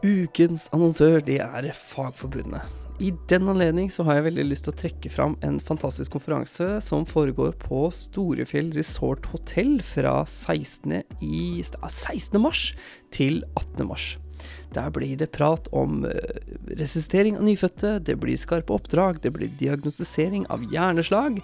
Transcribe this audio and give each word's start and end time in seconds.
Ukens 0.00 0.70
annonsør 0.72 1.20
det 1.20 1.42
er 1.44 1.66
Fagforbundet. 1.76 2.64
I 3.00 3.10
den 3.28 3.48
anledning 3.48 3.90
så 3.92 4.04
har 4.04 4.16
jeg 4.16 4.26
veldig 4.30 4.44
lyst 4.48 4.64
til 4.66 4.72
å 4.72 4.78
trekke 4.80 5.10
fram 5.12 5.34
en 5.44 5.58
fantastisk 5.60 6.14
konferanse 6.16 6.66
som 6.84 7.04
foregår 7.08 7.52
på 7.60 7.86
Storefjell 7.92 8.72
Resort 8.76 9.28
Hotel 9.32 9.78
fra 9.84 10.22
16. 10.24 11.02
I, 11.20 11.60
16. 11.64 12.40
mars 12.40 12.70
til 13.12 13.42
18. 13.54 13.86
mars. 13.88 14.08
Der 14.72 14.88
blir 14.92 15.20
det 15.20 15.32
prat 15.36 15.68
om 15.76 16.06
uh, 16.08 16.16
resuscitering 16.80 17.36
av 17.36 17.44
nyfødte, 17.44 17.98
det 18.00 18.16
blir 18.20 18.40
skarpe 18.40 18.72
oppdrag, 18.72 19.20
det 19.20 19.34
blir 19.36 19.52
diagnostisering 19.60 20.48
av 20.48 20.64
hjerneslag, 20.72 21.42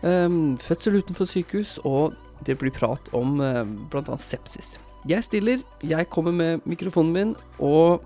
um, 0.00 0.56
fødsel 0.60 1.02
utenfor 1.02 1.28
sykehus, 1.28 1.76
og 1.84 2.16
det 2.48 2.56
blir 2.60 2.72
prat 2.72 3.12
om 3.16 3.40
uh, 3.44 3.64
bl.a. 3.92 4.16
sepsis. 4.16 4.78
Jeg 5.08 5.24
stiller, 5.24 5.62
jeg 5.88 6.04
kommer 6.12 6.34
med 6.36 6.64
mikrofonen 6.68 7.12
min, 7.14 7.30
og 7.64 8.02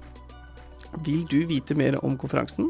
vil 1.02 1.24
du 1.26 1.40
vite 1.50 1.74
mer 1.74 1.96
om 2.06 2.14
konferansen, 2.14 2.68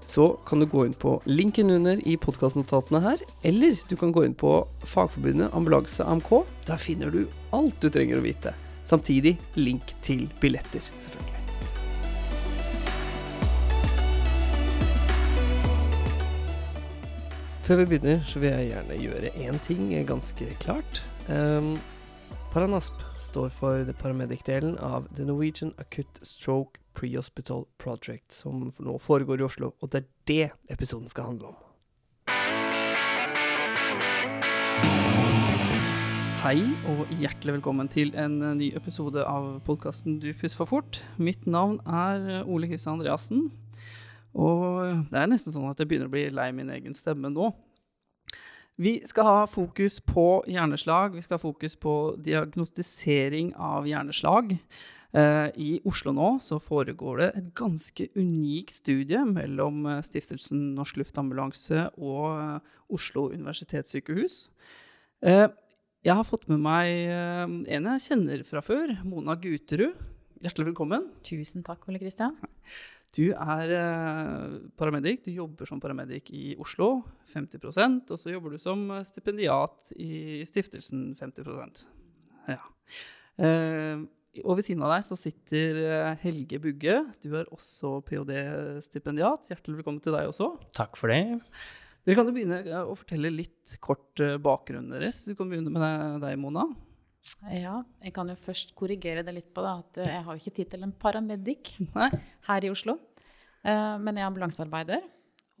så 0.00 0.30
kan 0.48 0.62
du 0.62 0.68
gå 0.70 0.86
inn 0.86 0.94
på 0.96 1.18
linken 1.28 1.68
under 1.74 2.00
i 2.08 2.14
podkastnotatene 2.16 3.02
her, 3.04 3.20
eller 3.44 3.76
du 3.90 3.92
kan 4.00 4.14
gå 4.16 4.22
inn 4.24 4.36
på 4.38 4.52
Fagforbundet 4.80 5.52
ambulanse 5.52 6.06
AMK. 6.08 6.30
Der 6.70 6.80
finner 6.80 7.12
du 7.12 7.26
alt 7.52 7.76
du 7.82 7.90
trenger 7.92 8.16
å 8.16 8.24
vite. 8.24 8.54
Samtidig 8.88 9.34
link 9.58 9.92
til 10.06 10.24
billetter, 10.40 10.80
selvfølgelig. 10.80 11.34
Før 17.66 17.82
vi 17.82 17.86
begynner, 17.90 18.24
så 18.24 18.40
vil 18.40 18.54
jeg 18.54 18.70
gjerne 18.70 18.98
gjøre 19.02 19.34
én 19.42 19.60
ting 19.68 19.92
ganske 20.08 20.48
klart. 20.64 21.02
Um, 21.28 21.74
Paranasp 22.56 23.02
står 23.20 23.50
for 23.52 23.92
paramedic-delen 24.00 24.78
av 24.80 25.10
The 25.16 25.26
Norwegian 25.28 25.74
Acute 25.76 26.24
Stroke 26.24 26.80
Prehospital 26.96 27.66
Project, 27.76 28.32
som 28.32 28.70
nå 28.80 28.94
foregår 28.96 29.42
i 29.42 29.44
Oslo. 29.44 29.74
Og 29.84 29.90
det 29.92 29.98
er 29.98 30.06
det 30.30 30.72
episoden 30.72 31.04
skal 31.12 31.28
handle 31.28 31.50
om. 31.50 31.58
Hei 36.46 36.64
og 36.94 37.12
hjertelig 37.12 37.58
velkommen 37.58 37.92
til 37.92 38.16
en 38.16 38.40
ny 38.56 38.70
episode 38.72 39.20
av 39.20 39.58
podkasten 39.68 40.16
Du 40.24 40.32
puss 40.40 40.56
for 40.56 40.64
fort. 40.64 41.02
Mitt 41.20 41.44
navn 41.44 41.76
er 41.84 42.40
Ole 42.48 42.72
Kristian 42.72 42.96
Andreassen. 42.96 43.50
Og 44.32 45.04
det 45.12 45.20
er 45.20 45.28
nesten 45.28 45.52
sånn 45.52 45.68
at 45.68 45.84
jeg 45.84 45.92
begynner 45.92 46.08
å 46.08 46.16
bli 46.16 46.30
lei 46.32 46.48
min 46.56 46.72
egen 46.72 46.96
stemme 46.96 47.28
nå. 47.36 47.52
Vi 48.76 48.98
skal 49.08 49.24
ha 49.24 49.46
fokus 49.48 50.00
på 50.04 50.44
hjerneslag. 50.52 51.14
Vi 51.16 51.22
skal 51.24 51.38
ha 51.38 51.40
fokus 51.40 51.78
på 51.80 51.92
diagnostisering 52.20 53.54
av 53.56 53.86
hjerneslag. 53.88 54.52
Uh, 55.16 55.48
I 55.56 55.78
Oslo 55.88 56.12
nå 56.12 56.34
så 56.44 56.58
foregår 56.60 57.22
det 57.22 57.28
et 57.38 57.46
ganske 57.56 58.08
unikt 58.18 58.74
studie 58.76 59.22
mellom 59.24 59.86
uh, 59.88 60.02
Stiftelsen 60.04 60.74
Norsk 60.76 60.98
Luftambulanse 61.00 61.86
og 61.96 62.26
uh, 62.36 62.74
Oslo 62.92 63.30
universitetssykehus. 63.32 64.50
jeg 66.04 66.14
har 66.14 66.26
fått 66.28 66.44
med 66.46 66.60
meg 66.60 67.08
en 67.08 67.88
jeg 67.88 68.02
kjenner 68.04 68.44
fra 68.44 68.60
før, 68.62 68.92
Mona 69.08 69.34
Guterud. 69.40 69.96
Hjertelig 70.44 70.68
velkommen. 70.68 71.08
Tusen 71.24 71.64
takk, 71.66 71.88
Ole 71.88 71.98
Kristian. 71.98 72.36
Du 73.14 73.30
er 73.32 73.72
eh, 73.72 74.56
paramedic. 74.76 75.22
Du 75.24 75.32
jobber 75.32 75.68
som 75.68 75.80
paramedic 75.80 76.30
i 76.34 76.56
Oslo, 76.60 77.00
50% 77.30 78.12
og 78.12 78.20
så 78.20 78.32
jobber 78.32 78.56
du 78.56 78.60
som 78.60 78.88
stipendiat 79.06 79.94
i 79.96 80.42
stiftelsen, 80.48 81.14
50% 81.18 81.86
Ja. 82.50 82.60
Eh, 83.36 84.04
og 84.44 84.58
ved 84.58 84.66
siden 84.66 84.84
av 84.84 84.92
deg 84.92 85.06
så 85.06 85.16
sitter 85.16 85.80
eh, 85.80 86.18
Helge 86.26 86.60
Bugge. 86.60 86.98
Du 87.24 87.30
er 87.38 87.48
også 87.54 88.02
ph.d.-stipendiat. 88.04 89.48
Hjertelig 89.48 89.80
velkommen 89.80 90.02
til 90.04 90.16
deg 90.16 90.28
også. 90.28 90.52
Takk 90.76 90.98
for 91.00 91.12
det. 91.12 91.38
Dere 92.06 92.18
kan 92.18 92.28
jo 92.28 92.34
begynne 92.36 92.82
å 92.84 92.94
fortelle 92.94 93.32
litt 93.32 93.78
kort 93.82 94.20
bakgrunnen 94.44 94.92
deres. 94.92 95.24
Du 95.26 95.32
kan 95.38 95.48
begynne 95.50 95.72
med 95.72 96.20
deg, 96.22 96.36
Mona. 96.38 96.68
Ja, 97.52 97.80
jeg 98.02 98.14
kan 98.16 98.30
jo 98.30 98.36
først 98.38 98.72
korrigere 98.78 99.24
det 99.26 99.34
litt 99.34 99.50
på 99.54 99.62
det, 99.64 99.72
at 99.82 100.00
jeg 100.06 100.24
har 100.26 100.34
jo 100.34 100.40
ikke 100.40 100.56
tittelen 100.58 100.94
paramedic 100.98 101.74
her 102.48 102.66
i 102.66 102.72
Oslo. 102.72 102.96
Eh, 103.66 103.96
men 104.02 104.16
jeg 104.16 104.24
er 104.24 104.30
ambulansearbeider 104.30 105.04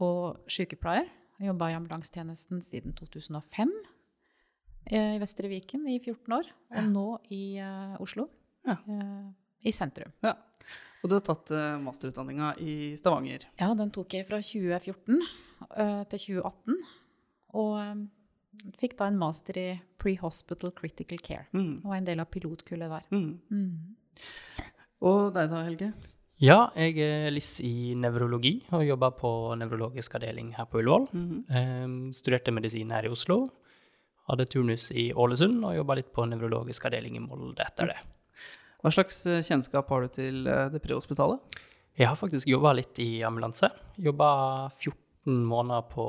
og 0.04 0.48
sykepleier. 0.50 1.08
Jeg 1.36 1.50
jobba 1.50 1.70
i 1.70 1.76
ambulansetjenesten 1.76 2.62
siden 2.64 2.96
2005 2.96 3.72
eh, 4.90 5.16
i 5.16 5.20
Vestre 5.22 5.50
Viken 5.52 5.84
i 5.90 5.98
14 6.00 6.36
år. 6.38 6.50
Og 6.76 6.90
nå 6.90 7.06
i 7.34 7.42
Oslo, 8.02 8.28
ja. 8.66 8.78
i 9.62 9.72
sentrum. 9.74 10.14
Ja. 10.24 10.34
Og 11.04 11.10
du 11.10 11.18
har 11.18 11.24
tatt 11.26 11.52
masterutdanninga 11.84 12.54
i 12.64 12.94
Stavanger? 12.98 13.44
Ja, 13.60 13.68
den 13.78 13.92
tok 13.94 14.16
jeg 14.16 14.26
fra 14.26 14.40
2014 14.42 15.20
til 16.10 16.22
2018. 16.24 16.80
Og 17.60 18.06
Fikk 18.80 18.96
da 18.98 19.08
en 19.10 19.18
master 19.20 19.58
i 19.60 19.68
pre-hospital 20.00 20.72
critical 20.76 21.22
care. 21.22 21.46
Mm. 21.56 21.80
Og 21.84 21.94
en 21.96 22.08
del 22.08 22.22
av 22.22 22.30
pilotkullet 22.32 22.92
der. 22.92 23.06
Mm. 23.14 23.40
Mm. 23.50 24.26
Og 25.06 25.32
deg 25.36 25.50
da, 25.52 25.64
Helge? 25.66 25.92
Ja, 26.42 26.66
jeg 26.76 26.98
er 27.00 27.30
LIS 27.32 27.62
i 27.64 27.94
nevrologi 27.96 28.58
og 28.76 28.84
jobber 28.84 29.14
på 29.16 29.30
nevrologisk 29.56 30.18
avdeling 30.18 30.50
her 30.56 30.66
på 30.68 30.82
Ullevål. 30.82 31.06
-hmm. 31.12 31.84
Um, 31.84 32.12
studerte 32.12 32.50
medisin 32.50 32.90
her 32.90 33.06
i 33.06 33.08
Oslo. 33.08 33.48
Hadde 34.28 34.44
turnus 34.44 34.90
i 34.92 35.12
Ålesund 35.14 35.64
og 35.64 35.76
jobba 35.76 35.94
litt 35.94 36.12
på 36.12 36.26
nevrologisk 36.26 36.84
avdeling 36.84 37.16
i 37.16 37.20
Molde 37.20 37.62
etter 37.62 37.86
det. 37.86 37.96
Hva 38.82 38.92
slags 38.92 39.24
eh, 39.26 39.42
kjennskap 39.42 39.88
har 39.88 40.00
du 40.00 40.08
til 40.08 40.46
eh, 40.46 40.68
det 40.70 40.82
prehospitale? 40.82 41.38
Jeg 41.96 42.08
har 42.10 42.18
faktisk 42.18 42.48
jobba 42.48 42.74
litt 42.76 42.98
i 42.98 43.22
ambulanse. 43.24 43.70
Jobba 43.96 44.68
14 44.76 45.44
måneder 45.46 45.86
på 45.90 46.06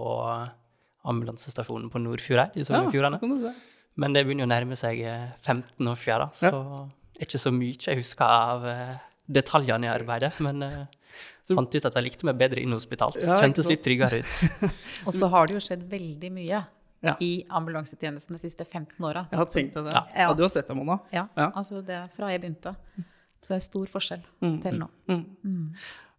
ambulansestasjonen 1.08 1.90
på 1.94 2.02
Nordfjord 2.04 2.44
her, 2.44 2.54
i 2.56 2.66
Sogn 2.68 2.88
og 2.88 2.94
Fjordane. 2.94 3.20
Ja, 3.22 3.54
Men 3.98 4.16
det 4.16 4.26
begynner 4.28 4.48
å 4.48 4.52
nærme 4.52 4.78
seg 4.80 5.02
15 5.02 5.64
eh, 5.64 5.92
år 5.92 6.00
siden, 6.02 6.38
så 6.38 6.54
ja. 6.54 6.84
ikke 7.26 7.42
så 7.42 7.54
mye 7.56 7.80
jeg 7.88 8.02
husker 8.02 8.28
av 8.28 8.68
eh, 8.70 8.96
detaljene 9.40 9.90
i 9.90 9.92
arbeidet. 9.92 10.32
Men 10.44 10.64
uh, 10.64 10.80
fant 11.52 11.76
ut 11.76 11.90
at 11.90 12.00
jeg 12.00 12.06
likte 12.06 12.28
meg 12.30 12.40
bedre 12.40 12.64
inhospitalt. 12.64 13.20
Ja, 13.24 13.40
Kjentes 13.42 13.70
litt 13.72 13.84
tryggere 13.86 14.22
ut. 14.24 14.72
og 15.08 15.14
så 15.16 15.30
har 15.34 15.50
det 15.50 15.58
jo 15.58 15.64
skjedd 15.64 15.86
veldig 15.92 16.32
mye 16.36 16.64
ja. 17.06 17.14
i 17.24 17.32
ambulansetjenesten 17.60 18.38
de 18.38 18.42
siste 18.42 18.66
15 18.66 18.98
åra. 19.06 19.28
Jeg 19.32 19.42
har 19.42 19.52
tenkt 19.52 19.78
det. 19.78 19.94
Ja. 19.94 20.04
ja. 20.26 20.34
du 20.34 20.44
har 20.46 20.52
sett 20.54 20.70
det, 20.70 20.78
Mona? 20.78 21.00
Ja, 21.14 21.28
altså 21.50 21.84
det 21.86 21.96
er 21.98 22.10
fra 22.14 22.32
jeg 22.34 22.44
begynte. 22.44 22.76
Så 23.44 23.54
det 23.54 23.60
er 23.60 23.64
stor 23.64 23.90
forskjell 23.92 24.24
mm. 24.44 24.56
til 24.64 24.80
nå. 24.82 24.90
Mm. 25.08 25.24
Mm. 25.46 25.66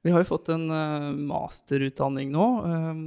Vi 0.06 0.12
har 0.14 0.22
jo 0.22 0.28
fått 0.28 0.48
en 0.54 0.68
uh, 0.70 1.10
masterutdanning 1.10 2.30
nå, 2.30 2.44
um, 2.62 3.00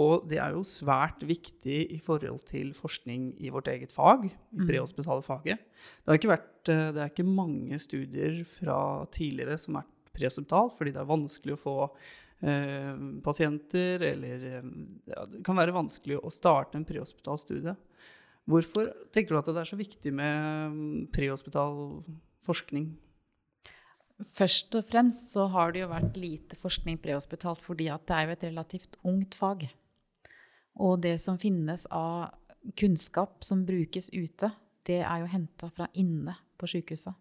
og 0.00 0.24
det 0.30 0.38
er 0.40 0.54
jo 0.56 0.62
svært 0.66 1.20
viktig 1.28 1.80
i 1.92 1.98
forhold 2.00 2.40
til 2.48 2.70
forskning 2.76 3.34
i 3.44 3.52
vårt 3.52 3.68
eget 3.68 3.92
fag, 3.92 4.24
i 4.30 4.62
mm. 4.62 4.64
prehospitale 4.70 5.24
faget. 5.26 5.60
Det, 5.60 6.08
har 6.08 6.20
ikke 6.20 6.32
vært, 6.32 6.54
uh, 6.72 6.88
det 6.96 7.02
er 7.04 7.12
ikke 7.12 7.26
mange 7.28 7.80
studier 7.84 8.40
fra 8.48 8.78
tidligere 9.12 9.58
som 9.60 9.76
er 9.80 9.90
prehospital, 10.16 10.72
fordi 10.78 10.94
det 10.96 11.02
er 11.02 11.10
vanskelig 11.10 11.58
å 11.58 11.60
få 11.60 11.74
uh, 11.84 12.94
pasienter, 13.26 14.06
eller 14.14 14.48
ja, 14.48 15.26
det 15.28 15.44
kan 15.46 15.60
være 15.60 15.76
vanskelig 15.76 16.16
å 16.22 16.32
starte 16.32 16.80
en 16.80 16.88
prehospital 16.88 17.42
studie. 17.44 17.76
Hvorfor 18.48 18.88
tenker 19.12 19.36
du 19.36 19.42
at 19.42 19.52
det 19.52 19.60
er 19.60 19.68
så 19.68 19.76
viktig 19.76 20.14
med 20.16 20.72
um, 20.72 20.80
prehospital 21.12 22.00
forskning? 22.48 22.88
Først 24.18 24.74
og 24.74 24.82
fremst 24.88 25.28
så 25.30 25.44
har 25.52 25.70
det 25.70 25.84
jo 25.84 25.92
vært 25.92 26.16
lite 26.18 26.58
forskning 26.58 26.98
prehospitalt 26.98 27.62
fordi 27.62 27.86
at 27.92 28.02
det 28.10 28.16
er 28.16 28.26
jo 28.26 28.34
et 28.34 28.46
relativt 28.48 28.98
ungt 29.06 29.36
fag. 29.38 29.68
Og 30.82 30.98
det 31.04 31.16
som 31.22 31.38
finnes 31.38 31.86
av 31.94 32.34
kunnskap 32.78 33.46
som 33.46 33.62
brukes 33.66 34.10
ute, 34.10 34.50
det 34.86 35.00
er 35.04 35.22
jo 35.22 35.30
henta 35.30 35.70
fra 35.70 35.86
inne 35.94 36.34
på 36.58 36.66
sykehuset. 36.70 37.14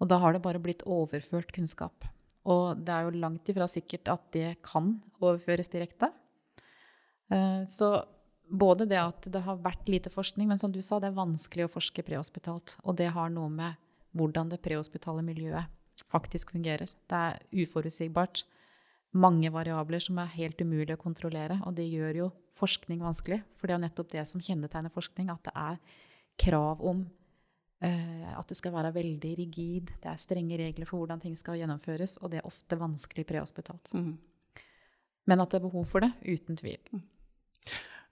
Og 0.00 0.08
da 0.08 0.20
har 0.20 0.32
det 0.32 0.44
bare 0.44 0.60
blitt 0.60 0.84
overført 0.88 1.52
kunnskap. 1.56 2.08
Og 2.48 2.80
det 2.80 2.92
er 2.94 3.06
jo 3.06 3.20
langt 3.20 3.48
ifra 3.52 3.68
sikkert 3.68 4.08
at 4.12 4.26
det 4.32 4.50
kan 4.64 4.94
overføres 5.20 5.68
direkte. 5.72 6.12
Eh, 7.32 7.64
så 7.68 8.06
både 8.48 8.86
det 8.88 9.00
at 9.02 9.28
det 9.32 9.42
har 9.44 9.60
vært 9.60 9.88
lite 9.90 10.12
forskning, 10.12 10.48
men 10.48 10.60
som 10.60 10.72
du 10.72 10.80
sa, 10.84 11.00
det 11.00 11.10
er 11.10 11.18
vanskelig 11.18 11.66
å 11.66 11.72
forske 11.76 12.04
prehospitalt. 12.06 12.78
Og 12.84 12.96
det 13.00 13.10
har 13.16 13.32
noe 13.32 13.50
med 13.52 13.80
hvordan 14.16 14.52
det 14.52 14.62
prehospitale 14.64 15.24
miljøet 15.26 15.66
faktisk 16.10 16.52
fungerer. 16.54 16.90
Det 17.08 17.18
er 17.18 17.64
uforutsigbart. 17.64 18.44
Mange 19.16 19.50
variabler 19.52 20.02
som 20.02 20.18
er 20.20 20.34
helt 20.36 20.60
umulig 20.60 20.96
å 20.96 21.00
kontrollere. 21.00 21.58
Og 21.64 21.76
det 21.78 21.86
gjør 21.88 22.20
jo 22.24 22.30
forskning 22.56 23.04
vanskelig. 23.04 23.40
For 23.56 23.68
det 23.68 23.76
er 23.76 23.84
nettopp 23.84 24.12
det 24.12 24.26
som 24.28 24.42
kjennetegner 24.42 24.92
forskning, 24.92 25.30
at 25.32 25.48
det 25.48 25.54
er 25.56 25.80
krav 26.40 26.82
om 26.84 27.06
uh, 27.84 28.30
at 28.36 28.48
det 28.48 28.58
skal 28.58 28.74
være 28.76 28.94
veldig 28.96 29.34
rigid. 29.40 29.92
Det 30.02 30.12
er 30.12 30.20
strenge 30.20 30.60
regler 30.60 30.88
for 30.88 31.00
hvordan 31.00 31.22
ting 31.22 31.36
skal 31.38 31.58
gjennomføres, 31.60 32.18
og 32.20 32.32
det 32.32 32.40
er 32.42 32.48
ofte 32.48 32.78
vanskelig 32.80 33.26
prehospitalt. 33.28 33.92
Mm. 33.96 34.16
Men 35.26 35.42
at 35.42 35.52
det 35.52 35.60
er 35.60 35.68
behov 35.68 35.86
for 35.90 36.04
det, 36.04 36.12
uten 36.22 36.58
tvil. 36.58 36.80
Mm. 36.92 37.04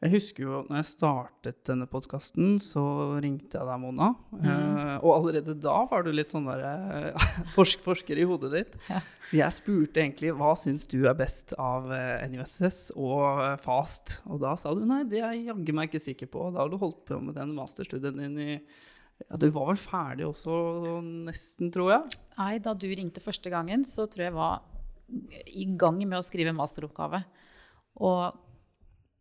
Jeg 0.04 0.12
husker 0.18 0.44
jo 0.44 0.58
når 0.68 0.82
jeg 0.82 0.86
startet 0.90 1.60
denne 1.64 1.86
podkasten, 1.88 2.58
så 2.60 2.82
ringte 3.24 3.56
jeg 3.56 3.64
deg, 3.64 3.78
Mona. 3.80 4.10
Mm. 4.34 4.42
Uh, 4.44 4.96
og 4.98 5.12
allerede 5.14 5.54
da 5.56 5.78
var 5.88 6.04
du 6.04 6.10
litt 6.12 6.34
sånn 6.34 6.44
derre 6.44 7.14
uh, 7.16 7.28
forsk 7.54 7.80
forsker 7.86 8.20
i 8.20 8.26
hodet 8.28 8.50
ditt. 8.52 8.74
Ja. 8.90 9.00
Jeg 9.32 9.56
spurte 9.56 10.02
egentlig 10.02 10.34
hva 10.36 10.52
syns 10.60 10.84
du 10.92 10.98
er 11.08 11.16
best 11.16 11.56
av 11.56 11.88
uh, 11.88 12.20
NUSS 12.28 12.90
og 13.00 13.40
FAST. 13.64 14.18
Og 14.28 14.44
da 14.44 14.52
sa 14.60 14.74
du 14.76 14.84
nei, 14.84 15.06
det 15.08 15.22
er 15.22 15.38
jeg 15.38 15.48
jaggu 15.48 15.72
meg 15.80 15.88
ikke 15.88 16.04
sikker 16.10 16.32
på. 16.36 16.50
Da 16.52 16.66
har 16.66 16.74
du 16.74 16.76
holdt 16.84 17.00
på 17.08 17.22
med 17.24 17.40
den 17.40 17.56
masterstudien 17.56 18.20
din 18.20 18.36
i 18.44 18.52
ja, 18.58 19.40
Du 19.40 19.48
var 19.56 19.72
vel 19.72 19.80
ferdig 19.80 20.28
også 20.28 21.00
nesten, 21.00 21.72
tror 21.72 21.94
jeg? 21.94 22.20
Nei, 22.36 22.58
da 22.60 22.76
du 22.76 22.90
ringte 22.92 23.24
første 23.24 23.48
gangen, 23.48 23.88
så 23.88 24.04
tror 24.04 24.28
jeg 24.28 24.36
var 24.36 24.60
i 25.48 25.64
gang 25.80 26.04
med 26.04 26.20
å 26.20 26.26
skrive 26.26 26.52
masteroppgave. 26.52 27.24
Og 28.04 28.43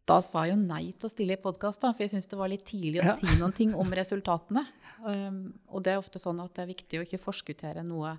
da 0.10 0.20
sa 0.24 0.44
jeg 0.44 0.54
jo 0.54 0.60
nei 0.60 0.84
til 0.92 1.08
å 1.08 1.12
stille 1.12 1.38
i 1.38 1.42
podkast, 1.42 1.84
for 1.86 2.04
jeg 2.04 2.12
syns 2.12 2.28
det 2.32 2.40
var 2.40 2.52
litt 2.52 2.66
tidlig 2.68 3.02
å 3.02 3.08
ja. 3.08 3.16
si 3.20 3.38
noen 3.40 3.56
ting 3.56 3.74
om 3.80 3.92
resultatene. 3.96 4.66
Um, 5.04 5.42
og 5.72 5.84
det 5.86 5.94
er 5.94 6.02
ofte 6.02 6.20
sånn 6.20 6.42
at 6.44 6.54
det 6.56 6.66
er 6.66 6.72
viktig 6.74 7.00
å 7.00 7.06
ikke 7.08 7.22
forskuttere 7.24 7.86
noe 7.88 8.18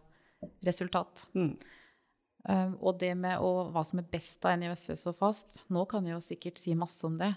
resultat. 0.65 1.27
Mm. 1.37 1.55
Um, 2.45 2.75
og 2.81 2.99
det 3.01 3.15
med 3.17 3.41
å, 3.41 3.69
hva 3.73 3.85
som 3.85 4.01
er 4.01 4.09
best 4.09 4.45
av 4.45 4.59
NISS 4.61 5.07
og 5.09 5.17
FAST 5.17 5.63
Nå 5.73 5.87
kan 5.89 6.05
jeg 6.05 6.13
jo 6.13 6.21
sikkert 6.21 6.61
si 6.61 6.75
masse 6.77 7.01
om 7.09 7.17
det. 7.21 7.31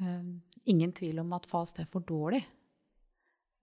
Um, 0.00 0.42
ingen 0.68 0.92
tvil 0.92 1.22
om 1.22 1.32
at 1.36 1.48
FAST 1.48 1.80
er 1.84 1.88
for 1.88 2.04
dårlig. 2.04 2.42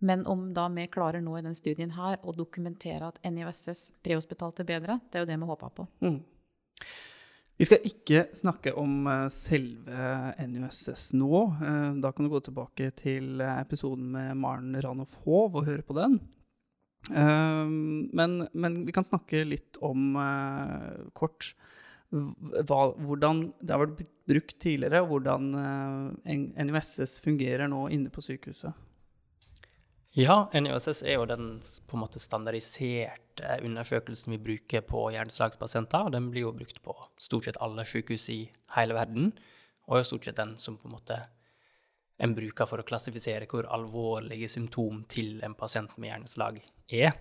Men 0.01 0.25
om 0.29 0.47
da 0.53 0.65
vi 0.73 0.87
klarer 0.89 1.21
nå 1.21 1.35
i 1.37 1.43
den 1.45 1.57
studien 1.57 1.93
her 1.93 2.17
å 2.25 2.33
dokumentere 2.33 3.11
at 3.11 3.19
NISS 3.21 3.91
prehospitalt 4.01 4.63
er 4.63 4.69
bedre, 4.69 4.97
det 5.09 5.19
er 5.19 5.25
jo 5.25 5.29
det 5.29 5.37
vi 5.41 5.49
håper 5.51 5.73
på. 5.77 5.85
Mm. 6.01 6.17
Vi 7.61 7.67
skal 7.67 7.83
ikke 7.85 8.23
snakke 8.33 8.71
om 8.73 9.05
eh, 9.05 9.27
selve 9.29 10.05
NUSS 10.49 11.11
nå. 11.13 11.41
Eh, 11.61 11.89
da 12.01 12.09
kan 12.09 12.25
du 12.25 12.31
gå 12.33 12.39
tilbake 12.41 12.87
til 12.97 13.37
eh, 13.37 13.59
episoden 13.61 14.07
med 14.15 14.39
Maren 14.41 14.73
Ranoff 14.81 15.19
Hov 15.27 15.59
og 15.59 15.67
høre 15.67 15.85
på 15.85 15.93
den. 15.93 16.17
Men, 17.11 18.33
men 18.53 18.75
vi 18.85 18.93
kan 18.93 19.05
snakke 19.05 19.39
litt 19.41 19.79
om 19.81 20.13
kort 21.17 21.47
hva, 22.13 22.77
hvordan 22.93 23.39
det 23.57 23.73
har 23.73 23.81
vært 23.81 24.03
brukt 24.29 24.53
tidligere, 24.61 25.01
og 25.01 25.15
hvordan 25.15 25.49
NUSS 26.69 27.17
fungerer 27.25 27.65
nå 27.73 27.87
inne 27.89 28.13
på 28.13 28.21
sykehuset. 28.21 28.77
Ja, 30.11 30.49
NIOSS 30.51 31.05
er 31.07 31.21
jo 31.21 31.25
den 31.29 31.61
på 31.87 31.95
en 31.95 32.01
måte 32.01 32.19
standardiserte 32.19 33.53
undersøkelsen 33.63 34.33
vi 34.33 34.41
bruker 34.43 34.83
på 34.83 35.05
hjerneslagspasienter. 35.13 36.03
og 36.03 36.11
Den 36.11 36.27
blir 36.33 36.49
jo 36.49 36.51
brukt 36.51 36.81
på 36.83 36.95
stort 37.15 37.47
sett 37.47 37.59
alle 37.63 37.85
sykehus 37.87 38.27
i 38.33 38.41
hele 38.75 38.97
verden, 38.97 39.31
og 39.87 39.97
er 40.01 40.03
stort 40.09 40.27
sett 40.27 40.35
den 40.35 40.57
som 40.59 40.75
på 40.77 40.89
en 40.89 40.97
måte 40.97 41.21
en 42.19 42.35
bruker 42.35 42.67
for 42.67 42.83
å 42.83 42.85
klassifisere 42.85 43.47
hvor 43.47 43.71
alvorlige 43.71 44.51
symptom 44.51 45.05
til 45.07 45.39
en 45.47 45.55
pasient 45.55 45.95
med 45.95 46.11
hjerneslag 46.11 46.59
er. 46.91 47.15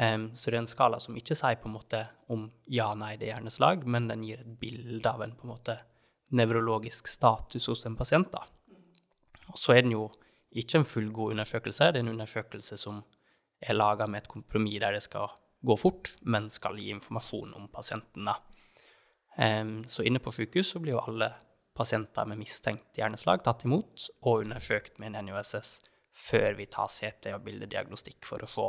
Um, 0.00 0.30
så 0.32 0.48
det 0.48 0.56
er 0.56 0.64
en 0.64 0.72
skala 0.72 0.98
som 1.00 1.16
ikke 1.20 1.36
sier 1.36 1.60
på 1.60 1.68
en 1.68 1.76
måte 1.76 2.00
om 2.32 2.48
ja, 2.64 2.94
nei, 2.96 3.18
det 3.20 3.28
er 3.28 3.36
hjerneslag, 3.36 3.84
men 3.84 4.08
den 4.08 4.24
gir 4.24 4.40
et 4.40 4.58
bilde 4.60 5.12
av 5.12 5.20
en 5.20 5.36
på 5.36 5.44
en 5.44 5.52
måte 5.52 5.82
nevrologisk 6.32 7.12
status 7.12 7.68
hos 7.68 7.84
en 7.84 7.96
pasient. 7.96 8.32
da. 8.32 8.46
Og 9.52 9.60
så 9.60 9.76
er 9.76 9.84
den 9.84 10.00
jo 10.00 10.08
ikke 10.62 10.80
en 10.80 10.88
fullgod 10.88 11.34
undersøkelse. 11.34 11.92
Det 11.92 12.00
er 12.00 12.06
en 12.06 12.14
undersøkelse 12.14 12.78
som 12.80 13.02
er 13.60 13.76
laga 13.76 14.06
med 14.06 14.24
et 14.24 14.30
kompromiss 14.30 14.80
der 14.82 14.96
det 14.96 15.02
skal 15.04 15.32
gå 15.66 15.76
fort, 15.80 16.14
men 16.22 16.50
skal 16.52 16.78
gi 16.78 16.90
informasjon 16.94 17.54
om 17.56 17.68
pasienten. 17.72 18.28
Um, 19.36 19.84
så 19.88 20.04
inne 20.06 20.20
på 20.22 20.32
sykehus 20.32 20.72
så 20.72 20.80
blir 20.80 20.96
jo 20.96 21.02
alle 21.04 21.32
pasienter 21.76 22.28
med 22.28 22.40
mistenkt 22.40 22.96
hjerneslag 22.96 23.42
tatt 23.44 23.66
imot 23.66 24.08
og 24.22 24.46
undersøkt 24.46 25.00
med 25.00 25.12
en 25.12 25.28
NUSS 25.28 25.78
før 26.16 26.54
vi 26.56 26.68
tar 26.72 26.88
CT 26.88 27.34
og 27.36 27.42
bildediagnostikk 27.44 28.24
for 28.24 28.40
å 28.44 28.48
se 28.48 28.68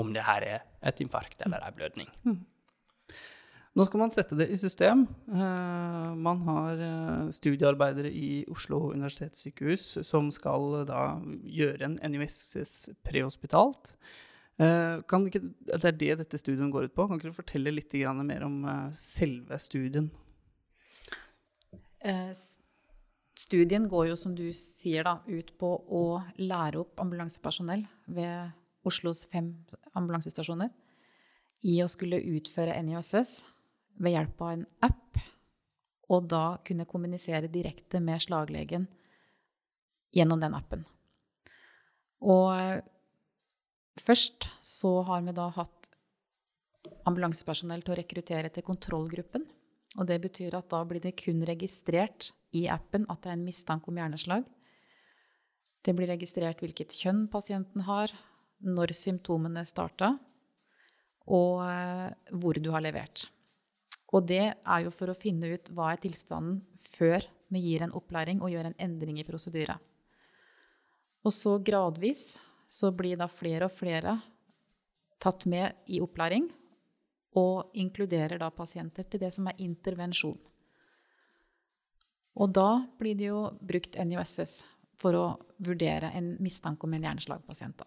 om 0.00 0.14
det 0.14 0.24
her 0.24 0.46
er 0.46 0.64
et 0.88 1.02
infarkt 1.04 1.42
eller 1.44 1.64
ei 1.66 1.74
blødning. 1.76 2.08
Mm. 2.24 2.40
Nå 3.78 3.84
skal 3.86 4.00
man 4.00 4.10
sette 4.10 4.34
det 4.34 4.48
i 4.50 4.56
system. 4.58 5.04
Uh, 5.30 6.10
man 6.18 6.40
har 6.48 6.80
uh, 6.82 7.28
studiearbeidere 7.30 8.10
i 8.10 8.40
Oslo 8.50 8.88
universitetssykehus 8.90 10.00
som 10.08 10.32
skal 10.34 10.80
da 10.88 11.02
gjøre 11.46 11.86
en 11.86 11.98
NUSS 12.14 12.88
prehospitalt. 13.06 13.94
Kan 14.58 15.22
ikke, 15.28 15.38
det 15.70 15.86
er 15.86 15.94
det 15.94 16.14
dette 16.18 16.38
studien 16.40 16.72
går 16.74 16.88
ut 16.88 16.94
på. 16.96 17.04
Kan 17.06 17.20
ikke 17.20 17.30
du 17.30 17.36
fortelle 17.36 17.70
litt 17.70 17.94
mer 18.26 18.42
om 18.42 18.56
selve 18.90 19.54
studien? 19.62 20.08
studien 23.38 23.86
går 23.86 24.08
jo, 24.08 24.16
som 24.18 24.34
du 24.34 24.48
sier, 24.50 25.06
da, 25.06 25.20
ut 25.30 25.52
på 25.62 25.70
å 25.86 26.02
lære 26.42 26.82
opp 26.82 26.98
ambulansepersonell 26.98 27.86
ved 28.10 28.50
Oslos 28.82 29.28
fem 29.30 29.52
ambulansestasjoner 29.94 30.74
i 31.62 31.78
å 31.84 31.86
skulle 31.86 32.18
utføre 32.18 32.74
NISS 32.82 33.44
ved 33.98 34.14
hjelp 34.14 34.44
av 34.44 34.52
en 34.54 34.66
app, 34.86 35.18
og 36.08 36.28
da 36.30 36.44
kunne 36.64 36.88
kommunisere 36.88 37.50
direkte 37.52 38.00
med 38.00 38.22
slaglegen 38.24 38.86
gjennom 40.14 40.40
den 40.40 40.56
appen. 40.56 40.86
Og 42.24 42.48
eh, 42.54 42.80
først 44.00 44.48
så 44.64 44.94
har 45.08 45.22
vi 45.26 45.34
da 45.36 45.48
hatt 45.54 45.90
ambulansepersonell 47.08 47.84
til 47.84 47.94
å 47.94 47.98
rekruttere 47.98 48.50
til 48.52 48.66
kontrollgruppen. 48.66 49.44
Og 49.98 50.06
det 50.08 50.18
betyr 50.22 50.56
at 50.58 50.68
da 50.70 50.82
blir 50.86 51.02
det 51.02 51.16
kun 51.20 51.42
registrert 51.48 52.30
i 52.56 52.66
appen 52.70 53.06
at 53.12 53.22
det 53.24 53.32
er 53.32 53.38
en 53.38 53.46
mistanke 53.46 53.90
om 53.90 53.98
hjerneslag. 53.98 54.44
Det 55.84 55.94
blir 55.96 56.10
registrert 56.10 56.60
hvilket 56.62 56.94
kjønn 56.96 57.26
pasienten 57.32 57.84
har, 57.86 58.12
når 58.58 58.92
symptomene 58.96 59.62
starta, 59.68 60.16
og 61.28 61.60
eh, 61.62 62.08
hvor 62.34 62.58
du 62.58 62.72
har 62.74 62.82
levert. 62.84 63.28
Og 64.16 64.24
det 64.28 64.44
er 64.56 64.84
jo 64.84 64.92
for 64.94 65.12
å 65.12 65.18
finne 65.18 65.50
ut 65.52 65.68
hva 65.76 65.92
er 65.92 66.00
tilstanden 66.00 66.62
før 66.80 67.26
vi 67.52 67.62
gir 67.64 67.84
en 67.84 67.94
opplæring 67.96 68.40
og 68.40 68.52
gjør 68.52 68.70
en 68.70 68.78
endring 68.80 69.20
i 69.20 69.26
prosedyre. 69.28 69.76
Og 71.24 71.34
så 71.34 71.56
gradvis 71.60 72.38
så 72.68 72.92
blir 72.94 73.18
da 73.20 73.28
flere 73.28 73.68
og 73.68 73.74
flere 73.74 74.18
tatt 75.18 75.48
med 75.50 75.90
i 75.90 76.00
opplæring, 76.04 76.46
og 77.38 77.74
inkluderer 77.78 78.38
da 78.40 78.48
pasienter 78.54 79.06
til 79.06 79.20
det 79.22 79.30
som 79.34 79.48
er 79.50 79.60
intervensjon. 79.62 80.38
Og 82.38 82.52
da 82.54 82.84
blir 82.98 83.18
det 83.18 83.28
jo 83.28 83.42
brukt 83.60 83.98
NUSS 83.98 84.62
for 84.98 85.18
å 85.18 85.26
vurdere 85.62 86.12
en 86.14 86.36
mistanke 86.42 86.86
om 86.86 86.94
en 86.94 87.04
hjerneslagpasient. 87.06 87.82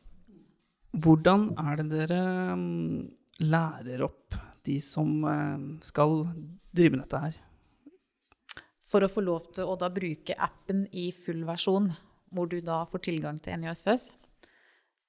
Hvordan 1.01 1.49
er 1.59 1.79
det 1.79 1.87
dere 1.91 2.21
mm, 2.59 2.99
lærer 3.47 4.03
opp 4.07 4.35
de 4.67 4.77
som 4.83 5.23
eh, 5.25 5.63
skal 5.85 6.25
drive 6.73 6.95
med 6.95 7.03
dette 7.03 7.21
her. 7.25 7.37
For 8.91 9.03
å 9.03 9.11
få 9.11 9.23
lov 9.23 9.51
til 9.55 9.69
å 9.71 9.77
da 9.79 9.89
bruke 9.93 10.35
appen 10.35 10.83
i 10.91 11.09
full 11.15 11.45
versjon, 11.47 11.91
hvor 12.31 12.49
du 12.51 12.59
da 12.63 12.83
får 12.91 13.05
tilgang 13.07 13.39
til 13.43 13.59
NJSS, 13.61 14.11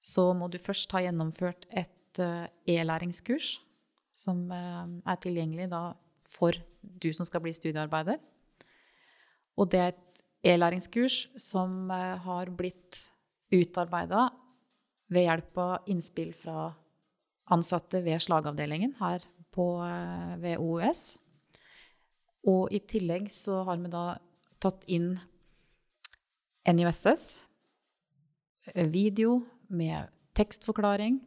så 0.02 0.30
må 0.34 0.48
du 0.50 0.58
først 0.62 0.90
ha 0.94 1.02
gjennomført 1.04 1.66
et 1.70 2.22
eh, 2.22 2.46
e-læringskurs 2.76 3.56
som 4.14 4.44
eh, 4.54 4.84
er 5.08 5.22
tilgjengelig 5.22 5.70
da 5.72 5.84
for 6.32 6.56
du 6.80 7.10
som 7.14 7.26
skal 7.28 7.42
bli 7.44 7.54
studiearbeider. 7.54 8.18
Og 9.58 9.68
det 9.70 9.80
er 9.80 9.92
et 9.92 10.22
e-læringskurs 10.54 11.26
som 11.38 11.90
har 11.92 12.50
blitt 12.56 12.96
utarbeida 13.52 14.30
ved 15.12 15.26
hjelp 15.28 15.60
av 15.60 15.90
innspill 15.92 16.32
fra 16.34 16.70
ansatte 17.52 18.00
ved 18.02 18.22
slagavdelingen 18.24 18.96
her 19.00 19.26
på, 19.52 19.66
eh, 19.84 20.36
ved 20.42 20.58
OUS. 20.58 21.18
Og 22.50 22.72
i 22.74 22.80
tillegg 22.80 23.30
så 23.30 23.62
har 23.68 23.78
vi 23.78 23.90
da 23.92 24.06
tatt 24.62 24.84
inn 24.90 25.14
NISS, 26.66 27.38
eh, 28.74 28.86
video 28.86 29.42
med 29.68 30.08
tekstforklaring. 30.34 31.20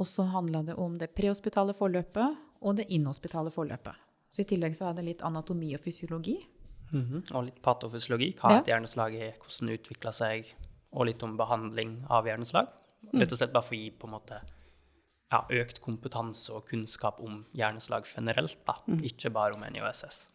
Og 0.00 0.06
så 0.06 0.24
handla 0.32 0.62
det 0.64 0.74
om 0.80 0.98
det 0.98 1.14
prehospitale 1.14 1.74
forløpet 1.76 2.38
og 2.60 2.76
det 2.76 2.88
inhospitale 2.88 3.50
forløpet. 3.52 3.94
Så 4.30 4.42
i 4.42 4.48
tillegg 4.48 4.76
så 4.76 4.90
er 4.90 4.94
det 4.94 5.04
litt 5.04 5.22
anatomi 5.26 5.74
og 5.74 5.80
fysiologi. 5.80 6.38
Mm 6.92 7.04
-hmm. 7.04 7.34
Og 7.34 7.44
litt 7.44 7.62
patofysiologi. 7.62 8.36
Hva 8.40 8.50
ja. 8.50 8.60
et 8.60 8.66
hjerneslag 8.66 9.14
er, 9.14 9.32
hvordan 9.38 9.68
det 9.68 9.80
utvikla 9.80 10.12
seg, 10.12 10.54
og 10.92 11.06
litt 11.06 11.22
om 11.22 11.36
behandling 11.36 12.04
av 12.10 12.26
hjerneslag. 12.26 12.68
Rett 13.14 13.32
og 13.32 13.38
slett 13.38 13.52
bare 13.52 13.62
for 13.62 13.74
å 13.74 13.78
gi 13.78 13.90
på 13.90 14.06
en 14.06 14.12
måte 14.12 14.40
ja, 15.30 15.44
økt 15.62 15.80
kompetanse 15.84 16.52
og 16.54 16.66
kunnskap 16.70 17.20
om 17.22 17.40
hjerneslag 17.56 18.08
generelt, 18.10 18.58
da, 18.66 18.80
mm. 18.86 19.04
ikke 19.12 19.32
bare 19.34 19.56
om 19.56 19.62
NIOSS. 19.62 20.26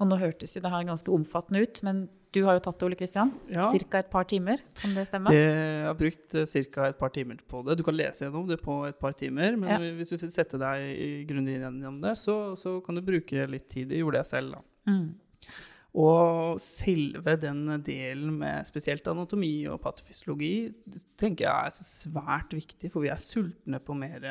Og 0.00 0.08
nå 0.08 0.16
hørtes 0.16 0.56
jo 0.56 0.62
det 0.64 0.72
her 0.72 0.86
ganske 0.88 1.12
omfattende 1.12 1.60
ut, 1.60 1.82
men 1.84 2.06
du 2.32 2.44
har 2.46 2.56
jo 2.56 2.62
tatt 2.64 2.78
det, 2.78 2.86
Ole 2.86 2.96
Kristian. 2.96 3.32
Ja. 3.50 3.66
Ca. 3.74 4.00
et 4.00 4.10
par 4.12 4.24
timer, 4.30 4.62
kan 4.78 4.94
det 4.94 5.04
stemme? 5.08 5.32
Jeg 5.34 5.82
har 5.84 5.96
brukt 5.98 6.36
eh, 6.38 6.46
ca. 6.70 6.86
et 6.88 6.98
par 7.00 7.12
timer 7.12 7.40
på 7.50 7.60
det. 7.66 7.76
Du 7.80 7.84
kan 7.84 7.96
lese 7.98 8.24
gjennom 8.24 8.46
det 8.48 8.60
på 8.62 8.78
et 8.88 9.00
par 9.02 9.16
timer, 9.18 9.58
men 9.60 9.72
ja. 9.74 9.92
hvis 9.98 10.14
du 10.14 10.16
setter 10.16 10.32
sette 10.36 10.60
deg 10.62 11.26
grundig 11.28 11.58
inn 11.58 11.66
gjennom 11.66 11.98
det, 12.04 12.14
så, 12.20 12.54
så, 12.56 12.78
kan 12.86 12.96
du 12.96 13.02
bruke 13.04 13.48
litt 13.50 13.66
tid. 13.72 13.90
Det 13.90 14.00
gjorde 14.00 14.22
jeg 14.22 14.30
selv, 14.30 14.56
da. 14.56 14.94
Mm. 14.94 15.58
Og 15.98 16.60
selve 16.62 17.34
den 17.40 17.64
delen 17.82 18.36
med 18.38 18.66
spesielt 18.68 19.06
anatomi 19.10 19.64
og 19.70 19.80
patofysiologi 19.82 20.70
tenker 21.18 21.48
jeg 21.48 21.70
er 21.70 21.86
svært 21.86 22.54
viktig, 22.54 22.92
for 22.92 23.02
vi 23.02 23.10
er 23.10 23.18
sultne 23.18 23.80
på 23.82 23.96
mer, 23.98 24.26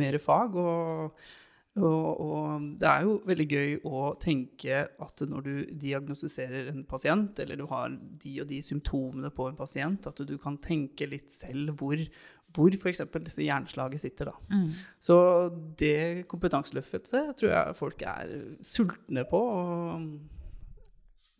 mer 0.00 0.16
fag. 0.22 0.56
Og, 0.56 1.18
og, 1.76 2.22
og, 2.24 2.68
det 2.80 2.88
er 2.88 3.04
jo 3.04 3.18
veldig 3.28 3.48
gøy 3.50 3.74
å 3.84 4.04
tenke 4.22 4.84
at 4.88 5.24
når 5.28 5.44
du 5.44 5.54
diagnostiserer 5.84 6.70
en 6.72 6.86
pasient, 6.88 7.36
eller 7.44 7.60
du 7.60 7.66
har 7.68 7.92
de 7.92 8.38
og 8.40 8.48
de 8.48 8.62
symptomene 8.64 9.32
på 9.34 9.50
en 9.50 9.60
pasient, 9.60 10.08
at 10.08 10.24
du 10.24 10.38
kan 10.40 10.56
tenke 10.56 11.10
litt 11.10 11.28
selv 11.34 11.74
hvor, 11.82 12.00
hvor 12.56 12.78
f.eks. 12.78 13.04
disse 13.26 13.44
hjerneslaget 13.44 14.06
sitter. 14.06 14.32
Da. 14.32 14.56
Mm. 14.56 14.70
Så 15.04 15.18
det 15.76 16.24
kompetanseløftet 16.32 17.12
tror 17.12 17.50
jeg 17.50 17.76
folk 17.76 18.06
er 18.08 18.38
sultne 18.64 19.28
på. 19.28 19.42
og 19.52 20.32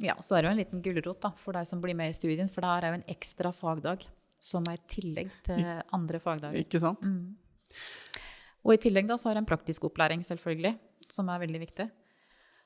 ja, 0.06 0.16
så 0.23 0.37
er 0.37 0.44
det 0.44 0.49
jo 0.49 0.54
en 0.54 0.61
liten 0.62 0.84
gulrot 0.84 1.26
for 1.40 1.56
deg 1.56 1.66
som 1.68 1.80
blir 1.82 1.96
med 1.99 2.12
i 2.12 2.16
studien, 2.16 2.50
for 2.50 2.64
det 2.64 2.70
her 2.70 2.87
er 2.87 2.94
jo 2.94 3.00
en 3.00 3.11
ekstra 3.14 3.52
fagdag 3.54 4.06
som 4.44 4.66
er 4.68 4.78
i 4.78 4.87
tillegg 4.90 5.32
til 5.46 5.64
andre 5.96 6.20
fagdager. 6.20 6.61
Ikke 6.61 6.80
sant? 6.82 7.04
Mm. 7.04 7.37
Og 8.64 8.75
i 8.75 8.80
tillegg 8.80 9.08
da 9.08 9.16
så 9.20 9.30
har 9.30 9.38
du 9.38 9.44
en 9.44 9.49
praktisk 9.49 9.87
opplæring, 9.88 10.25
selvfølgelig, 10.25 10.75
som 11.12 11.28
er 11.32 11.42
veldig 11.44 11.61
viktig. 11.64 11.88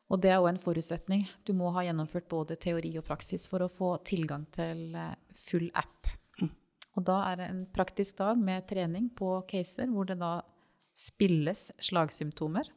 Og 0.08 0.22
det 0.24 0.30
er 0.32 0.40
òg 0.40 0.52
en 0.54 0.62
forutsetning. 0.62 1.26
Du 1.44 1.52
må 1.56 1.70
ha 1.74 1.84
gjennomført 1.84 2.28
både 2.30 2.56
teori 2.60 2.94
og 2.96 3.04
praksis 3.08 3.44
for 3.50 3.64
å 3.64 3.72
få 3.72 3.96
tilgang 4.08 4.46
til 4.54 4.94
eh, 4.96 5.16
full 5.36 5.68
app. 5.76 6.08
Mm. 6.40 6.52
Og 6.96 7.06
da 7.10 7.18
er 7.28 7.40
det 7.40 7.48
en 7.52 7.64
praktisk 7.74 8.22
dag 8.22 8.40
med 8.40 8.66
trening 8.70 9.10
på 9.18 9.34
caser, 9.50 9.90
hvor 9.92 10.08
det 10.08 10.16
da 10.22 10.38
spilles 10.98 11.68
slagsymptomer, 11.84 12.70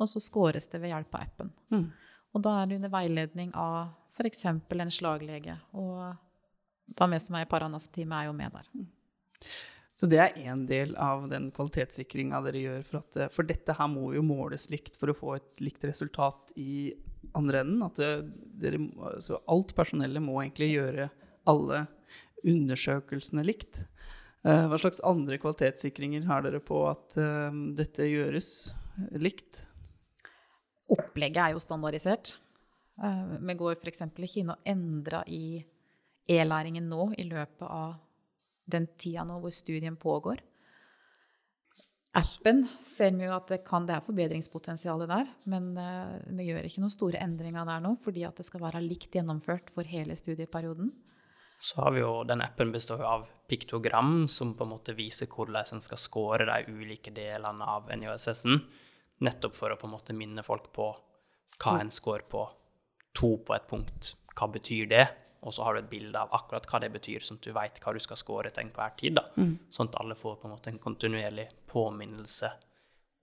og 0.00 0.08
så 0.08 0.22
scores 0.22 0.70
det 0.72 0.80
ved 0.80 0.94
hjelp 0.94 1.18
av 1.18 1.26
appen. 1.26 1.52
Mm. 1.74 1.90
Og 2.34 2.44
da 2.46 2.56
er 2.60 2.70
det 2.70 2.80
under 2.80 2.94
veiledning 2.94 3.52
av 3.58 3.92
f.eks. 4.14 4.44
en 4.46 4.94
slaglege. 4.94 5.56
Og 5.78 6.96
da 6.96 7.10
vi 7.10 7.20
som 7.22 7.36
er 7.38 7.46
i 7.46 7.50
Paranasp-teamet, 7.50 8.16
er 8.22 8.30
jo 8.30 8.36
med 8.36 8.56
der. 8.56 8.88
Så 10.00 10.08
det 10.08 10.20
er 10.22 10.38
én 10.48 10.64
del 10.68 10.94
av 11.00 11.26
den 11.28 11.50
kvalitetssikringa 11.54 12.40
dere 12.46 12.64
gjør. 12.64 12.82
For, 12.86 13.02
at, 13.02 13.34
for, 13.34 13.46
dette 13.48 13.76
her 13.76 13.90
må 13.92 14.14
jo 14.14 14.24
måles 14.24 14.68
likt 14.72 14.96
for 15.00 15.12
å 15.12 15.16
få 15.16 15.36
et 15.36 15.62
likt 15.64 15.84
resultat 15.84 16.54
i 16.60 16.92
andre 17.36 17.64
enden. 17.64 17.84
At 17.84 18.00
dere, 18.00 18.80
så 19.22 19.42
alt 19.50 19.74
personellet 19.76 20.24
må 20.24 20.38
egentlig 20.40 20.72
gjøre 20.72 21.10
alle 21.50 21.84
undersøkelsene 22.46 23.44
likt. 23.44 23.84
Eh, 24.40 24.66
hva 24.70 24.78
slags 24.80 25.02
andre 25.04 25.36
kvalitetssikringer 25.40 26.24
har 26.30 26.46
dere 26.46 26.62
på 26.64 26.80
at 26.88 27.18
uh, 27.20 27.52
dette 27.76 28.06
gjøres 28.08 28.70
likt? 29.20 29.66
Opplegget 30.90 31.42
er 31.44 31.54
jo 31.54 31.60
standardisert. 31.62 32.38
Vi 33.00 33.54
går 33.56 33.78
f.eks. 33.78 34.02
ikke 34.10 34.42
inn 34.42 34.52
og 34.52 34.68
endrer 34.68 35.28
i 35.32 35.44
e-læringen 36.30 36.88
nå 36.90 37.10
i 37.18 37.24
løpet 37.24 37.66
av 37.66 37.94
den 38.70 38.86
tida 39.00 39.24
nå 39.26 39.40
hvor 39.42 39.52
studien 39.54 39.96
pågår. 39.98 40.42
Appen 42.18 42.64
ser 42.82 43.12
vi 43.14 43.28
jo 43.28 43.34
at 43.36 43.52
det, 43.52 43.60
kan, 43.66 43.84
det 43.86 43.94
er 43.94 44.02
forbedringspotensial 44.02 45.04
der, 45.06 45.28
men 45.50 45.70
uh, 45.78 46.16
vi 46.34 46.48
gjør 46.48 46.66
ikke 46.66 46.82
noen 46.82 46.92
store 46.92 47.20
endringer 47.22 47.68
der 47.68 47.84
nå, 47.84 47.94
fordi 48.02 48.24
at 48.26 48.40
det 48.40 48.48
skal 48.48 48.64
være 48.64 48.82
likt 48.82 49.14
gjennomført 49.14 49.70
for 49.70 49.86
hele 49.86 50.16
studieperioden. 50.18 50.90
Så 51.62 51.78
har 51.84 51.94
vi 51.94 52.00
jo, 52.02 52.24
Den 52.26 52.42
appen 52.42 52.72
består 52.72 53.04
av 53.06 53.28
piktogram, 53.46 54.26
som 54.28 54.56
på 54.56 54.66
en 54.66 54.72
måte 54.72 54.96
viser 54.98 55.30
hvordan 55.30 55.76
en 55.76 55.84
skal 55.84 56.00
score 56.00 56.48
de 56.48 56.72
ulike 56.72 57.12
delene 57.14 57.68
av 57.68 57.92
NJSS-en. 57.94 58.58
Nettopp 59.20 59.54
for 59.54 59.70
å 59.70 59.78
på 59.78 59.86
en 59.86 59.94
måte 59.94 60.16
minne 60.16 60.42
folk 60.42 60.70
på 60.74 60.88
hva 61.60 61.76
en 61.78 61.92
scorer 61.92 62.24
på. 62.26 62.46
To 63.18 63.34
på 63.42 63.54
et 63.56 63.66
punkt, 63.70 64.14
hva 64.38 64.48
betyr 64.52 64.90
det? 64.90 65.06
Og 65.40 65.54
så 65.56 65.64
har 65.64 65.74
du 65.74 65.80
et 65.80 65.90
bilde 65.90 66.20
av 66.20 66.32
akkurat 66.36 66.66
hva 66.68 66.82
det 66.82 66.90
betyr, 66.92 67.24
sånn 67.24 67.38
at 67.40 67.46
du 67.46 67.54
veit 67.56 67.78
hva 67.80 67.94
du 67.96 68.00
skal 68.02 68.18
score 68.20 68.50
til 68.52 68.66
enhver 68.66 68.92
tid. 69.00 69.16
da. 69.16 69.24
Mm. 69.40 69.54
Sånn 69.72 69.88
at 69.88 69.96
alle 70.02 70.16
får 70.18 70.36
på 70.40 70.48
en 70.48 70.54
måte 70.54 70.72
en 70.72 70.82
kontinuerlig 70.82 71.46
påminnelse 71.70 72.50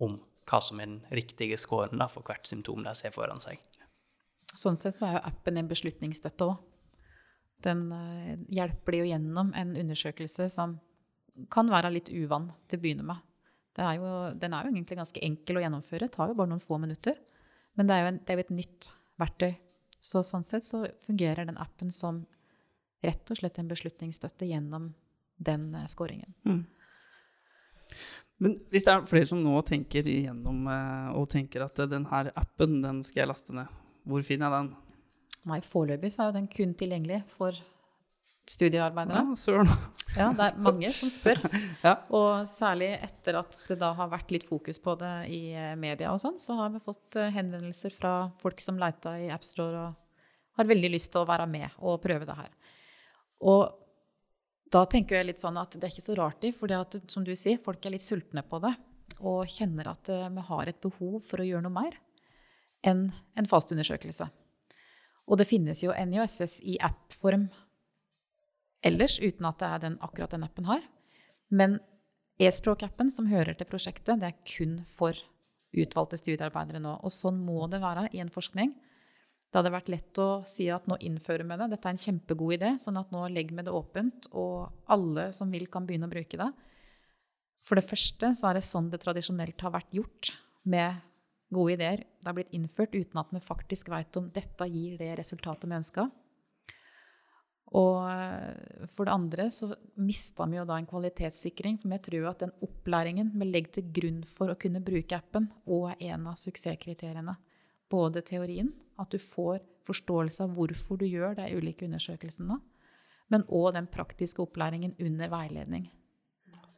om 0.03 0.17
hva 0.47 0.61
som 0.63 0.81
er 0.81 0.89
den 0.89 1.01
riktige 1.13 1.59
scoren 1.59 2.01
da, 2.01 2.07
for 2.09 2.25
hvert 2.25 2.47
symptom 2.49 2.83
de 2.85 2.93
ser 2.97 3.13
foran 3.13 3.41
seg. 3.43 3.61
Sånn 4.57 4.79
sett 4.79 4.97
så 4.97 5.05
er 5.05 5.17
jo 5.17 5.25
appen 5.29 5.59
en 5.59 5.69
beslutningsstøtte 5.69 6.47
òg. 6.47 6.57
Den 7.65 7.87
uh, 7.91 8.33
hjelper 8.53 8.93
de 8.93 9.01
jo 9.01 9.07
gjennom 9.09 9.53
en 9.57 9.73
undersøkelse 9.77 10.49
som 10.53 10.77
kan 11.53 11.69
være 11.69 11.91
litt 11.93 12.09
uvann 12.09 12.51
til 12.69 12.79
å 12.79 12.83
begynne 12.83 13.05
med. 13.05 13.23
Er 13.77 13.99
jo, 13.99 14.11
den 14.33 14.55
er 14.57 14.65
jo 14.65 14.73
egentlig 14.73 14.97
ganske 14.97 15.21
enkel 15.21 15.59
å 15.59 15.61
gjennomføre. 15.61 16.09
Tar 16.09 16.31
jo 16.31 16.37
bare 16.37 16.49
noen 16.49 16.63
få 16.63 16.79
minutter. 16.81 17.17
Men 17.77 17.89
det 17.89 17.93
er 17.93 18.01
jo, 18.01 18.09
en, 18.09 18.19
det 18.25 18.33
er 18.33 18.39
jo 18.39 18.45
et 18.45 18.55
nytt 18.57 18.87
verktøy. 19.21 19.51
Så 20.07 20.23
sånn 20.23 20.45
sett 20.47 20.65
så 20.67 20.85
fungerer 21.03 21.47
den 21.47 21.59
appen 21.59 21.91
som 21.91 22.23
rett 23.03 23.31
og 23.31 23.39
slett 23.39 23.59
en 23.59 23.69
beslutningsstøtte 23.69 24.47
gjennom 24.47 24.91
den 25.37 25.69
uh, 25.75 25.85
scoringen. 25.89 26.33
Mm. 26.47 26.63
Men 28.43 28.55
hvis 28.71 28.85
det 28.85 28.93
er 28.93 29.07
flere 29.09 29.29
som 29.29 29.41
nå 29.43 29.59
tenker 29.67 30.07
igjennom 30.07 30.67
uh, 30.69 31.13
og 31.17 31.27
tenker 31.33 31.65
at 31.65 31.79
denne 31.89 32.23
appen, 32.37 32.79
den 32.83 33.01
skal 33.05 33.23
jeg 33.25 33.31
laste 33.33 33.55
ned, 33.57 33.71
hvor 34.07 34.23
finner 34.25 34.47
jeg 34.47 34.57
den? 34.57 34.97
Nei, 35.47 35.59
foreløpig 35.63 36.11
er 36.19 36.33
den 36.35 36.47
kun 36.51 36.73
tilgjengelig 36.77 37.21
for 37.31 37.55
studiearbeidere. 38.47 39.23
Ja, 39.23 39.65
ja, 40.15 40.27
det 40.33 40.45
er 40.45 40.59
mange 40.63 40.91
som 40.95 41.11
spør. 41.11 41.41
ja. 41.85 41.93
Og 42.15 42.47
særlig 42.49 42.93
etter 42.95 43.39
at 43.41 43.59
det 43.67 43.79
da 43.81 43.91
har 43.97 44.11
vært 44.11 44.31
litt 44.33 44.47
fokus 44.47 44.79
på 44.83 44.95
det 44.99 45.13
i 45.33 45.41
eh, 45.53 45.75
media 45.79 46.13
og 46.13 46.21
sånn, 46.23 46.39
så 46.41 46.55
har 46.61 46.71
vi 46.73 46.83
fått 46.83 47.19
eh, 47.19 47.33
henvendelser 47.35 47.93
fra 47.95 48.13
folk 48.41 48.63
som 48.63 48.79
leita 48.81 49.17
i 49.19 49.29
AppStore 49.33 49.83
og 49.89 50.57
har 50.57 50.69
veldig 50.71 50.93
lyst 50.93 51.11
til 51.13 51.21
å 51.21 51.29
være 51.29 51.45
med 51.51 51.75
og 51.83 51.99
prøve 52.03 52.27
det 52.27 52.37
her. 52.37 52.49
Og 53.45 53.67
da 54.73 54.83
tenker 54.89 55.19
jeg 55.19 55.29
litt 55.29 55.43
sånn 55.43 55.59
at 55.59 55.77
det 55.77 55.85
er 55.87 55.93
ikke 55.93 56.07
så 56.09 56.17
rart 56.17 56.47
i, 56.47 56.51
for 56.55 56.71
som 57.11 57.27
du 57.27 57.35
sier, 57.37 57.61
folk 57.63 57.85
er 57.85 57.95
litt 57.95 58.05
sultne 58.05 58.43
på 58.43 58.59
det 58.63 58.73
og 59.23 59.47
kjenner 59.49 59.91
at 59.93 60.09
eh, 60.13 60.27
vi 60.33 60.49
har 60.49 60.69
et 60.69 60.81
behov 60.83 61.21
for 61.25 61.41
å 61.41 61.47
gjøre 61.47 61.67
noe 61.67 61.77
mer 61.83 62.01
enn 62.85 63.07
en 63.35 63.49
fast 63.49 63.71
undersøkelse. 63.73 64.27
Og 65.27 65.39
det 65.39 65.47
finnes 65.49 65.81
jo 65.83 65.91
NIOSS 65.91 66.61
i 66.63 66.77
app-form 66.83 67.47
ellers, 68.87 69.19
uten 69.19 69.47
at 69.49 69.59
det 69.61 69.69
er 69.69 69.83
den, 69.83 69.99
akkurat 70.05 70.33
den 70.33 70.45
appen 70.47 70.67
har. 70.69 70.83
Men 71.49 71.79
e-stroke-appen 72.41 73.11
som 73.13 73.29
hører 73.31 73.57
til 73.57 73.69
prosjektet, 73.69 74.19
det 74.21 74.31
er 74.31 74.41
kun 74.47 74.79
for 74.89 75.17
utvalgte 75.77 76.19
studiearbeidere 76.19 76.81
nå. 76.83 76.97
Og 77.03 77.13
sånn 77.13 77.39
må 77.43 77.67
det 77.71 77.81
være 77.83 78.07
i 78.15 78.21
en 78.23 78.33
forskning. 78.33 78.73
Det 79.47 79.61
hadde 79.61 79.71
vært 79.71 79.91
lett 79.91 80.19
å 80.19 80.29
si 80.47 80.67
at 80.73 80.89
nå 80.91 80.97
innfører 81.07 81.47
vi 81.47 81.57
det, 81.59 81.69
dette 81.71 81.87
er 81.87 81.95
en 81.95 82.01
kjempegod 82.01 82.57
idé, 82.57 82.73
sånn 82.83 82.99
at 82.99 83.13
nå 83.15 83.23
legger 83.31 83.55
vi 83.55 83.63
det 83.67 83.75
åpent, 83.75 84.27
og 84.35 84.89
alle 84.91 85.29
som 85.35 85.53
vil, 85.53 85.69
kan 85.71 85.87
begynne 85.87 86.09
å 86.09 86.11
bruke 86.11 86.39
det. 86.39 86.49
For 87.63 87.79
det 87.79 87.87
første 87.87 88.33
så 88.35 88.49
er 88.49 88.57
det 88.57 88.67
sånn 88.67 88.91
det 88.91 88.99
tradisjonelt 89.03 89.63
har 89.63 89.73
vært 89.75 89.95
gjort 89.95 90.33
med 90.67 90.99
gode 91.53 91.77
ideer. 91.77 92.03
Det 92.19 92.29
har 92.29 92.35
blitt 92.35 92.55
innført 92.55 92.95
uten 92.95 93.21
at 93.21 93.31
vi 93.31 93.43
faktisk 93.43 93.91
vet 93.91 94.19
om 94.19 94.27
dette 94.35 94.67
gir 94.71 94.97
det 94.99 95.13
resultatet 95.19 95.67
vi 95.67 95.79
ønsker. 95.79 96.11
Og 97.75 98.05
eh, 98.07 98.85
for 98.87 99.07
det 99.07 99.15
andre 99.15 99.49
så 99.51 99.73
mista 99.99 100.45
vi 100.47 100.59
jo 100.59 100.65
da 100.67 100.77
en 100.79 100.87
kvalitetssikring, 100.87 101.79
for 101.81 101.91
vi 101.91 101.99
tror 102.03 102.21
jo 102.21 102.29
at 102.29 102.45
den 102.45 102.53
opplæringen 102.63 103.33
vi 103.35 103.49
legger 103.49 103.77
til 103.77 103.91
grunn 103.99 104.21
for 104.29 104.53
å 104.53 104.59
kunne 104.59 104.83
bruke 104.83 105.19
appen, 105.19 105.49
òg 105.67 105.89
er 105.97 106.13
en 106.13 106.29
av 106.31 106.39
suksesskriteriene. 106.39 107.35
Både 107.91 108.23
teorien, 108.23 108.71
at 108.99 109.11
du 109.11 109.19
får 109.19 109.59
forståelse 109.87 110.47
av 110.47 110.55
hvorfor 110.55 110.99
du 110.99 111.05
gjør 111.07 111.37
de 111.37 111.51
ulike 111.55 111.87
undersøkelsene, 111.87 112.59
men 113.31 113.45
òg 113.51 113.73
den 113.75 113.91
praktiske 113.91 114.43
opplæringen 114.43 114.95
under 115.03 115.31
veiledning. 115.31 115.89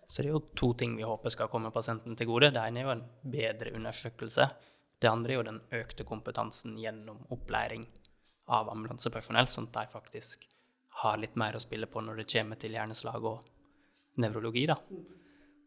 Så 0.09 0.23
det 0.23 0.31
er 0.31 0.39
jo 0.39 0.45
to 0.57 0.71
ting 0.73 0.95
vi 0.97 1.05
håper 1.05 1.29
skal 1.29 1.51
komme 1.53 1.69
pasienten 1.69 2.15
til 2.17 2.31
gode. 2.31 2.49
Det 2.49 2.61
ene 2.65 2.81
er 2.81 2.87
jo 2.87 2.93
en 2.95 3.03
bedre 3.29 3.75
undersøkelse. 3.77 4.47
Det 4.97 5.09
andre 5.09 5.35
er 5.35 5.37
jo 5.37 5.45
den 5.45 5.59
økte 5.77 6.05
kompetansen 6.07 6.79
gjennom 6.81 7.21
opplæring 7.29 7.85
av 8.49 8.71
ambulansepersonell, 8.73 9.51
sånn 9.53 9.69
at 9.69 9.77
de 9.77 9.91
faktisk 9.93 10.48
har 11.03 11.21
litt 11.21 11.37
mer 11.39 11.55
å 11.55 11.63
spille 11.63 11.87
på 11.87 12.01
når 12.03 12.21
det 12.21 12.27
kommer 12.33 12.59
til 12.59 12.75
hjerneslag 12.75 13.25
og 13.25 14.19
nevrologi. 14.19 14.65
da. 14.67 14.77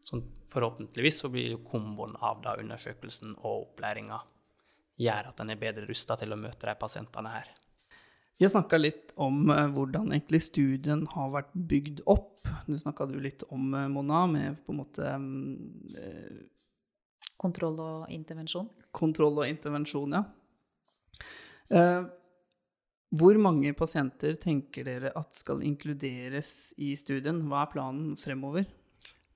Sånn, 0.03 0.23
forhåpentligvis 0.51 1.21
så 1.23 1.31
blir 1.31 1.55
jo 1.55 1.63
komboen 1.65 2.15
av 2.19 2.41
da 2.43 2.57
undersøkelsen 2.59 3.37
og 3.39 3.69
opplæringa 3.69 4.19
gjør 4.99 5.29
at 5.31 5.41
en 5.41 5.53
er 5.53 5.61
bedre 5.61 5.87
rusta 5.89 6.17
til 6.19 6.35
å 6.35 6.39
møte 6.39 6.67
de 6.67 6.75
pasientene 6.79 7.31
her. 7.33 7.51
Vi 8.37 8.45
har 8.45 8.51
snakka 8.51 8.79
litt 8.79 9.13
om 9.21 9.45
uh, 9.49 9.67
hvordan 9.73 10.11
egentlig 10.11 10.41
studien 10.47 11.05
har 11.13 11.29
vært 11.33 11.51
bygd 11.53 12.01
opp. 12.09 12.41
Du 12.65 12.73
snakka 12.77 13.05
du 13.09 13.19
litt 13.21 13.45
om, 13.53 13.69
uh, 13.77 13.85
Mona, 13.93 14.25
med 14.29 14.57
på 14.65 14.73
en 14.73 14.81
måte 14.81 15.13
um, 15.15 15.29
uh, 15.97 16.41
Kontroll 17.43 17.79
og 17.83 18.11
intervensjon? 18.13 18.69
Kontroll 18.95 19.41
og 19.41 19.49
intervensjon, 19.49 20.13
ja. 20.15 20.23
Hvor 23.13 23.37
mange 23.37 23.75
pasienter 23.77 24.39
tenker 24.41 24.87
dere 24.87 25.11
at 25.13 25.35
skal 25.37 25.61
inkluderes 25.61 26.73
i 26.81 26.95
studien? 26.97 27.43
Hva 27.45 27.61
er 27.61 27.69
planen 27.75 28.15
fremover? 28.17 28.65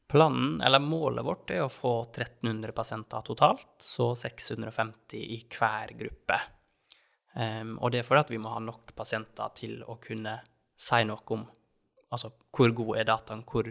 Planen, 0.09 0.61
eller 0.65 0.81
Målet 0.81 1.25
vårt 1.27 1.51
er 1.53 1.61
å 1.61 1.69
få 1.69 1.91
1300 2.07 2.73
pasienter 2.73 3.25
totalt, 3.27 3.75
så 3.83 4.13
650 4.17 5.21
i 5.21 5.37
hver 5.51 5.93
gruppe. 5.99 6.39
Um, 7.37 7.75
og 7.77 7.93
det 7.93 8.01
er 8.01 8.07
fordi 8.07 8.23
at 8.23 8.33
vi 8.33 8.41
må 8.41 8.55
ha 8.55 8.63
nok 8.63 8.95
pasienter 8.97 9.53
til 9.59 9.83
å 9.85 9.99
kunne 10.01 10.39
si 10.73 11.03
noe 11.05 11.35
om 11.35 11.43
altså, 12.09 12.31
hvor 12.55 12.73
god 12.73 12.93
er 12.97 13.09
dataen, 13.11 13.45
hvor 13.45 13.69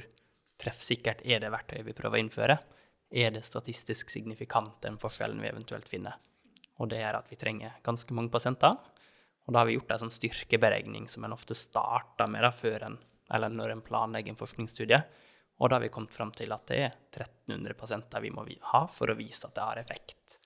treffsikkert 0.60 1.24
er 1.26 1.42
det 1.42 1.50
verktøyet 1.50 1.86
vi 1.88 1.96
prøver 1.96 2.20
å 2.20 2.22
innføre. 2.22 2.60
Er 3.10 3.34
det 3.34 3.42
statistisk 3.48 4.12
signifikant, 4.14 4.76
den 4.86 5.00
forskjellen 5.02 5.42
vi 5.42 5.50
eventuelt 5.50 5.90
finner? 5.90 6.20
Og 6.78 6.92
det 6.92 7.00
gjør 7.00 7.24
at 7.24 7.32
vi 7.32 7.40
trenger 7.40 7.80
ganske 7.82 8.14
mange 8.14 8.30
pasienter. 8.30 8.76
Og 9.46 9.54
da 9.54 9.60
har 9.60 9.68
vi 9.68 9.76
gjort 9.76 9.92
en 9.94 10.06
sånn 10.06 10.14
styrkeberegning 10.14 11.06
som 11.10 11.24
en 11.24 11.34
ofte 11.36 11.54
starter 11.54 12.30
med 12.30 12.42
da, 12.42 12.50
før 12.54 12.88
en, 12.88 12.98
eller 13.32 13.52
når 13.52 13.76
en 13.76 13.84
planlegger 13.86 14.34
en 14.34 14.40
forskningsstudie. 14.40 14.98
Og 15.62 15.70
da 15.70 15.78
har 15.78 15.86
vi 15.86 15.92
kommet 15.94 16.14
fram 16.14 16.32
til 16.36 16.52
at 16.52 16.66
det 16.68 16.80
er 16.82 16.96
1300 17.14 17.78
pasienter 17.78 18.24
vi 18.24 18.32
må 18.34 18.44
ha 18.72 18.82
for 18.92 19.12
å 19.12 19.16
vise 19.18 19.46
at 19.46 19.54
det 19.56 19.68
har 19.68 19.80
effekt. 19.80 20.40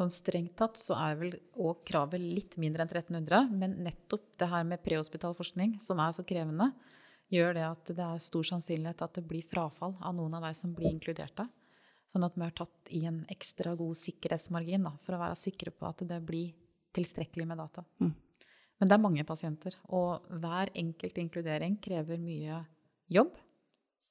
Sånn 0.00 0.12
strengt 0.12 0.54
tatt 0.56 0.78
så 0.80 0.96
er 0.96 1.16
vel 1.20 1.34
òg 1.60 1.82
kravet 1.88 2.22
litt 2.22 2.56
mindre 2.60 2.86
enn 2.86 2.90
1300, 2.90 3.50
men 3.52 3.78
nettopp 3.84 4.30
det 4.40 4.48
her 4.48 4.64
med 4.64 4.82
prehospital 4.84 5.36
forskning, 5.36 5.76
som 5.84 6.00
er 6.00 6.14
så 6.16 6.24
krevende, 6.24 6.70
gjør 7.30 7.52
det 7.54 7.66
at 7.66 7.92
det 7.94 8.06
er 8.06 8.22
stor 8.24 8.46
sannsynlighet 8.48 9.04
at 9.04 9.18
det 9.18 9.26
blir 9.28 9.44
frafall 9.46 9.94
av 10.00 10.16
noen 10.16 10.38
av 10.38 10.48
de 10.48 10.54
som 10.56 10.72
blir 10.74 10.90
inkluderte. 10.90 11.46
Sånn 12.10 12.24
at 12.26 12.34
vi 12.34 12.42
har 12.42 12.56
tatt 12.56 12.90
i 12.96 13.04
en 13.06 13.20
ekstra 13.30 13.76
god 13.78 13.98
sikkerhetsmargin 14.00 14.88
da, 14.88 14.96
for 15.04 15.14
å 15.14 15.20
være 15.20 15.38
sikre 15.38 15.70
på 15.70 15.86
at 15.86 16.02
det 16.08 16.18
blir 16.26 16.56
tilstrekkelig 16.96 17.46
med 17.48 17.60
data. 17.60 17.84
Mm. 18.02 18.12
Men 18.80 18.88
det 18.88 18.96
er 18.96 19.02
mange 19.02 19.24
pasienter, 19.28 19.76
og 19.92 20.24
hver 20.40 20.72
enkelt 20.78 21.18
inkludering 21.20 21.76
krever 21.84 22.20
mye 22.20 22.62
jobb. 23.12 23.34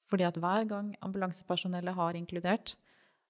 Fordi 0.09 0.25
at 0.25 0.38
hver 0.41 0.67
gang 0.69 0.91
ambulansepersonellet 1.05 1.98
har 1.98 2.17
inkludert, 2.17 2.75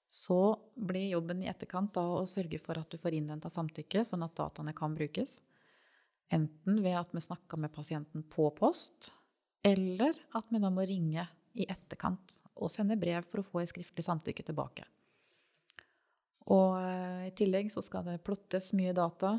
så 0.10 0.58
blir 0.74 1.13
jobben 1.13 1.44
i 1.44 1.50
etterkant 1.51 1.94
da 1.96 2.01
å 2.18 2.25
sørge 2.27 2.60
for 2.63 2.79
at 2.82 2.89
du 2.89 2.98
får 2.98 3.15
innhenta 3.20 3.51
samtykke, 3.51 4.03
sånn 4.08 4.25
at 4.25 4.36
dataene 4.39 4.74
kan 4.75 4.96
brukes. 4.98 5.38
Enten 6.34 6.82
ved 6.84 6.98
at 6.98 7.13
vi 7.13 7.24
snakker 7.24 7.62
med 7.62 7.74
pasienten 7.74 8.25
på 8.29 8.50
post, 8.58 9.12
eller 9.65 10.18
at 10.36 10.50
vi 10.50 10.62
da 10.62 10.72
må 10.74 10.86
ringe 10.88 11.27
i 11.60 11.68
etterkant 11.70 12.39
og 12.56 12.72
sende 12.74 12.98
brev 13.00 13.25
for 13.27 13.41
å 13.41 13.48
få 13.48 13.62
et 13.63 13.72
skriftlig 13.72 14.06
samtykke 14.06 14.46
tilbake. 14.50 14.86
Og 16.48 16.79
eh, 16.79 17.29
i 17.29 17.34
tillegg 17.38 17.72
så 17.74 17.84
skal 17.86 18.05
det 18.08 18.22
plottes 18.25 18.72
mye 18.77 18.93
data. 18.96 19.38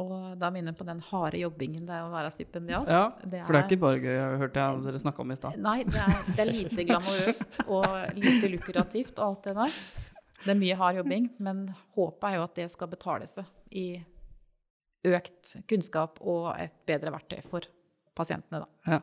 Og 0.00 0.12
da 0.38 0.48
minner 0.54 0.70
jeg 0.70 0.78
på 0.78 0.86
den 0.86 1.00
harde 1.02 1.40
jobbingen 1.40 1.82
det 1.88 1.96
er 1.96 2.06
å 2.06 2.12
være 2.12 2.30
stipendiat. 2.32 2.86
Ja, 2.88 3.08
det 3.24 3.40
er, 3.40 3.46
for 3.46 3.56
det 3.56 3.60
er 3.60 3.66
ikke 3.66 3.80
bare 3.82 3.98
gøy, 4.00 4.12
jeg 4.14 4.38
hørte 4.44 4.62
jeg 4.62 4.84
dere 4.86 5.00
snakka 5.02 5.24
om 5.24 5.32
i 5.34 5.38
stad. 5.38 5.58
Nei, 5.60 5.78
det 5.88 6.04
er, 6.04 6.14
det 6.28 6.44
er, 6.44 6.52
lite 6.52 6.86
glamorøst 6.88 7.58
og 7.66 7.88
lite 8.16 8.52
lukrativt 8.54 9.18
og 9.18 9.26
alt 9.26 9.50
det 9.50 9.56
der. 9.58 9.80
Det 10.40 10.54
er 10.54 10.60
mye 10.62 10.78
hard 10.78 11.00
jobbing, 11.00 11.26
men 11.42 11.66
håpet 11.98 12.28
er 12.30 12.38
jo 12.38 12.46
at 12.46 12.56
det 12.62 12.68
skal 12.72 12.88
betale 12.94 13.28
seg 13.28 13.76
i 13.76 13.86
økt 15.10 15.52
kunnskap 15.68 16.20
og 16.22 16.52
et 16.60 16.74
bedre 16.88 17.12
verktøy 17.12 17.40
for 17.44 17.66
pasientene, 18.16 18.62
da. 18.62 18.94
Ja. 18.94 19.00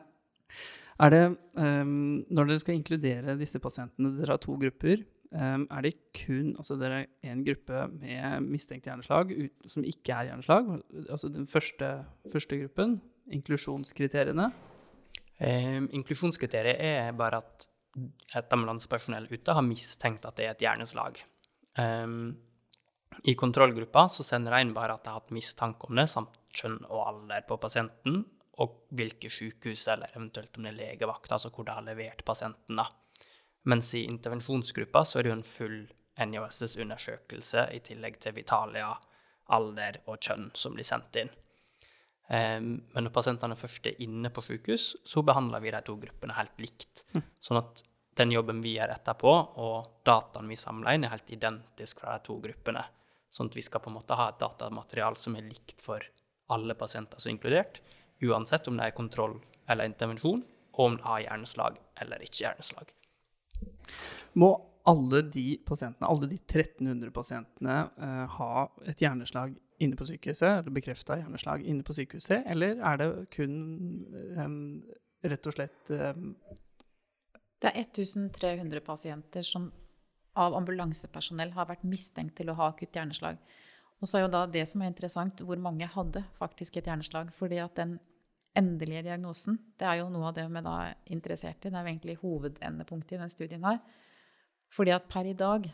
Er 0.98 1.14
det, 1.14 1.22
um, 1.54 2.24
når 2.26 2.50
dere 2.50 2.62
skal 2.62 2.74
inkludere 2.74 3.36
disse 3.38 3.60
pasientene, 3.62 4.16
dere 4.18 4.34
har 4.34 4.42
to 4.42 4.56
grupper, 4.58 5.04
er 5.32 5.84
det 5.84 5.92
kun 6.16 6.54
altså 6.56 6.78
det 6.80 6.88
er 6.88 7.02
en 7.28 7.44
gruppe 7.44 7.82
med 7.92 8.46
mistenkt 8.46 8.88
hjerneslag 8.88 9.34
som 9.68 9.84
ikke 9.84 10.14
er 10.14 10.30
hjerneslag? 10.30 10.70
Altså 11.04 11.28
den 11.28 11.46
første, 11.46 11.90
første 12.32 12.60
gruppen, 12.62 12.98
inklusjonskriteriene? 13.36 14.48
Um, 15.38 15.86
inklusjonskriteriet 15.94 16.80
er 16.82 17.12
bare 17.14 17.38
at 17.42 17.68
et 18.36 18.54
ambulansepersonell 18.54 19.28
ute 19.30 19.54
har 19.54 19.64
mistenkt 19.64 20.26
at 20.26 20.38
det 20.38 20.46
er 20.46 20.56
et 20.56 20.64
hjerneslag. 20.64 21.20
Um, 21.78 22.34
I 23.22 23.36
kontrollgruppa 23.38 24.06
så 24.10 24.26
sender 24.26 24.54
de 24.56 24.64
inn 24.64 24.74
bare 24.74 24.96
at 24.96 25.04
de 25.04 25.12
har 25.12 25.20
hatt 25.20 25.34
mistanke 25.34 25.88
om 25.88 25.98
det, 25.98 26.08
samt 26.10 26.34
kjønn 26.58 26.80
og 26.88 27.04
alder 27.04 27.46
på 27.46 27.58
pasienten, 27.62 28.24
og 28.58 28.88
hvilke 28.98 29.30
sykehus 29.30 29.86
eller 29.92 30.10
eventuelt 30.16 30.56
om 30.58 30.66
det 30.66 30.72
er 30.72 30.80
legevakt, 30.80 31.30
altså 31.34 31.52
hvor 31.54 31.66
de 31.68 31.76
har 31.76 31.86
levert 31.86 32.24
pasienten. 32.26 32.80
da. 32.80 32.88
Mens 33.68 33.94
i 33.94 34.04
intervensjonsgruppa 34.06 35.02
så 35.04 35.18
er 35.18 35.26
det 35.26 35.32
jo 35.32 35.38
en 35.38 35.46
full 35.46 35.78
NIOSS-undersøkelse 36.18 37.68
i 37.74 37.82
tillegg 37.84 38.18
til 38.22 38.34
Vitalia, 38.36 38.92
alder 39.54 40.00
og 40.06 40.18
kjønn 40.20 40.50
som 40.56 40.74
blir 40.76 40.86
sendt 40.86 41.18
inn. 41.20 41.30
Um, 42.28 42.74
men 42.92 43.06
når 43.06 43.12
pasientene 43.14 43.56
først 43.56 43.86
er 43.88 44.02
inne 44.04 44.28
på 44.34 44.44
sykehus, 44.44 44.90
så 45.08 45.22
behandler 45.24 45.62
vi 45.64 45.72
de 45.72 45.80
to 45.84 45.94
gruppene 46.00 46.36
helt 46.36 46.60
likt. 46.60 47.06
Mm. 47.14 47.24
Sånn 47.40 47.60
at 47.62 47.82
den 48.18 48.34
jobben 48.34 48.60
vi 48.60 48.74
gjør 48.76 48.92
etterpå, 48.96 49.32
og 49.62 50.02
dataen 50.06 50.50
vi 50.50 50.58
samler 50.58 50.96
inn, 50.96 51.06
er 51.06 51.14
helt 51.14 51.30
identisk 51.32 52.02
fra 52.02 52.18
de 52.18 52.26
to 52.28 52.36
gruppene. 52.42 52.82
Sånn 53.32 53.48
at 53.48 53.56
vi 53.56 53.64
skal 53.64 53.80
på 53.84 53.92
en 53.92 53.96
måte 53.96 54.16
ha 54.18 54.28
et 54.32 54.40
datamaterial 54.42 55.16
som 55.20 55.36
er 55.38 55.46
likt 55.46 55.80
for 55.84 56.04
alle 56.52 56.76
pasienter 56.78 57.20
som 57.20 57.30
er 57.30 57.36
inkludert, 57.36 57.80
uansett 58.24 58.68
om 58.68 58.76
det 58.76 58.88
er 58.88 58.96
kontroll 58.96 59.38
eller 59.68 59.88
intervensjon, 59.88 60.42
og 60.74 60.84
om 60.84 60.96
det 60.98 61.06
har 61.06 61.24
hjerneslag 61.26 61.78
eller 62.02 62.24
ikke 62.24 62.42
hjerneslag. 62.44 62.92
Må 64.38 64.52
alle 64.88 65.22
de 65.28 65.58
pasientene, 65.68 66.08
alle 66.08 66.28
de 66.30 66.38
1300 66.38 67.12
pasientene, 67.12 67.80
uh, 68.00 68.38
ha 68.38 68.52
et 68.88 69.02
hjerneslag 69.04 69.56
inne 69.84 69.98
på 69.98 70.06
sykehuset, 70.08 70.62
eller 70.62 70.74
bekrefta 70.74 71.18
hjerneslag 71.20 71.62
inne 71.62 71.84
på 71.86 71.96
sykehuset, 71.96 72.46
eller 72.50 72.80
er 72.80 73.00
det 73.00 73.10
kun 73.34 73.58
um, 74.38 74.56
rett 75.22 75.50
og 75.50 75.54
slett 75.54 75.92
um, 75.92 76.32
Det 77.58 77.70
er 77.70 77.84
1300 77.84 78.82
pasienter 78.86 79.46
som 79.46 79.68
av 80.38 80.54
ambulansepersonell 80.54 81.52
har 81.56 81.66
vært 81.66 81.86
mistenkt 81.86 82.36
til 82.38 82.50
å 82.52 82.56
ha 82.58 82.70
akutt 82.72 82.94
hjerneslag. 82.94 83.40
Og 83.98 84.06
så 84.06 84.18
er 84.18 84.26
jo 84.26 84.34
da 84.34 84.44
det 84.46 84.62
som 84.70 84.82
er 84.82 84.92
interessant, 84.92 85.42
hvor 85.42 85.58
mange 85.58 85.88
hadde 85.90 86.22
faktisk 86.38 86.78
et 86.78 86.86
hjerneslag. 86.86 87.32
fordi 87.34 87.58
at 87.58 87.74
den 87.74 87.98
endelige 88.56 89.04
diagnosen. 89.06 89.58
Det 89.78 89.86
er 89.86 90.00
jo 90.00 90.08
noe 90.12 90.30
av 90.30 90.36
det 90.36 90.46
vi 90.48 90.62
da 90.64 90.76
er 90.86 90.96
interessert 91.14 91.64
i. 91.64 91.70
Det 91.70 91.76
er 91.76 91.84
jo 91.84 91.92
egentlig 91.92 92.16
hovedendepunktet 92.22 93.16
i 93.16 93.20
den 93.22 93.32
studien 93.32 93.66
her. 93.66 93.80
Fordi 94.74 94.92
at 94.94 95.08
per 95.10 95.28
i 95.28 95.36
dag 95.36 95.68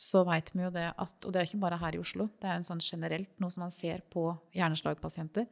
så 0.00 0.22
veit 0.24 0.48
vi 0.54 0.62
jo 0.64 0.70
det 0.72 0.86
at 0.96 1.26
Og 1.26 1.32
det 1.32 1.40
er 1.40 1.48
ikke 1.48 1.60
bare 1.60 1.80
her 1.80 1.96
i 1.96 2.00
Oslo. 2.00 2.30
Det 2.40 2.48
er 2.48 2.56
en 2.56 2.64
sånn 2.64 2.80
generelt 2.80 3.32
noe 3.40 3.52
som 3.52 3.66
man 3.66 3.74
ser 3.74 4.00
på 4.12 4.30
hjerneslagpasienter. 4.56 5.46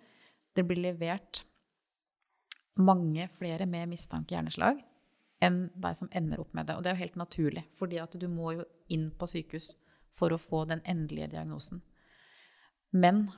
Det 0.56 0.64
blir 0.64 0.80
levert 0.80 1.44
mange 2.78 3.26
flere 3.34 3.66
med 3.66 3.90
mistanke 3.90 4.36
hjerneslag 4.36 4.80
enn 5.42 5.68
de 5.74 5.90
som 5.94 6.08
ender 6.16 6.40
opp 6.42 6.54
med 6.54 6.66
det. 6.66 6.76
Og 6.76 6.82
det 6.82 6.90
er 6.90 6.96
jo 6.96 7.04
helt 7.04 7.18
naturlig, 7.20 7.64
fordi 7.76 8.00
at 8.02 8.14
du 8.18 8.26
må 8.30 8.54
jo 8.56 8.64
inn 8.90 9.10
på 9.14 9.28
sykehus 9.30 9.74
for 10.14 10.34
å 10.34 10.40
få 10.40 10.64
den 10.70 10.80
endelige 10.88 11.30
diagnosen. 11.34 11.82
Men 12.90 13.28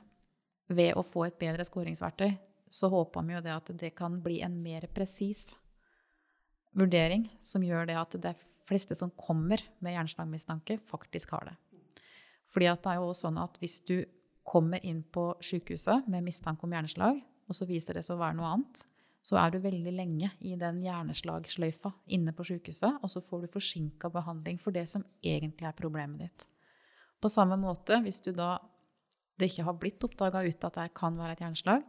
ved 0.71 0.95
å 0.95 1.03
få 1.05 1.27
et 1.27 1.37
bedre 1.41 1.65
skåringsverktøy, 1.67 2.31
så 2.71 2.87
håper 2.91 3.25
vi 3.27 3.35
jo 3.35 3.43
det 3.43 3.51
at 3.53 3.71
det 3.81 3.91
kan 3.97 4.21
bli 4.23 4.39
en 4.45 4.55
mer 4.63 4.87
presis 4.95 5.49
vurdering 6.77 7.27
som 7.43 7.63
gjør 7.65 7.89
det 7.89 7.97
at 7.99 8.15
de 8.23 8.31
fleste 8.69 8.95
som 8.95 9.11
kommer 9.19 9.59
med 9.83 9.97
hjerneslagmistanke, 9.97 10.79
faktisk 10.87 11.33
har 11.35 11.49
det. 11.49 11.57
Fordi 12.51 12.69
det 12.71 12.93
er 12.93 13.01
jo 13.01 13.11
sånn 13.15 13.39
at 13.41 13.57
hvis 13.59 13.81
du 13.87 13.97
kommer 14.47 14.83
inn 14.87 15.03
på 15.03 15.33
sykehuset 15.43 16.07
med 16.11 16.23
mistanke 16.25 16.65
om 16.65 16.73
hjerneslag, 16.73 17.19
og 17.47 17.57
så 17.57 17.67
viser 17.67 17.97
det 17.97 18.05
seg 18.07 18.15
å 18.15 18.21
være 18.21 18.37
noe 18.39 18.53
annet, 18.55 18.85
så 19.21 19.37
er 19.37 19.51
du 19.53 19.59
veldig 19.61 19.91
lenge 19.93 20.31
i 20.39 20.55
den 20.57 20.79
hjerneslagsløyfa 20.81 21.91
inne 22.15 22.33
på 22.33 22.45
sykehuset, 22.47 23.03
og 23.03 23.11
så 23.11 23.21
får 23.21 23.43
du 23.43 23.51
forsinka 23.53 24.09
behandling 24.13 24.57
for 24.61 24.73
det 24.73 24.87
som 24.89 25.03
egentlig 25.21 25.67
er 25.67 25.77
problemet 25.77 26.23
ditt. 26.23 26.47
På 27.21 27.29
samme 27.29 27.59
måte, 27.59 27.99
hvis 28.01 28.23
du 28.25 28.31
da 28.33 28.55
det 29.37 29.51
ikke 29.51 29.65
har 29.67 29.77
blitt 29.77 30.03
oppdaga 30.05 30.41
ute 30.45 30.69
at 30.69 30.79
det 30.79 30.93
kan 30.97 31.17
være 31.19 31.35
et 31.35 31.43
hjerneslag, 31.43 31.85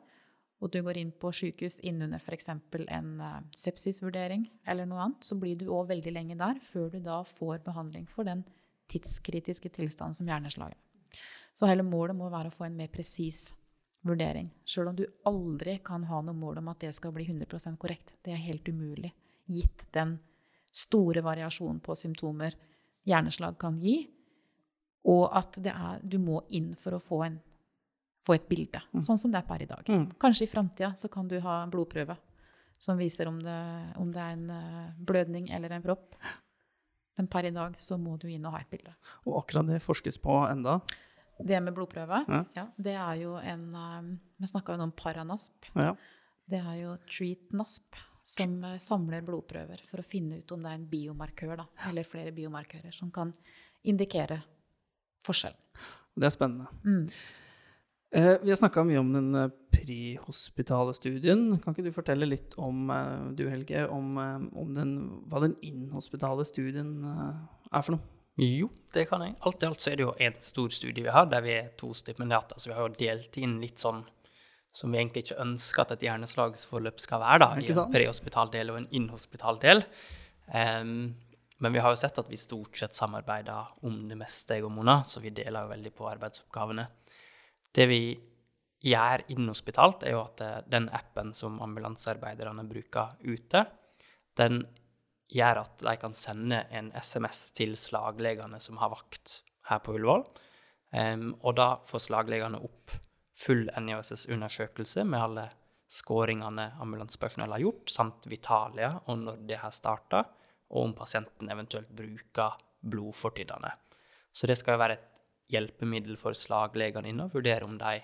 og 0.62 0.70
du 0.70 0.78
går 0.86 1.00
inn 1.00 1.10
på 1.18 1.32
sykehus 1.34 1.80
innunder 1.82 2.22
f.eks. 2.22 2.48
en 2.48 3.08
uh, 3.18 3.40
sepsisvurdering 3.56 4.46
eller 4.70 4.86
noe 4.86 5.00
annet, 5.02 5.26
så 5.26 5.34
blir 5.38 5.58
du 5.58 5.66
òg 5.74 5.88
veldig 5.90 6.12
lenge 6.14 6.38
der 6.38 6.60
før 6.62 6.92
du 6.92 7.00
da 7.02 7.22
får 7.26 7.64
behandling 7.66 8.06
for 8.10 8.28
den 8.28 8.44
tidskritiske 8.92 9.72
tilstanden 9.74 10.14
som 10.14 10.30
hjerneslaget. 10.30 10.78
Så 11.52 11.66
hele 11.68 11.84
målet 11.84 12.16
må 12.16 12.30
være 12.32 12.52
å 12.52 12.54
få 12.54 12.68
en 12.68 12.78
mer 12.78 12.92
presis 12.92 13.50
vurdering. 14.06 14.48
Sjøl 14.64 14.92
om 14.92 14.98
du 14.98 15.04
aldri 15.28 15.78
kan 15.84 16.06
ha 16.08 16.22
noe 16.24 16.36
mål 16.36 16.62
om 16.62 16.70
at 16.72 16.82
det 16.84 16.92
skal 16.96 17.14
bli 17.14 17.26
100% 17.26 17.78
korrekt. 17.80 18.14
Det 18.22 18.34
er 18.34 18.46
helt 18.46 18.68
umulig, 18.68 19.12
gitt 19.50 19.86
den 19.94 20.16
store 20.72 21.22
variasjonen 21.24 21.82
på 21.84 21.96
symptomer 21.98 22.56
hjerneslag 23.08 23.58
kan 23.60 23.78
gi, 23.82 24.06
og 25.10 25.24
at 25.34 25.58
er, 25.66 25.98
du 26.02 26.20
må 26.22 26.44
inn 26.54 26.72
for 26.78 26.94
å 26.94 27.02
få 27.02 27.24
en 27.26 27.40
få 28.26 28.36
et 28.36 28.44
bilde, 28.48 28.80
mm. 28.92 29.02
sånn 29.02 29.18
som 29.18 29.32
det 29.32 29.40
er 29.40 29.48
per 29.48 29.64
i 29.64 29.68
dag. 29.70 29.88
Mm. 29.88 30.04
Kanskje 30.22 30.46
i 30.46 30.50
framtida 30.50 30.92
så 30.98 31.10
kan 31.10 31.28
du 31.30 31.38
ha 31.42 31.62
en 31.62 31.72
blodprøve 31.72 32.16
som 32.82 32.98
viser 32.98 33.28
om 33.30 33.38
det, 33.42 33.60
om 34.00 34.10
det 34.10 34.22
er 34.22 34.36
en 34.36 34.48
uh, 34.50 34.94
blødning 34.98 35.50
eller 35.54 35.74
en 35.76 35.84
propp. 35.84 36.16
Men 37.18 37.28
per 37.30 37.46
i 37.46 37.52
dag 37.54 37.76
så 37.82 37.98
må 38.00 38.16
du 38.18 38.28
inn 38.30 38.46
og 38.48 38.56
ha 38.56 38.62
et 38.62 38.70
bilde. 38.72 38.94
Og 39.26 39.42
akkurat 39.42 39.68
det 39.68 39.82
forskes 39.84 40.18
på 40.22 40.38
enda? 40.48 40.80
Det 41.42 41.58
med 41.62 41.74
blodprøve, 41.76 42.22
ja. 42.28 42.40
ja 42.56 42.64
det 42.76 42.94
er 42.98 43.20
jo 43.22 43.34
en 43.40 43.66
um, 43.74 44.08
Vi 44.38 44.50
snakka 44.50 44.76
jo 44.76 44.86
om 44.86 44.94
Paranasp. 44.96 45.68
Ja. 45.74 45.92
Det 46.48 46.58
er 46.60 46.80
jo 46.80 46.96
TreatNasp 47.10 48.00
som 48.32 48.56
uh, 48.64 48.78
samler 48.82 49.22
blodprøver 49.26 49.82
for 49.86 50.02
å 50.02 50.06
finne 50.06 50.40
ut 50.40 50.54
om 50.54 50.62
det 50.62 50.72
er 50.72 50.80
en 50.80 50.88
biomarkør, 50.90 51.54
da, 51.62 51.68
eller 51.90 52.06
flere 52.08 52.34
biomarkører, 52.34 52.94
som 52.94 53.10
kan 53.14 53.34
indikere 53.86 54.40
forskjellen. 55.26 55.58
Det 56.18 56.28
er 56.28 56.34
spennende. 56.34 56.68
Mm. 56.84 57.06
Eh, 58.14 58.34
vi 58.42 58.50
har 58.52 58.58
snakka 58.60 58.82
mye 58.84 59.00
om 59.00 59.12
den 59.14 59.34
eh, 59.34 59.52
prehospitale 59.72 60.92
studien. 60.94 61.46
Kan 61.62 61.72
ikke 61.72 61.86
du 61.86 61.94
fortelle 61.94 62.28
litt 62.28 62.52
om 62.60 62.90
eh, 62.92 63.30
du 63.38 63.46
Helge, 63.48 63.86
om, 63.88 64.10
om 64.52 64.74
den, 64.76 64.92
hva 65.32 65.40
den 65.46 65.54
inhospitale 65.64 66.44
studien 66.44 66.98
er 67.08 67.80
for 67.80 67.96
noe? 67.96 68.18
Jo, 68.40 68.68
det 68.92 69.06
kan 69.08 69.24
jeg. 69.24 69.36
Alt 69.48 69.64
i 69.64 69.68
alt 69.68 69.80
så 69.80 69.92
er 69.92 70.00
det 70.00 70.04
jo 70.04 70.12
en 70.26 70.36
stor 70.44 70.72
studie 70.72 71.04
vi 71.04 71.12
har, 71.12 71.28
der 71.28 71.44
vi 71.44 71.56
er 71.56 71.72
to 71.80 71.92
stipendiater. 71.96 72.60
Så 72.60 72.70
vi 72.70 72.76
har 72.76 72.84
jo 72.84 73.00
delt 73.00 73.40
inn 73.40 73.58
litt 73.64 73.80
sånn 73.80 74.04
som 74.72 74.92
vi 74.92 75.00
egentlig 75.00 75.26
ikke 75.26 75.40
ønsker 75.42 75.84
at 75.84 75.96
et 75.96 76.06
hjerneslagsforløp 76.06 77.00
skal 77.00 77.20
være, 77.20 77.42
da. 77.44 77.50
I 77.60 77.72
en 77.74 77.92
prehospital 77.92 78.52
del 78.52 78.72
og 78.72 78.80
en 78.80 78.88
inhospital 78.96 79.60
del. 79.60 79.84
Um, 80.48 81.12
men 81.62 81.76
vi 81.76 81.82
har 81.84 81.92
jo 81.92 82.00
sett 82.00 82.16
at 82.18 82.30
vi 82.32 82.40
stort 82.40 82.80
sett 82.80 82.96
samarbeider 82.96 83.84
om 83.84 84.00
det 84.08 84.16
meste, 84.18 84.56
jeg 84.56 84.64
og 84.64 84.72
Mona, 84.72 85.02
så 85.06 85.20
vi 85.20 85.34
deler 85.36 85.66
jo 85.66 85.74
veldig 85.74 85.92
på 85.98 86.08
arbeidsoppgavene. 86.08 86.88
Det 87.72 87.86
vi 87.88 88.02
gjør 88.82 89.24
inhospitalt, 89.32 90.04
er 90.04 90.16
jo 90.16 90.22
at 90.24 90.42
eh, 90.44 90.58
den 90.70 90.88
appen 90.92 91.32
som 91.36 91.60
ambulansearbeiderne 91.64 92.64
bruker 92.68 93.16
ute, 93.24 93.64
den 94.38 94.62
gjør 95.32 95.62
at 95.62 95.78
de 95.80 95.96
kan 96.00 96.14
sende 96.16 96.64
en 96.74 96.90
SMS 96.92 97.50
til 97.56 97.76
slaglegene 97.80 98.60
som 98.60 98.80
har 98.82 98.92
vakt 98.92 99.40
her 99.70 99.80
på 99.84 99.96
Ullevål. 99.96 100.26
Um, 100.92 101.30
og 101.40 101.56
da 101.56 101.68
får 101.88 102.02
slaglegene 102.04 102.60
opp 102.60 102.92
full 103.42 103.64
NIOSS-undersøkelse 103.72 105.06
med 105.08 105.24
alle 105.24 105.46
skåringene 105.92 106.66
ambulansepersonell 106.80 107.54
har 107.54 107.62
gjort, 107.64 107.92
samt 107.92 108.28
Vitalia 108.28 108.90
og 109.06 109.22
når 109.22 109.40
det 109.48 109.60
har 109.62 109.72
starta, 109.72 110.20
og 110.72 110.88
om 110.88 110.92
pasienten 110.96 111.48
eventuelt 111.52 111.90
bruker 111.96 112.60
blodfortynnende. 112.92 113.72
Så 114.32 114.48
det 114.48 114.58
skal 114.60 114.76
jo 114.76 114.82
være 114.82 114.98
et 114.98 115.08
hjelpemiddel 115.52 116.16
for 116.20 116.36
slaglegene 116.36 117.12
inne 117.12 117.28
og 117.28 117.36
vurdere 117.36 117.68
om 117.68 117.76
de 117.80 117.98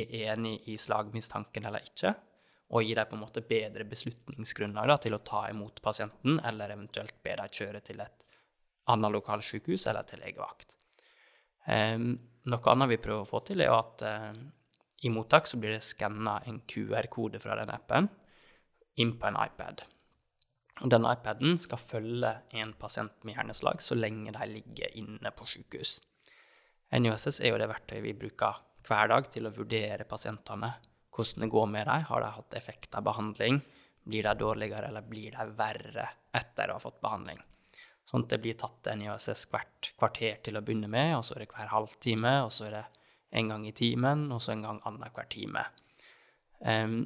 er 0.00 0.16
enig 0.30 0.60
i 0.70 0.76
slagmistanken 0.78 1.66
eller 1.66 1.86
ikke, 1.86 2.14
og 2.70 2.86
gi 2.86 2.94
dem 2.94 3.08
på 3.10 3.16
en 3.16 3.22
måte 3.24 3.42
bedre 3.42 3.86
beslutningsgrunnlag 3.90 4.92
da, 4.92 4.96
til 5.02 5.16
å 5.16 5.24
ta 5.26 5.46
imot 5.50 5.80
pasienten, 5.82 6.38
eller 6.46 6.70
eventuelt 6.76 7.16
be 7.24 7.34
dem 7.40 7.50
kjøre 7.50 7.80
til 7.82 8.02
et 8.04 8.26
annet 8.90 9.14
lokalsykehus 9.16 9.88
eller 9.90 10.06
til 10.06 10.22
legevakt. 10.22 10.76
Um, 11.66 12.14
noe 12.50 12.72
annet 12.72 12.92
vi 12.94 13.00
prøver 13.02 13.26
å 13.26 13.28
få 13.28 13.42
til, 13.46 13.62
er 13.64 13.74
at 13.74 14.04
eh, 14.06 14.38
i 15.04 15.10
mottak 15.12 15.48
så 15.48 15.58
blir 15.60 15.76
det 15.76 15.84
skanna 15.84 16.38
en 16.48 16.62
QR-kode 16.68 17.40
fra 17.42 17.56
den 17.60 17.72
appen 17.72 18.08
inn 19.00 19.16
på 19.20 19.28
en 19.28 19.38
iPad. 19.40 19.82
Den 20.80 21.04
iPaden 21.04 21.58
skal 21.60 21.80
følge 21.80 22.30
en 22.56 22.72
pasient 22.80 23.24
med 23.24 23.36
hjerneslag 23.36 23.82
så 23.84 23.96
lenge 23.98 24.32
de 24.32 24.46
ligger 24.48 24.96
inne 24.96 25.32
på 25.36 25.48
sykehus. 25.48 25.98
NIOSS 26.90 27.40
er 27.40 27.52
jo 27.52 27.58
det 27.60 27.68
verktøyet 27.70 28.02
vi 28.02 28.16
bruker 28.18 28.62
hver 28.86 29.10
dag 29.12 29.28
til 29.30 29.46
å 29.46 29.52
vurdere 29.54 30.06
pasientene. 30.08 30.72
Hvordan 31.14 31.44
det 31.44 31.50
går 31.52 31.68
med 31.70 31.86
dem. 31.86 32.06
Har 32.08 32.24
de 32.24 32.32
hatt 32.34 32.56
effekt 32.58 32.96
av 32.98 33.04
behandling? 33.06 33.60
Blir 34.10 34.26
de 34.26 34.34
dårligere, 34.40 34.88
eller 34.88 35.06
blir 35.06 35.36
de 35.36 35.46
verre 35.58 36.06
etter 36.34 36.70
å 36.70 36.78
ha 36.78 36.82
fått 36.82 37.00
behandling? 37.04 37.38
Sånn 38.10 38.24
at 38.24 38.32
det 38.32 38.40
blir 38.42 38.58
tatt 38.58 38.90
NIOSS 38.98 39.46
hvert 39.52 39.92
kvarter 40.00 40.40
til 40.42 40.58
å 40.58 40.64
begynne 40.64 40.90
med, 40.90 41.14
og 41.18 41.22
så 41.26 41.36
er 41.36 41.44
det 41.44 41.52
hver 41.52 41.70
halvtime, 41.70 42.34
og 42.46 42.50
så 42.54 42.66
er 42.66 42.76
det 42.78 42.84
en 43.38 43.52
gang 43.52 43.66
i 43.68 43.74
timen, 43.76 44.26
og 44.34 44.42
så 44.42 44.56
en 44.56 44.64
gang 44.66 44.80
annenhver 44.88 45.28
time. 45.30 45.62
Um, 46.58 47.04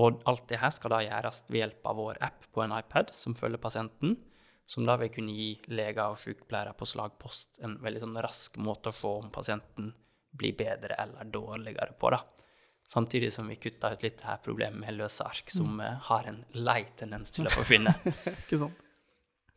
og 0.00 0.22
alt 0.28 0.46
det 0.48 0.62
her 0.62 0.72
skal 0.72 0.94
da 0.94 1.02
gjøres 1.04 1.42
ved 1.50 1.60
hjelp 1.60 1.90
av 1.90 1.98
vår 2.00 2.20
app 2.24 2.46
på 2.54 2.62
en 2.64 2.72
iPad 2.78 3.12
som 3.18 3.36
følger 3.36 3.60
pasienten, 3.60 4.16
som 4.72 4.86
da 4.88 4.96
vil 4.96 5.10
kunne 5.12 5.34
gi 5.36 5.50
leger 5.76 6.06
og 6.06 6.20
sykepleiere 6.20 6.72
på 6.78 6.88
slagpost 6.88 7.60
en 7.66 7.76
veldig 7.82 8.00
sånn 8.06 8.20
rask 8.24 8.56
måte 8.62 8.88
å 8.88 8.96
se 8.96 9.10
om 9.20 9.28
pasienten 9.34 9.90
blir 10.32 10.54
bedre 10.56 10.96
eller 11.02 11.28
dårligere 11.28 11.92
på. 12.00 12.12
da. 12.14 12.22
Samtidig 12.88 13.32
som 13.34 13.48
vi 13.48 13.58
kutta 13.60 13.92
ut 13.92 14.02
litt 14.04 14.18
det 14.20 14.28
her 14.30 14.40
problemet 14.44 14.80
med 14.80 14.96
løse 14.96 15.24
ark, 15.24 15.52
som 15.52 15.76
mm. 15.76 16.00
har 16.08 16.30
en 16.30 16.40
lei 16.56 16.80
tendens 16.96 17.34
til 17.36 17.48
å 17.48 17.52
forsvinne. 17.52 17.92
Ikke 18.44 18.62
sant? 18.64 18.80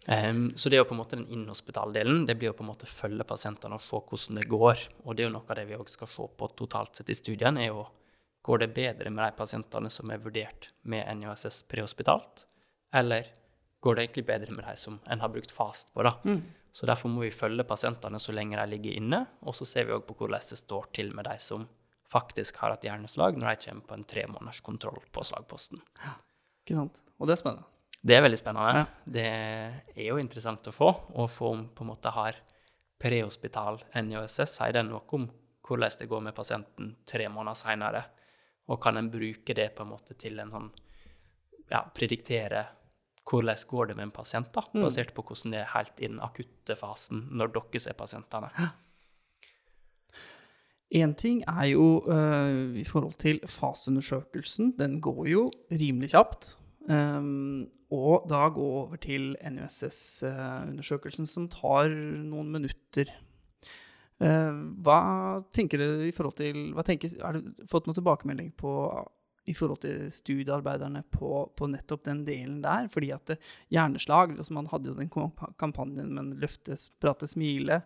Um, 0.05 0.51
så 0.53 0.69
det 0.69 0.77
er 0.77 0.83
jo 0.83 0.89
på 0.91 0.93
en 0.93 0.99
måte 0.99 1.17
den 1.17 1.31
inhospitaldelen. 1.33 2.25
Det 2.27 2.35
blir 2.37 2.51
jo 2.51 2.57
på 2.59 2.65
en 2.65 2.69
måte 2.73 2.89
følge 2.89 3.25
pasientene 3.25 3.79
og 3.79 3.81
se 3.81 3.97
hvordan 3.97 4.41
det 4.41 4.49
går. 4.51 4.83
Og 5.05 5.15
det 5.15 5.23
er 5.23 5.29
jo 5.29 5.35
noe 5.37 5.47
av 5.47 5.57
det 5.57 5.65
vi 5.71 5.79
òg 5.79 5.89
skal 5.89 6.11
se 6.11 6.27
på 6.37 6.51
totalt 6.59 6.99
sett 6.99 7.09
i 7.09 7.17
studien, 7.17 7.57
er 7.57 7.71
jo 7.71 7.87
går 8.45 8.61
det 8.61 8.73
bedre 8.75 9.09
med 9.09 9.23
de 9.25 9.39
pasientene 9.39 9.89
som 9.89 10.11
er 10.13 10.21
vurdert 10.21 10.69
med 10.85 11.07
NJSS 11.17 11.63
prehospitalt, 11.71 12.43
eller 12.93 13.31
går 13.85 13.95
det 13.95 14.07
egentlig 14.07 14.25
bedre 14.27 14.55
med 14.57 14.65
de 14.65 14.75
som 14.81 14.97
en 15.05 15.21
har 15.21 15.29
brukt 15.33 15.53
fast 15.53 15.93
på, 15.93 16.03
da. 16.05 16.17
Så 16.75 16.87
derfor 16.89 17.07
må 17.07 17.21
vi 17.23 17.31
følge 17.31 17.63
pasientene 17.63 18.19
så 18.19 18.33
lenge 18.35 18.57
de 18.59 18.65
ligger 18.73 18.97
inne, 18.99 19.21
og 19.45 19.55
så 19.55 19.67
ser 19.69 19.85
vi 19.87 19.93
òg 19.95 20.03
på 20.09 20.17
hvordan 20.17 20.41
det 20.49 20.57
står 20.59 20.89
til 20.97 21.13
med 21.15 21.29
de 21.29 21.37
som 21.39 21.67
faktisk 22.11 22.57
har 22.61 22.73
et 22.75 22.83
hjerneslag, 22.83 23.37
når 23.39 23.53
de 23.53 23.69
kommer 23.69 23.85
på 23.87 23.95
en 23.95 24.03
tre 24.03 24.25
måneders 24.27 24.59
kontroll 24.65 24.99
på 25.13 25.23
slagposten. 25.23 25.79
Ikke 26.65 26.75
sant? 26.81 26.99
Og 27.19 27.29
det 27.29 27.37
er 27.37 27.41
spennende. 27.41 27.69
Det 28.05 28.17
er 28.17 28.25
veldig 28.25 28.41
spennende. 28.41 28.81
Ja. 28.81 28.85
Det 29.15 29.25
er 29.95 30.09
jo 30.09 30.19
interessant 30.21 30.67
å 30.67 30.75
få, 30.75 30.91
og 31.15 31.31
få 31.31 31.53
om 31.55 31.63
på 31.73 31.85
en 31.85 31.91
måte 31.93 32.11
har 32.13 32.37
prehospital 33.01 33.79
NJSS, 33.95 34.59
sier 34.59 34.75
den 34.75 34.91
noe 34.91 35.03
om 35.17 35.29
hvordan 35.65 35.99
det 35.99 36.09
går 36.11 36.21
med 36.27 36.35
pasienten 36.37 36.91
tre 37.07 37.29
måneder 37.31 37.57
seinere, 37.57 38.03
og 38.69 38.81
kan 38.81 38.97
en 38.99 39.09
bruke 39.13 39.55
det 39.57 39.71
på 39.77 39.85
en 39.85 39.93
måte 39.93 40.17
til 40.19 40.41
en 40.41 40.51
sånn 40.53 40.69
ja, 41.71 41.81
prediktere 41.95 42.65
hvordan 43.25 43.67
går 43.69 43.87
det 43.89 43.97
med 43.97 44.09
en 44.09 44.15
pasient, 44.15 44.51
da, 44.53 44.63
basert 44.77 45.13
på 45.15 45.23
hvordan 45.25 45.53
det 45.55 45.61
er 45.63 45.71
helt 45.73 46.01
i 46.01 46.09
den 46.09 46.21
akutte 46.23 46.77
fasen 46.77 47.27
når 47.33 47.55
dere 47.55 47.81
ser 47.81 47.97
pasientene. 47.97 48.51
Én 50.95 51.15
ting 51.17 51.41
er 51.49 51.71
jo 51.71 52.03
uh, 52.05 52.77
i 52.77 52.85
forhold 52.85 53.17
til 53.19 53.41
faseundersøkelsen. 53.49 54.75
Den 54.79 54.99
går 55.01 55.25
jo 55.27 55.47
rimelig 55.71 56.13
kjapt. 56.13 56.53
Um, 56.85 57.65
og 57.89 58.27
da 58.29 58.45
gå 58.53 58.61
over 58.61 58.99
til 59.01 59.33
NUSS-undersøkelsen, 59.41 61.25
som 61.25 61.49
tar 61.49 61.89
noen 61.89 62.51
minutter. 62.53 63.09
Uh, 64.21 64.53
hva 64.85 64.99
tenker 65.55 65.81
dere 65.81 66.07
i 66.07 66.13
forhold 66.15 66.37
til 66.37 66.69
hva 66.77 66.85
tenker, 66.87 67.17
Har 67.19 67.39
dere 67.39 67.67
fått 67.67 67.89
noen 67.89 67.97
tilbakemelding 67.97 68.53
på 68.55 68.71
i 69.45 69.53
forhold 69.53 69.81
til 69.83 70.07
studiearbeiderne 70.13 71.03
på, 71.13 71.45
på 71.57 71.69
nettopp 71.69 72.05
den 72.07 72.23
delen 72.27 72.61
der? 72.63 72.89
Fordi 72.91 73.11
at 73.15 73.25
det, 73.29 73.39
hjerneslag 73.73 74.35
altså 74.37 74.55
Man 74.57 74.69
hadde 74.71 74.89
jo 74.91 74.97
den 74.97 75.11
kampanjen 75.61 76.13
med 76.15 76.35
løfte, 76.41 76.77
prate, 77.01 77.29
smile. 77.29 77.81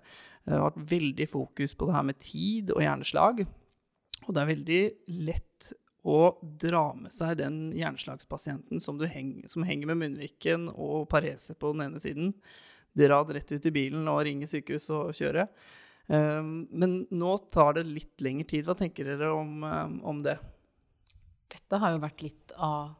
Det 0.46 0.56
har 0.56 0.70
vært 0.70 0.92
veldig 0.94 1.28
fokus 1.30 1.76
på 1.76 1.90
det 1.90 1.98
her 1.98 2.08
med 2.08 2.22
tid 2.24 2.72
og 2.76 2.84
hjerneslag. 2.86 3.44
Og 4.28 4.34
det 4.34 4.42
er 4.42 4.52
veldig 4.54 4.82
lett 5.28 5.72
å 6.10 6.20
dra 6.42 6.86
med 6.96 7.12
seg 7.14 7.38
den 7.42 7.58
hjerneslagspasienten 7.76 8.80
som, 8.84 9.00
heng, 9.12 9.34
som 9.52 9.66
henger 9.68 9.92
med 9.92 10.00
munnviken 10.04 10.70
og 10.72 11.10
parese 11.12 11.56
på 11.60 11.74
den 11.74 11.90
ene 11.90 12.02
siden. 12.02 12.34
Dra 12.98 13.20
den 13.24 13.38
rett 13.38 13.52
ut 13.52 13.68
i 13.68 13.74
bilen 13.76 14.08
og 14.10 14.24
ringe 14.28 14.48
sykehus 14.50 14.90
og 14.96 15.12
kjøre. 15.18 15.50
Um, 16.10 16.64
men 16.72 17.04
nå 17.14 17.36
tar 17.54 17.76
det 17.78 17.86
litt 17.86 18.24
lengre 18.26 18.48
tid. 18.50 18.66
Hva 18.66 18.78
tenker 18.80 19.12
dere 19.12 19.30
om, 19.36 19.62
om 20.08 20.24
det? 20.26 20.40
Dette 21.50 21.80
har 21.82 21.94
jo 21.94 22.02
vært 22.04 22.24
litt 22.26 22.54
av 22.56 22.96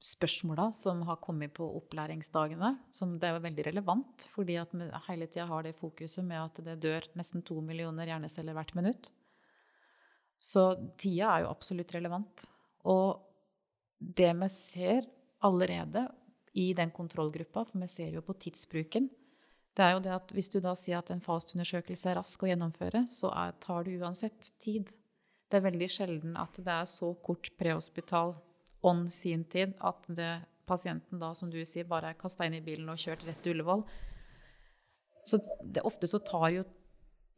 spørsmåla 0.00 0.70
som 0.72 1.02
har 1.04 1.20
kommet 1.20 1.52
på 1.56 1.66
opplæringsdagene. 1.80 2.72
Som 2.92 3.18
det 3.20 3.28
er 3.28 3.42
veldig 3.44 3.66
relevant, 3.68 4.26
fordi 4.32 4.56
at 4.60 4.72
vi 4.72 4.88
hele 5.08 5.28
tida 5.28 5.46
har 5.50 5.66
det 5.66 5.76
fokuset 5.76 6.24
med 6.24 6.40
at 6.40 6.62
det 6.64 6.78
dør 6.80 7.08
nesten 7.20 7.44
to 7.44 7.60
millioner 7.64 8.08
hjerneceller 8.08 8.56
hvert 8.56 8.72
minutt. 8.78 9.10
Så 10.40 10.72
tida 10.96 11.34
er 11.34 11.44
jo 11.44 11.52
absolutt 11.52 11.92
relevant. 11.94 12.46
Og 12.88 13.20
det 14.00 14.32
vi 14.40 14.48
ser 14.48 15.04
allerede 15.44 16.06
i 16.56 16.72
den 16.74 16.90
kontrollgruppa, 16.90 17.66
for 17.68 17.82
vi 17.82 17.88
ser 17.92 18.16
jo 18.16 18.24
på 18.24 18.38
tidsbruken, 18.40 19.10
det 19.76 19.84
er 19.84 19.92
jo 19.94 20.00
det 20.02 20.14
at 20.14 20.32
hvis 20.34 20.50
du 20.50 20.58
da 20.60 20.72
sier 20.76 20.98
at 20.98 21.12
en 21.12 21.22
fastundersøkelse 21.22 22.10
er 22.10 22.18
rask 22.18 22.42
å 22.42 22.48
gjennomføre, 22.48 23.04
så 23.08 23.30
er, 23.36 23.54
tar 23.62 23.86
det 23.86 24.00
uansett 24.00 24.50
tid. 24.60 24.90
Det 25.50 25.58
er 25.58 25.66
veldig 25.66 25.88
sjelden 25.90 26.36
at 26.38 26.54
det 26.62 26.72
er 26.72 26.86
så 26.88 27.10
kort 27.26 27.50
prehospital 27.58 28.36
on 28.86 29.04
sin 29.10 29.42
tid 29.50 29.74
at 29.84 30.06
det, 30.08 30.30
pasienten 30.70 31.18
da, 31.18 31.32
som 31.34 31.50
du 31.50 31.58
sier, 31.66 31.88
bare 31.88 32.12
er 32.12 32.18
kasta 32.18 32.46
inn 32.46 32.54
i 32.54 32.64
bilen 32.64 32.88
og 32.92 33.00
kjørt 33.00 33.24
rett 33.26 33.40
til 33.42 33.56
Ullevål. 33.56 33.82
Så 35.26 35.40
det, 35.62 35.82
ofte 35.84 36.08
så 36.08 36.20
tar 36.22 36.46
jo 36.54 36.66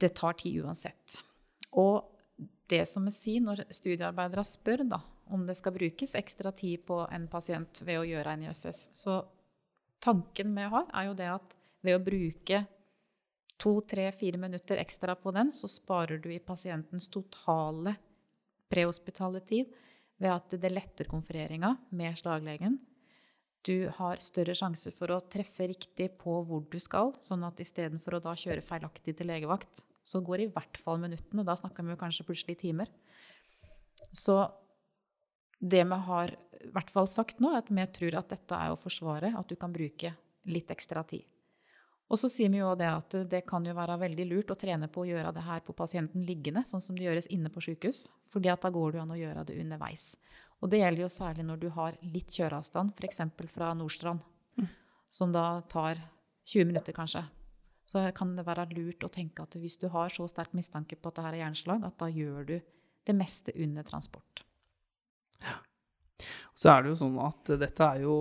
det 0.03 0.12
tar 0.18 0.37
tid 0.38 0.61
uansett. 0.64 1.16
Og 1.79 2.05
det 2.70 2.85
som 2.90 3.07
jeg 3.09 3.16
sier 3.16 3.44
når 3.44 3.64
studiearbeidere 3.72 4.44
spør 4.46 4.85
da, 4.90 5.01
om 5.33 5.46
det 5.46 5.57
skal 5.57 5.75
brukes 5.77 6.16
ekstra 6.18 6.53
tid 6.57 6.85
på 6.88 6.98
en 7.07 7.29
pasient 7.31 7.83
ved 7.87 8.01
å 8.01 8.07
gjøre 8.09 8.35
en 8.35 8.46
ISS, 8.51 8.88
så 8.96 9.20
tanken 10.03 10.53
vi 10.57 10.66
har, 10.75 10.88
er 10.92 11.09
jo 11.09 11.16
det 11.16 11.31
at 11.33 11.57
ved 11.83 11.98
å 11.98 12.05
bruke 12.05 12.64
to, 13.60 13.80
tre, 13.88 14.08
fire 14.16 14.38
minutter 14.40 14.80
ekstra 14.82 15.16
på 15.18 15.32
den, 15.34 15.52
så 15.52 15.68
sparer 15.70 16.20
du 16.22 16.30
i 16.32 16.40
pasientens 16.42 17.08
totale 17.12 17.96
prehospitale 18.72 19.42
tid 19.44 19.72
ved 20.22 20.32
at 20.32 20.56
det 20.62 20.70
letter 20.72 21.08
konfereringa 21.10 21.74
med 21.90 22.16
slaglegen. 22.18 22.78
Du 23.62 23.86
har 23.94 24.22
større 24.22 24.54
sjanse 24.58 24.90
for 24.94 25.12
å 25.14 25.20
treffe 25.30 25.68
riktig 25.70 26.08
på 26.18 26.40
hvor 26.46 26.64
du 26.70 26.78
skal, 26.82 27.12
sånn 27.22 27.44
at 27.46 27.60
istedenfor 27.62 28.18
å 28.18 28.22
da 28.24 28.34
kjøre 28.38 28.64
feilaktig 28.64 29.14
til 29.18 29.30
legevakt, 29.30 29.84
så 30.02 30.22
går 30.24 30.44
i 30.44 30.48
hvert 30.50 30.80
fall 30.82 30.98
minuttene. 31.02 31.44
Da 31.46 31.54
snakker 31.58 31.86
vi 31.86 31.94
jo 31.94 32.00
kanskje 32.00 32.26
plutselig 32.26 32.58
timer. 32.64 32.90
Så 34.10 34.40
det 35.62 35.84
vi 35.86 35.98
har 36.08 36.34
i 36.62 36.70
hvert 36.74 36.90
fall 36.90 37.06
sagt 37.10 37.38
nå, 37.42 37.52
er 37.52 37.62
at 37.62 37.70
vi 37.70 37.86
tror 37.98 38.18
at 38.18 38.34
dette 38.34 38.58
er 38.58 38.74
å 38.74 38.78
forsvare, 38.78 39.30
at 39.38 39.48
du 39.50 39.54
kan 39.58 39.74
bruke 39.74 40.14
litt 40.50 40.70
ekstra 40.74 41.04
tid. 41.06 41.22
Og 42.12 42.20
så 42.20 42.29
sier 42.29 42.51
vi 42.53 42.61
jo 42.61 42.75
det 42.77 42.88
at 42.92 43.14
det 43.33 43.40
kan 43.48 43.64
jo 43.64 43.72
være 43.72 43.96
veldig 44.03 44.27
lurt 44.29 44.51
å 44.53 44.59
trene 44.59 44.88
på 44.92 45.01
å 45.01 45.09
gjøre 45.09 45.33
det 45.33 45.46
her 45.46 45.62
på 45.64 45.72
pasienten 45.77 46.25
liggende, 46.29 46.61
sånn 46.68 46.83
som 46.85 46.98
det 46.98 47.07
gjøres 47.07 47.31
inne 47.33 47.48
på 47.53 47.62
sykehus, 47.64 48.05
fordi 48.29 48.51
at 48.53 48.61
da 48.61 48.70
går 48.72 48.92
det 48.92 49.01
jo 49.01 49.05
an 49.07 49.14
å 49.14 49.20
gjøre 49.20 49.44
det 49.48 49.57
underveis. 49.62 50.11
Og 50.61 50.68
det 50.70 50.83
gjelder 50.83 51.07
jo 51.07 51.12
særlig 51.14 51.46
når 51.48 51.62
du 51.62 51.70
har 51.72 51.96
litt 52.05 52.37
kjøreavstand, 52.37 52.92
f.eks. 53.01 53.22
fra 53.55 53.72
Nordstrand, 53.79 54.20
mm. 54.61 54.68
som 55.09 55.33
da 55.33 55.46
tar 55.72 56.05
20 56.44 56.68
minutter 56.68 56.96
kanskje. 56.96 57.25
Så 57.88 58.05
kan 58.14 58.37
det 58.37 58.44
være 58.46 58.68
lurt 58.77 59.09
å 59.09 59.11
tenke 59.12 59.46
at 59.46 59.57
hvis 59.57 59.81
du 59.81 59.88
har 59.92 60.12
så 60.12 60.29
sterk 60.29 60.53
mistanke 60.57 61.01
på 61.01 61.09
at 61.09 61.16
det 61.16 61.25
her 61.27 61.38
er 61.38 61.44
hjerneslag, 61.46 61.88
at 61.88 61.96
da 61.98 62.12
gjør 62.12 62.46
du 62.53 62.57
det 63.09 63.16
meste 63.16 63.57
under 63.57 63.88
transport. 63.88 64.44
Så 66.54 66.68
er 66.68 66.82
det 66.82 66.90
jo 66.92 66.96
sånn 66.98 67.14
at 67.24 67.48
dette 67.62 67.87
er 67.87 68.02
jo 68.04 68.14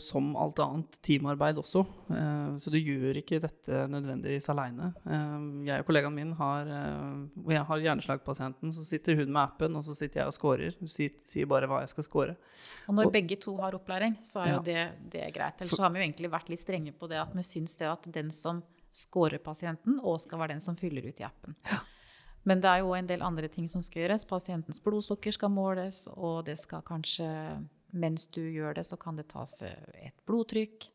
som 0.00 0.34
alt 0.36 0.60
annet 0.60 0.98
teamarbeid 1.04 1.56
også. 1.62 1.82
Eh, 2.12 2.50
så 2.60 2.72
du 2.72 2.76
gjør 2.76 3.16
ikke 3.22 3.40
dette 3.42 3.86
nødvendigvis 3.90 4.50
aleine. 4.52 4.90
Eh, 5.06 5.38
jeg 5.68 5.84
og 5.84 5.88
kollegaen 5.88 6.16
min 6.16 6.34
har 6.38 6.68
Og 6.72 7.50
jeg 7.54 7.64
har 7.68 7.84
hjerneslagpasienten, 7.86 8.74
så 8.74 8.84
sitter 8.86 9.16
hun 9.18 9.32
med 9.32 9.42
appen, 9.42 9.76
og 9.78 9.84
så 9.86 9.96
sitter 9.96 10.22
jeg 10.22 10.32
og 10.32 10.36
scorer. 10.36 10.76
Hun 10.78 10.90
sier 10.90 11.48
bare 11.48 11.70
hva 11.70 11.80
jeg 11.82 11.94
skal 11.94 12.06
score. 12.06 12.36
Og 12.88 12.98
når 12.98 13.08
og, 13.08 13.14
begge 13.14 13.40
to 13.40 13.56
har 13.62 13.74
opplæring, 13.78 14.18
så 14.26 14.44
er 14.44 14.52
jo 14.52 14.60
det, 14.66 14.84
det 15.14 15.24
er 15.24 15.34
greit. 15.34 15.64
Ellers 15.64 15.78
så 15.78 15.86
har 15.86 15.94
vi 15.94 16.02
jo 16.02 16.06
egentlig 16.06 16.30
vært 16.32 16.52
litt 16.52 16.62
strenge 16.62 16.92
på 16.92 17.08
det 17.10 17.22
at 17.22 17.32
vi 17.34 17.46
syns 17.46 17.74
det 17.80 17.88
at 17.88 18.06
den 18.14 18.30
som 18.34 18.62
scorer 18.92 19.40
pasienten, 19.40 19.98
og 20.04 20.20
skal 20.20 20.42
være 20.42 20.54
den 20.54 20.62
som 20.64 20.76
fyller 20.76 21.08
ut 21.08 21.20
i 21.20 21.26
appen. 21.26 21.56
Ja. 21.70 21.80
Men 22.48 22.62
det 22.62 22.70
er 22.70 22.80
jo 22.82 22.94
en 22.96 23.06
del 23.06 23.22
andre 23.22 23.50
ting 23.52 23.68
som 23.70 23.82
skal 23.84 24.02
gjøres. 24.02 24.26
Pasientens 24.26 24.82
blodsukker 24.82 25.34
skal 25.34 25.52
måles, 25.54 26.08
og 26.16 26.42
det 26.48 26.58
skal 26.62 26.84
kanskje 26.86 27.28
Mens 27.92 28.22
du 28.32 28.40
gjør 28.40 28.78
det, 28.78 28.86
så 28.88 28.96
kan 28.96 29.18
det 29.18 29.26
tas 29.28 29.50
et 29.60 30.14
blodtrykk. 30.24 30.86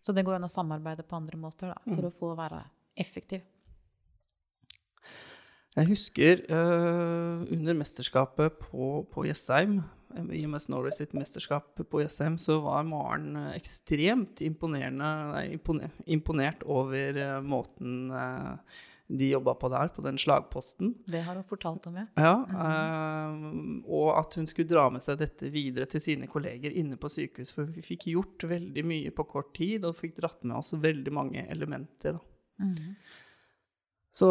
Så 0.00 0.14
det 0.16 0.22
går 0.24 0.38
an 0.38 0.46
å 0.46 0.48
samarbeide 0.48 1.04
på 1.04 1.18
andre 1.18 1.36
måter 1.36 1.68
da, 1.68 1.74
for 1.84 2.00
mm. 2.00 2.06
å 2.08 2.12
få 2.16 2.30
være 2.38 2.62
effektiv. 2.96 3.42
Jeg 5.74 5.90
husker 5.90 6.44
uh, 6.48 7.42
under 7.50 7.76
mesterskapet 7.76 8.56
på, 8.62 9.02
på 9.10 9.24
Jessheim, 9.26 9.82
IMS 10.14 10.68
Norway 10.70 10.94
sitt 10.94 11.12
mesterskap 11.18 11.72
på 11.76 12.02
Jessheim, 12.04 12.36
så 12.38 12.60
var 12.62 12.86
Maren 12.86 13.34
ekstremt 13.50 14.38
imponert 14.46 16.62
over 16.64 17.18
uh, 17.18 17.40
måten 17.44 18.12
uh, 18.14 18.78
de 19.06 19.28
jobba 19.28 19.54
på 19.54 19.68
der, 19.68 19.90
på 19.92 20.02
den 20.02 20.18
slagposten. 20.18 20.94
Det 21.06 21.20
har 21.26 21.36
hun 21.36 21.44
fortalt 21.44 21.86
om, 21.90 21.98
ja. 22.00 22.06
ja 22.16 22.36
mm. 22.48 23.82
uh, 23.84 23.90
og 23.92 24.08
at 24.16 24.38
hun 24.38 24.48
skulle 24.48 24.70
dra 24.70 24.86
med 24.92 25.04
seg 25.04 25.18
dette 25.20 25.50
videre 25.52 25.86
til 25.90 26.00
sine 26.00 26.28
kolleger 26.30 26.72
inne 26.72 26.96
på 27.00 27.10
sykehus. 27.12 27.52
For 27.56 27.68
vi 27.68 27.84
fikk 27.84 28.08
gjort 28.14 28.46
veldig 28.48 28.86
mye 28.88 29.12
på 29.14 29.26
kort 29.28 29.52
tid, 29.58 29.84
og 29.84 29.98
fikk 29.98 30.16
dratt 30.22 30.40
med 30.46 30.56
oss 30.62 30.72
veldig 30.72 31.12
mange 31.14 31.44
elementer. 31.52 32.16
Mm. 32.62 32.96
Så 34.14 34.30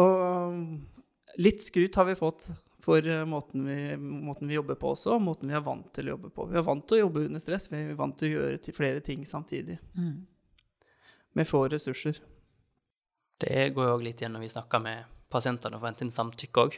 litt 1.38 1.62
skryt 1.62 1.94
har 2.00 2.08
vi 2.08 2.18
fått 2.18 2.48
for 2.84 3.24
måten 3.24 3.64
vi, 3.64 3.96
måten 3.96 4.48
vi, 4.48 4.58
jobber 4.58 4.76
på 4.80 4.90
også, 4.92 5.14
og 5.16 5.22
måten 5.24 5.48
vi 5.48 5.56
er 5.56 5.64
vant 5.64 5.86
til 5.96 6.08
å 6.08 6.16
jobbe 6.16 6.30
på. 6.34 6.44
Vi 6.50 6.58
er 6.60 6.66
vant 6.66 6.84
til 6.84 6.98
å 6.98 7.04
jobbe 7.06 7.24
under 7.28 7.40
stress, 7.40 7.70
vi 7.72 7.80
er 7.80 7.96
vant 7.96 8.16
til 8.20 8.28
å 8.28 8.34
gjøre 8.34 8.74
flere 8.76 9.00
ting 9.04 9.24
samtidig. 9.28 9.78
Mm. 9.96 10.26
Med 11.38 11.48
få 11.48 11.64
ressurser. 11.72 12.20
Det 13.42 13.70
går 13.74 13.88
jo 13.88 13.94
òg 13.96 14.04
litt 14.06 14.20
igjen 14.22 14.34
når 14.36 14.44
vi 14.46 14.52
snakker 14.52 14.82
med 14.82 15.08
pasientene 15.32 15.76
og 15.76 15.82
forventer 15.82 16.06
inn 16.06 16.14
samtykke 16.14 16.66
òg. 16.66 16.76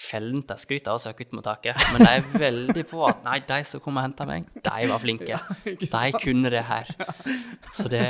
Sjelden 0.00 0.44
de 0.46 0.54
skryter 0.56 0.94
av 0.94 1.02
akuttmottaket, 1.10 1.76
men 1.92 2.04
de 2.04 2.10
er 2.14 2.28
veldig 2.40 2.84
på 2.88 3.02
at 3.08 3.24
nei, 3.26 3.40
de 3.44 3.58
som 3.66 3.82
kom 3.82 3.98
og 3.98 4.04
henta 4.06 4.24
meg, 4.28 4.46
de 4.54 4.86
var 4.88 5.02
flinke. 5.02 5.40
De 5.66 6.04
kunne 6.14 6.52
det 6.54 6.62
her. 6.68 6.92
Så 7.74 7.88
det, 7.90 8.04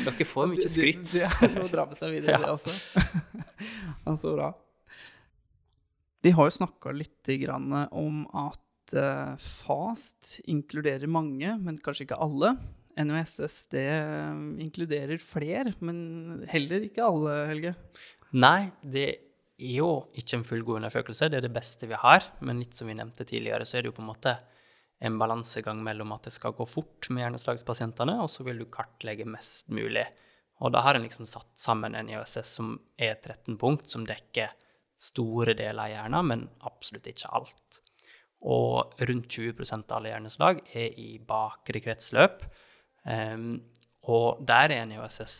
dere 0.00 0.26
får 0.26 0.48
mye 0.50 0.72
skryt. 0.72 1.04
Det 1.12 1.28
er 1.28 1.52
noe 1.52 1.68
å 1.68 1.70
dra 1.70 1.84
med 1.90 2.00
seg 2.00 2.16
videre, 2.16 2.40
det 2.42 2.50
også. 2.50 2.74
Så 4.24 4.34
bra. 4.34 4.50
Vi 6.24 6.34
har 6.36 6.48
jo 6.48 6.56
snakka 6.56 6.96
litt 6.96 7.30
om 7.92 8.24
at 8.36 8.96
eh, 8.96 9.36
FAST 9.38 10.40
inkluderer 10.50 11.08
mange, 11.08 11.54
men 11.60 11.78
kanskje 11.84 12.08
ikke 12.08 12.20
alle. 12.20 12.56
NOSS 12.98 13.56
det 13.74 13.86
eh, 13.86 14.40
inkluderer 14.64 15.20
fler, 15.22 15.72
men 15.84 16.44
heller 16.50 16.86
ikke 16.86 17.06
alle, 17.06 17.34
Helge? 17.50 17.74
Nei, 18.34 18.70
det 18.82 19.08
er 19.60 19.74
jo 19.80 19.90
ikke 20.16 20.38
en 20.38 20.46
fullgod 20.46 20.80
undersøkelse. 20.80 21.28
Det 21.30 21.40
er 21.40 21.46
det 21.46 21.54
beste 21.54 21.88
vi 21.90 21.98
har. 21.98 22.24
Men 22.40 22.62
litt 22.62 22.76
som 22.76 22.88
vi 22.90 22.96
nevnte 22.96 23.26
tidligere, 23.28 23.66
så 23.68 23.78
er 23.78 23.84
det 23.84 23.92
jo 23.92 23.98
på 23.98 24.04
en 24.04 24.10
måte 24.12 24.36
en 25.00 25.16
balansegang 25.20 25.80
mellom 25.84 26.12
at 26.12 26.28
det 26.28 26.34
skal 26.34 26.54
gå 26.56 26.66
fort 26.68 27.08
med 27.08 27.24
hjerneslagspasientene, 27.24 28.18
og 28.20 28.28
så 28.32 28.44
vil 28.44 28.60
du 28.60 28.66
kartlegge 28.72 29.28
mest 29.28 29.70
mulig. 29.72 30.04
Og 30.60 30.74
da 30.74 30.82
har 30.84 30.96
en 30.96 31.06
liksom 31.06 31.28
satt 31.28 31.54
sammen 31.60 31.96
en 31.96 32.10
IOSS 32.12 32.56
som 32.58 32.74
er 33.00 33.16
13 33.16 33.56
punkt, 33.60 33.88
som 33.88 34.04
dekker 34.08 34.52
store 35.00 35.54
deler 35.56 35.86
av 35.86 35.94
hjernen, 35.94 36.28
men 36.28 36.48
absolutt 36.68 37.08
ikke 37.08 37.32
alt. 37.38 37.80
Og 38.44 38.92
rundt 39.08 39.32
20% 39.32 39.88
av 39.88 39.98
alle 39.98 40.12
hjerneslag 40.12 40.60
er 40.76 41.00
i 41.00 41.14
bakre 41.24 41.80
kretsløp. 41.84 42.44
Um, 43.04 43.60
og 44.10 44.42
der 44.46 44.72
er 44.72 44.82
en 44.82 44.94
IOSS 44.96 45.36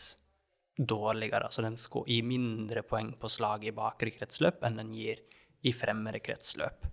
dårligere. 0.77 1.45
Altså 1.45 1.61
den 1.65 1.77
skal 1.77 2.07
gi 2.07 2.21
mindre 2.25 2.81
poeng 2.87 3.13
på 3.19 3.29
slag 3.29 3.65
i 3.67 3.75
bakre 3.75 4.13
kretsløp 4.15 4.63
enn 4.65 4.79
den 4.81 4.91
gir 4.95 5.17
i 5.67 5.71
fremmere 5.75 6.19
kretsløp. 6.23 6.87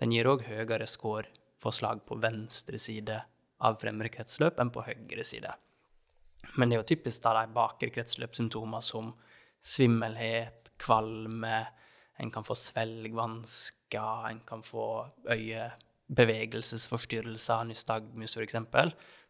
Den 0.00 0.12
gir 0.12 0.28
òg 0.30 0.40
høyere 0.46 0.86
score 0.88 1.26
for 1.60 1.72
slag 1.74 1.98
på 2.08 2.14
venstre 2.20 2.78
side 2.80 3.16
av 3.64 3.78
fremmere 3.80 4.12
kretsløp 4.12 4.58
enn 4.60 4.72
på 4.72 4.84
høyre 4.86 5.24
side. 5.24 5.52
Men 6.56 6.68
det 6.68 6.74
er 6.76 6.80
jo 6.82 6.90
typisk 6.92 7.22
da 7.24 7.30
de 7.40 7.52
bakre 7.52 7.90
kretsløpssymptomer 7.92 8.82
som 8.84 9.06
svimmelhet, 9.66 10.70
kvalme, 10.80 11.66
en 12.22 12.30
kan 12.32 12.44
få 12.46 12.54
svelgvansker, 12.56 14.30
en 14.30 14.40
kan 14.48 14.62
få 14.64 14.86
øyebevegelsesforstyrrelser, 15.32 17.64
nystagmus 17.68 18.36
f.eks., 18.38 18.56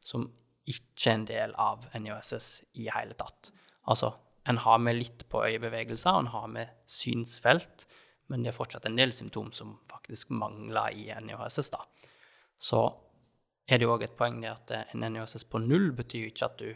som 0.06 0.20
ikke 0.66 1.12
en 1.12 1.26
del 1.28 1.54
av 1.60 1.86
NIOSS 1.94 2.48
i 2.82 2.88
hele 2.90 3.14
tatt. 3.18 3.52
Altså, 3.90 4.12
en 4.46 4.58
har 4.62 4.78
med 4.82 4.98
litt 4.98 5.26
på 5.30 5.42
øyebevegelser, 5.46 6.18
en 6.18 6.32
har 6.34 6.46
med 6.50 6.74
synsfelt, 6.90 7.86
men 8.30 8.42
det 8.42 8.50
er 8.50 8.58
fortsatt 8.58 8.86
en 8.88 8.98
del 8.98 9.14
symptom 9.14 9.52
som 9.54 9.76
faktisk 9.90 10.32
mangler 10.34 10.94
i 10.94 11.08
NIOSS. 11.22 11.70
da. 11.70 11.82
Så 12.58 12.82
er 13.66 13.78
det 13.78 13.86
jo 13.86 13.94
òg 13.94 14.06
et 14.06 14.18
poeng 14.18 14.40
det 14.42 14.52
at 14.52 14.74
en 14.94 15.06
NIOSS 15.06 15.46
på 15.50 15.62
null 15.62 15.92
betyr 15.94 16.30
ikke 16.30 16.50
at 16.50 16.58
du 16.58 16.70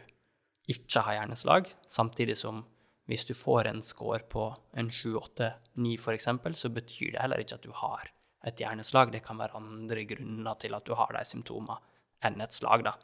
ikke 0.70 1.02
har 1.06 1.18
hjerneslag, 1.18 1.70
samtidig 1.90 2.38
som 2.38 2.64
hvis 3.10 3.26
du 3.26 3.34
får 3.34 3.66
en 3.66 3.82
score 3.82 4.22
på 4.30 4.44
en 4.78 4.90
7, 4.90 5.16
8, 5.18 5.52
9 5.82 5.96
f.eks., 5.98 6.28
så 6.54 6.70
betyr 6.70 7.16
det 7.16 7.22
heller 7.22 7.42
ikke 7.42 7.58
at 7.58 7.66
du 7.66 7.72
har 7.74 8.10
et 8.46 8.60
hjerneslag. 8.62 9.10
Det 9.10 9.24
kan 9.26 9.40
være 9.40 9.58
andre 9.58 10.04
grunner 10.06 10.58
til 10.62 10.76
at 10.78 10.86
du 10.86 10.94
har 10.94 11.10
de 11.16 11.24
symptomene 11.26 11.80
enn 12.22 12.38
et 12.44 12.54
slag. 12.54 12.84
da. 12.86 12.94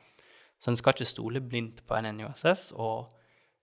Så 0.58 0.72
en 0.72 0.78
skal 0.78 0.96
ikke 0.96 1.08
stole 1.08 1.42
blindt 1.44 1.82
på 1.86 1.96
en 1.98 2.08
NUSS 2.16 2.70
og 2.80 3.12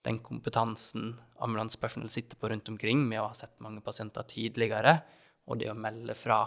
den 0.04 0.20
kompetansen 0.20 1.14
ambulansepersonell 1.44 2.12
sitter 2.12 2.38
på 2.40 2.50
rundt 2.52 2.70
omkring 2.70 3.06
med 3.08 3.22
å 3.22 3.30
ha 3.30 3.38
sett 3.38 3.56
mange 3.64 3.82
pasienter 3.84 4.28
tidligere, 4.28 4.98
og 5.48 5.60
det 5.60 5.72
å 5.72 5.78
melde 5.78 6.16
fra 6.16 6.44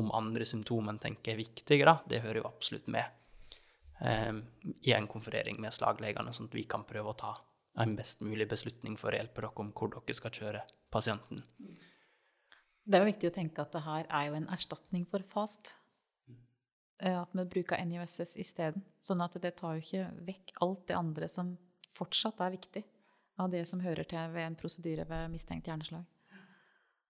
om 0.00 0.10
andre 0.16 0.44
symptomer 0.48 0.94
en 0.94 1.00
tenker 1.00 1.34
er 1.34 1.40
viktigere, 1.40 1.98
det 2.08 2.22
hører 2.24 2.42
jo 2.42 2.48
absolutt 2.48 2.88
med 2.92 3.04
eh, 4.04 4.32
i 4.88 4.92
en 4.96 5.08
konferering 5.08 5.60
med 5.60 5.76
slaglegene, 5.76 6.32
sånn 6.36 6.50
at 6.50 6.56
vi 6.56 6.66
kan 6.68 6.84
prøve 6.88 7.12
å 7.12 7.20
ta 7.20 7.32
en 7.80 7.96
best 7.96 8.22
mulig 8.24 8.48
beslutning 8.48 8.96
for 9.00 9.12
å 9.12 9.20
hjelpe 9.20 9.44
dere 9.44 9.64
om 9.64 9.72
hvor 9.76 9.92
dere 9.92 10.16
skal 10.16 10.32
kjøre 10.32 10.62
pasienten. 10.92 11.44
Det 12.86 12.96
er 12.96 13.02
jo 13.02 13.10
viktig 13.10 13.30
å 13.32 13.34
tenke 13.34 13.64
at 13.64 13.74
det 13.74 13.84
her 13.84 14.06
er 14.08 14.28
jo 14.30 14.38
en 14.38 14.48
erstatning 14.54 15.04
for 15.10 15.24
FAST. 15.26 15.72
Eh, 16.98 17.22
at 17.22 17.28
vi 17.32 17.44
bruker 17.44 17.84
NIOSS 17.84 18.36
isteden. 18.40 18.84
Sånn 19.00 19.20
at 19.24 19.36
det 19.42 19.56
tar 19.60 19.76
jo 19.76 19.84
ikke 19.84 20.10
vekk 20.30 20.52
alt 20.64 20.86
det 20.88 20.96
andre 20.96 21.28
som 21.28 21.52
fortsatt 21.92 22.40
er 22.44 22.54
viktig 22.56 22.84
av 23.40 23.50
det 23.52 23.66
som 23.68 23.82
hører 23.84 24.08
til 24.08 24.32
ved 24.32 24.46
en 24.46 24.56
prosedyre 24.56 25.04
ved 25.08 25.32
mistenkt 25.32 25.68
hjerneslag. 25.68 26.04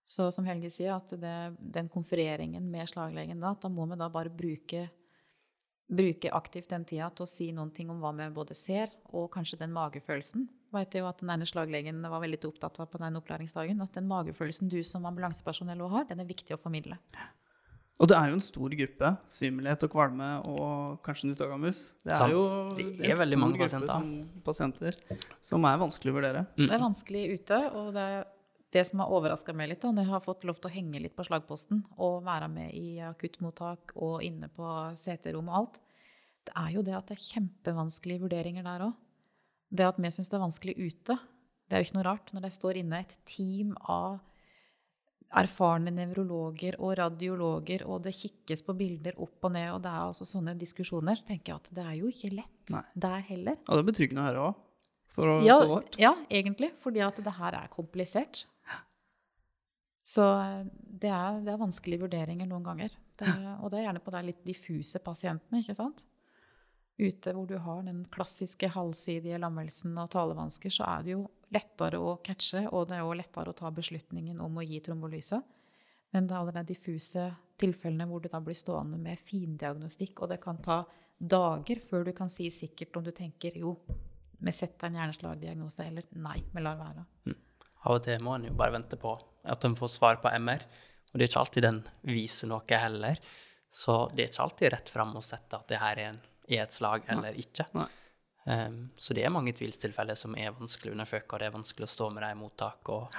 Så 0.07 0.29
som 0.35 0.47
Helge 0.47 0.71
sier, 0.71 0.95
at 0.95 1.11
det, 1.19 1.35
den 1.59 1.89
konfereringen 1.91 2.67
med 2.71 2.87
slaglegen 2.91 3.43
da, 3.43 3.55
da 3.59 3.71
må 3.71 3.89
vi 3.91 3.99
da 3.99 4.07
bare 4.11 4.31
bruke, 4.31 4.85
bruke 5.91 6.31
aktivt 6.35 6.71
den 6.71 6.87
tida 6.87 7.09
til 7.11 7.27
å 7.27 7.31
si 7.31 7.49
noen 7.55 7.73
ting 7.75 7.91
om 7.91 8.03
hva 8.03 8.13
vi 8.15 8.29
både 8.35 8.55
ser, 8.59 8.93
og 9.11 9.33
kanskje 9.35 9.59
den 9.65 9.75
magefølelsen. 9.75 10.47
Vet 10.75 10.95
jo 10.99 11.09
at 11.11 11.23
den 11.23 11.31
ene 11.35 11.47
slaglegen 11.47 12.03
var 12.07 12.23
veldig 12.23 12.43
opptatt 12.51 12.79
av 12.83 12.91
på 12.91 13.03
den 13.03 13.19
opplæringsdagen. 13.19 13.83
At 13.83 13.99
den 13.99 14.07
magefølelsen 14.11 14.71
du 14.71 14.79
som 14.87 15.07
ambulansepersonell 15.11 15.83
òg 15.87 15.95
har, 15.95 16.09
den 16.11 16.23
er 16.23 16.31
viktig 16.31 16.55
å 16.55 16.61
formidle. 16.61 16.99
Og 17.97 18.11
det 18.11 18.17
er 18.19 18.29
jo 18.29 18.37
en 18.37 18.45
stor 18.45 18.73
gruppe. 18.77 19.11
Svimmelhet 19.33 19.85
og 19.87 19.93
kvalme 19.93 20.29
og 20.53 20.99
kanskje 21.07 21.31
nystagamus. 21.31 21.79
Det 22.05 22.13
er 22.13 22.21
Sant. 22.21 22.35
jo 22.35 22.43
det 22.77 23.07
er 23.07 23.15
en 23.15 23.21
veldig 23.23 23.39
mange 23.41 23.61
pasienter. 23.63 23.93
Som, 23.95 24.43
pasienter 24.45 24.99
som 25.49 25.69
er 25.69 25.79
vanskelig 25.81 26.13
å 26.13 26.17
vurdere. 26.19 26.43
Mm. 26.59 26.67
Det 26.67 26.75
er 26.77 26.83
vanskelig 26.83 27.23
ute, 27.33 27.61
og 27.81 27.89
det, 27.97 28.07
det 28.77 28.85
som 28.91 29.01
har 29.01 29.15
overraska 29.17 29.55
meg 29.57 29.73
litt, 29.73 29.81
da, 29.85 29.95
når 29.97 30.05
jeg 30.05 30.13
har 30.13 30.27
fått 30.27 30.45
lov 30.49 30.61
til 30.61 30.69
å 30.69 30.75
henge 30.77 31.01
litt 31.07 31.17
på 31.17 31.25
slagposten 31.25 31.87
og 31.97 32.21
være 32.29 32.51
med 32.53 32.77
i 32.77 33.01
akuttmottak 33.09 33.97
og 33.97 34.21
inne 34.27 34.53
på 34.53 34.77
CT-rom 35.01 35.49
og 35.49 35.59
alt, 35.63 35.81
det 36.47 36.55
er 36.61 36.77
jo 36.77 36.85
det 36.87 36.95
at 36.99 37.09
det 37.09 37.17
er 37.17 37.27
kjempevanskelige 37.33 38.27
vurderinger 38.27 38.67
der 38.67 38.91
òg. 38.91 38.95
Det 39.73 39.89
at 39.89 39.97
vi 39.99 40.13
syns 40.13 40.29
det 40.31 40.37
er 40.37 40.45
vanskelig 40.45 40.77
ute, 40.79 41.17
det 41.67 41.75
er 41.75 41.81
jo 41.81 41.89
ikke 41.89 41.97
noe 41.97 42.07
rart 42.07 42.29
når 42.35 42.45
det 42.45 42.55
står 42.55 42.79
inne 42.85 43.01
et 43.03 43.17
team 43.27 43.73
av 43.83 44.21
erfarne 45.35 45.91
nevrologer 45.91 46.77
og 46.79 46.95
radiologer, 46.99 47.83
og 47.87 48.03
det 48.07 48.15
kikkes 48.15 48.63
på 48.63 48.75
bilder 48.79 49.17
opp 49.21 49.45
og 49.45 49.53
ned, 49.53 49.71
og 49.75 49.83
det 49.83 49.91
er 49.91 50.05
altså 50.07 50.25
sånne 50.25 50.55
diskusjoner. 50.59 51.17
tenker 51.27 51.53
jeg 51.53 51.57
at 51.57 51.71
Det 51.75 51.85
er 51.85 51.97
jo 51.99 52.07
ikke 52.09 52.31
lett 52.37 52.71
Nei. 52.71 52.83
der 52.95 53.21
heller. 53.21 53.57
Ja, 53.69 53.75
det 53.75 53.83
er 53.83 53.91
betryggende 53.93 54.23
å 54.23 54.29
høre 54.31 54.45
òg. 54.51 54.55
For, 55.17 55.25
å- 55.27 55.45
Ja, 55.45 55.59
få 55.61 55.69
vårt. 55.69 55.99
ja, 55.99 56.15
egentlig. 56.31 56.73
Fordi 56.79 57.01
at 57.01 57.17
det 57.17 57.33
her 57.33 57.53
er 57.55 57.69
komplisert. 57.69 58.47
Så 60.07 60.23
eh, 60.39 60.65
det 61.03 61.11
er, 61.11 61.41
det 61.43 61.53
er 61.53 61.59
vanskelige 61.59 62.01
vurderinger 62.05 62.47
noen 62.47 62.63
ganger. 62.67 62.91
Det 63.19 63.27
er, 63.27 63.57
og 63.65 63.71
det 63.73 63.81
er 63.81 63.87
gjerne 63.89 64.03
på 64.05 64.13
de 64.13 64.21
litt 64.29 64.45
diffuse 64.45 65.01
pasientene, 65.03 65.63
ikke 65.63 65.75
sant. 65.75 66.05
Ute 67.01 67.33
hvor 67.35 67.47
du 67.49 67.57
har 67.61 67.83
den 67.83 68.05
klassiske 68.13 68.69
halvsidige 68.73 69.39
lammelsen 69.41 69.97
og 69.99 70.09
talevansker, 70.15 70.71
så 70.73 70.85
er 70.89 71.03
det 71.03 71.11
jo 71.17 71.27
lettere 71.55 72.01
å 72.03 72.17
catche, 72.25 72.65
og 72.73 72.89
det 72.91 72.99
er 72.99 73.05
jo 73.05 73.17
lettere 73.17 73.53
å 73.53 73.57
ta 73.57 73.71
beslutningen 73.75 74.41
om 74.43 74.59
å 74.59 74.65
gi 74.67 74.81
trombolyse. 74.85 75.39
Men 76.15 76.27
det 76.27 76.35
er 76.35 76.41
alle 76.41 76.55
de 76.57 76.65
diffuse 76.73 77.27
tilfellene 77.61 78.07
hvor 78.09 78.23
du 78.23 78.29
da 78.33 78.41
blir 78.43 78.57
stående 78.57 78.99
med 79.01 79.21
findiagnostikk, 79.21 80.23
og 80.23 80.33
det 80.33 80.41
kan 80.43 80.61
ta 80.63 80.83
dager 81.17 81.81
før 81.85 82.05
du 82.07 82.13
kan 82.17 82.31
si 82.33 82.51
sikkert 82.53 82.99
om 82.99 83.07
du 83.07 83.13
tenker 83.17 83.57
jo, 83.59 83.77
vi 84.37 84.53
setter 84.53 84.91
en 84.91 84.99
hjerneslagdiagnose, 85.01 85.87
eller 85.87 86.09
nei, 86.21 86.39
vi 86.53 86.65
lar 86.65 86.77
være. 86.81 87.07
Av 87.87 87.97
og 87.97 88.03
til 88.05 88.23
må 88.25 88.35
en 88.37 88.51
jo 88.51 88.57
bare 88.59 88.75
vente 88.75 88.99
på 89.01 89.15
at 89.47 89.65
en 89.65 89.77
får 89.79 89.93
svar 89.95 90.21
på 90.21 90.33
MR, 90.43 90.65
og 91.13 91.17
det 91.17 91.25
er 91.25 91.31
ikke 91.31 91.43
alltid 91.45 91.65
den 91.65 91.83
viser 92.11 92.51
noe 92.51 92.81
heller. 92.83 93.21
Så 93.73 93.95
det 94.13 94.25
er 94.25 94.33
ikke 94.33 94.45
alltid 94.45 94.73
rett 94.75 94.91
fram 94.93 95.15
å 95.17 95.25
sette 95.25 95.59
at 95.59 95.71
det 95.71 95.81
her 95.81 96.01
er, 96.01 96.11
en, 96.15 96.19
er 96.49 96.65
et 96.65 96.75
slag 96.75 97.07
eller 97.13 97.39
ikke. 97.41 97.69
Nei. 97.77 97.89
Um, 98.47 98.89
så 98.95 99.15
det 99.15 99.25
er 99.27 99.33
mange 99.35 99.55
tvilstilfeller 99.59 100.19
som 100.19 100.37
er 100.39 100.55
vanskelig 100.55 100.93
å 100.93 100.97
undersøke, 100.97 101.33
og 101.35 101.43
det 101.43 101.49
er 101.49 101.55
vanskelig 101.57 101.89
å 101.89 101.95
stå 101.97 102.11
med 102.15 102.23
dem 102.23 102.37
i 102.37 102.41
mottak. 102.45 102.91
Og 102.95 103.17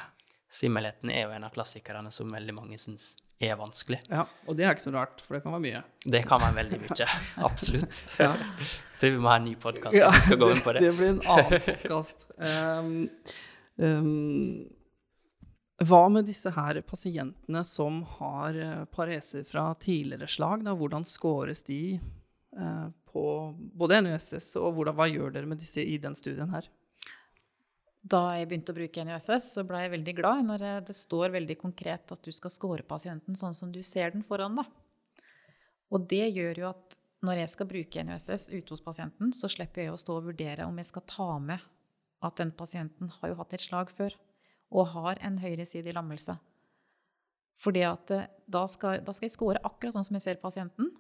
svimmelheten 0.53 1.11
er 1.11 1.25
jo 1.25 1.33
en 1.35 1.47
av 1.47 1.55
klassikerne 1.55 2.11
som 2.15 2.31
veldig 2.31 2.55
mange 2.55 2.79
syns 2.79 3.15
er 3.43 3.57
vanskelig. 3.59 3.99
Ja, 4.09 4.23
og 4.47 4.57
det 4.57 4.65
er 4.65 4.73
ikke 4.73 4.87
så 4.87 4.93
rart, 4.95 5.19
for 5.25 5.37
det 5.37 5.43
kan 5.43 5.53
være 5.53 5.65
mye. 5.65 5.81
Det 6.07 6.23
kan 6.25 6.41
være 6.41 6.57
veldig 6.61 6.79
mye. 6.85 7.09
Absolutt. 7.49 7.99
Ja. 8.21 8.31
Tror 8.97 9.13
vi 9.13 9.19
må 9.21 9.29
ha 9.29 9.35
en 9.37 9.45
ny 9.45 9.53
podkast 9.61 9.93
hvis 9.93 10.15
vi 10.15 10.23
skal 10.23 10.41
gå 10.41 10.49
inn 10.55 10.63
på 10.65 10.73
det. 10.73 10.87
Det 10.87 10.95
blir 10.97 11.11
en 11.11 11.21
annen 11.35 11.67
podkast. 11.67 12.25
Um, 12.39 12.95
um, 13.77 14.65
hva 15.85 16.07
med 16.09 16.25
disse 16.25 16.49
her 16.55 16.79
pasientene 16.81 17.61
som 17.67 17.99
har 18.15 18.55
eh, 18.57 18.85
pareser 18.89 19.43
fra 19.45 19.69
tidligere 19.77 20.25
slag? 20.25 20.63
Da? 20.65 20.73
Hvordan 20.73 21.05
scores 21.05 21.61
de 21.67 21.99
eh, 21.99 22.87
på 23.17 23.53
både 23.73 24.03
NUSS, 24.05 24.51
og 24.61 24.75
hvordan, 24.75 24.93
hva 24.97 25.07
gjør 25.09 25.33
dere 25.33 25.49
med 25.49 25.57
disse 25.61 25.81
i 25.81 25.97
den 26.01 26.13
studien 26.17 26.51
her? 26.53 26.67
Da 28.07 28.21
jeg 28.37 28.47
begynte 28.51 28.75
å 28.75 28.77
bruke 28.77 29.05
NUSS, 29.07 29.49
så 29.55 29.63
ble 29.67 29.81
jeg 29.83 29.93
veldig 29.95 30.13
glad 30.19 30.43
når 30.45 30.65
det 30.87 30.95
står 30.95 31.33
veldig 31.33 31.57
konkret 31.59 32.13
at 32.13 32.21
du 32.23 32.29
skal 32.35 32.53
score 32.53 32.85
pasienten 32.87 33.35
sånn 33.35 33.57
som 33.57 33.71
du 33.73 33.81
ser 33.83 34.13
den 34.13 34.25
foran 34.27 34.59
deg. 34.59 34.69
Og 35.89 36.05
det 36.11 36.27
gjør 36.29 36.61
jo 36.61 36.69
at 36.69 36.97
når 37.25 37.41
jeg 37.41 37.53
skal 37.55 37.69
bruke 37.71 38.03
NUSS 38.05 38.51
ute 38.53 38.75
hos 38.75 38.83
pasienten, 38.85 39.33
så 39.33 39.49
slipper 39.49 39.87
jeg 39.87 39.95
å 39.95 39.99
stå 39.99 40.19
og 40.19 40.29
vurdere 40.29 40.67
om 40.69 40.77
jeg 40.77 40.91
skal 40.91 41.07
ta 41.09 41.31
med 41.41 41.65
at 42.27 42.37
den 42.37 42.53
pasienten 42.55 43.09
har 43.17 43.33
jo 43.33 43.39
hatt 43.41 43.57
et 43.57 43.65
slag 43.65 43.91
før 43.93 44.13
og 44.69 44.91
har 44.93 45.19
en 45.25 45.41
høyresidig 45.41 45.95
lammelse. 45.97 46.37
Fordi 47.57 47.83
at 47.87 48.13
eh, 48.13 48.29
da 48.45 48.63
da 48.67 49.13
skal 49.15 49.25
jeg 49.25 49.33
score 49.33 49.63
akkurat 49.65 49.97
sånn 49.97 50.05
som 50.05 50.19
jeg 50.19 50.27
ser 50.27 50.41
pasienten. 50.41 50.91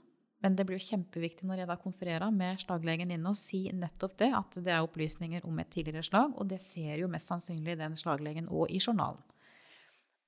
Men 0.43 0.53
det 0.55 0.67
blir 0.67 0.77
jo 0.77 0.89
kjempeviktig 0.91 1.47
når 1.49 1.63
jeg 1.63 1.69
da 1.71 1.77
konfererer 1.81 2.33
med 2.33 2.61
slaglegen 2.61 3.09
inne 3.13 3.31
og 3.31 3.39
si 3.39 3.63
nettopp 3.73 4.19
det, 4.21 4.29
at 4.37 4.59
det 4.61 4.73
er 4.73 4.85
opplysninger 4.85 5.47
om 5.49 5.57
et 5.63 5.71
tidligere 5.73 6.05
slag, 6.05 6.35
og 6.37 6.49
det 6.51 6.59
ser 6.61 6.99
jo 7.01 7.09
mest 7.09 7.31
sannsynlig 7.31 7.77
den 7.79 7.97
slaglegen 7.97 8.49
og 8.53 8.69
i 8.69 8.77
journalen. 8.77 9.23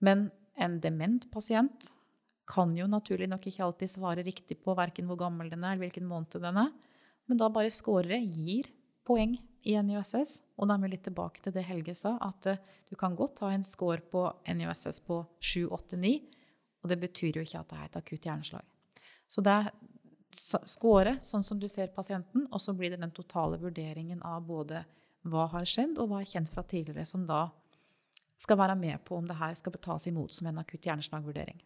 Men 0.02 0.30
en 0.60 0.80
dement 0.82 1.28
pasient 1.32 1.92
kan 2.50 2.74
jo 2.78 2.88
naturlig 2.90 3.30
nok 3.30 3.46
ikke 3.46 3.64
alltid 3.68 3.92
svare 3.92 4.26
riktig 4.26 4.58
på 4.64 4.74
verken 4.78 5.06
hvor 5.06 5.20
gammel 5.20 5.52
den 5.52 5.62
er, 5.64 5.76
eller 5.76 5.86
hvilken 5.86 6.10
måned 6.10 6.42
den 6.42 6.58
er. 6.58 6.74
Men 7.30 7.38
da 7.38 7.52
bare 7.54 7.70
scorer 7.70 8.18
gir 8.18 8.72
poeng 9.06 9.38
i 9.70 9.76
NUSS. 9.84 10.40
Og 10.58 10.70
da 10.70 10.76
er 10.76 10.84
vi 10.84 10.92
litt 10.96 11.06
tilbake 11.06 11.44
til 11.44 11.54
det 11.56 11.68
Helge 11.68 11.94
sa, 11.98 12.16
at 12.26 12.50
eh, 12.50 12.62
du 12.90 12.96
kan 13.00 13.16
godt 13.18 13.44
ha 13.46 13.52
en 13.54 13.66
score 13.68 14.02
på 14.02 14.26
NUSS 14.50 15.04
på 15.06 15.22
7, 15.40 15.70
8, 15.70 16.00
9, 16.02 16.16
og 16.82 16.92
det 16.92 16.98
betyr 17.02 17.38
jo 17.38 17.46
ikke 17.46 17.62
at 17.62 17.70
det 17.70 17.78
er 17.78 17.88
et 17.90 18.00
akutt 18.00 18.28
hjerneslag. 18.28 18.66
Så 19.30 19.44
det 19.46 19.54
er 19.54 19.70
score 20.36 21.18
sånn 21.26 21.44
som 21.46 21.60
du 21.60 21.68
ser 21.72 21.92
pasienten, 21.94 22.48
og 22.52 22.62
så 22.62 22.76
blir 22.78 22.94
det 22.94 23.02
den 23.02 23.14
totale 23.16 23.60
vurderingen 23.62 24.22
av 24.26 24.44
både 24.48 24.84
hva 25.30 25.48
har 25.54 25.66
skjedd, 25.68 25.98
og 26.00 26.12
hva 26.12 26.22
er 26.22 26.30
kjent 26.30 26.52
fra 26.52 26.64
tidligere, 26.64 27.06
som 27.08 27.26
da 27.28 27.48
skal 28.40 28.60
være 28.62 28.78
med 28.80 29.02
på 29.06 29.18
om 29.18 29.28
det 29.28 29.38
her 29.40 29.56
skal 29.58 29.76
tas 29.82 30.08
imot 30.08 30.32
som 30.34 30.48
en 30.48 30.62
akutt 30.62 30.88
hjerneslagvurdering. 30.88 31.60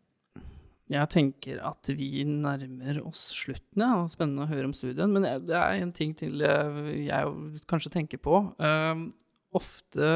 Jeg 0.91 1.09
tenker 1.13 1.61
at 1.63 1.89
vi 1.95 2.25
nærmer 2.27 2.99
oss 3.07 3.29
slutten. 3.37 3.81
Ja. 3.81 4.03
Spennende 4.11 4.43
å 4.43 4.49
høre 4.49 4.67
om 4.67 4.75
studien. 4.75 5.13
Men 5.15 5.25
det 5.47 5.55
er 5.55 5.79
en 5.79 5.93
ting 5.95 6.11
til 6.17 6.43
eh, 6.43 6.79
jeg 7.05 7.61
kanskje 7.71 7.93
tenker 7.93 8.19
på. 8.21 8.41
Uh, 8.59 9.07
ofte 9.55 10.09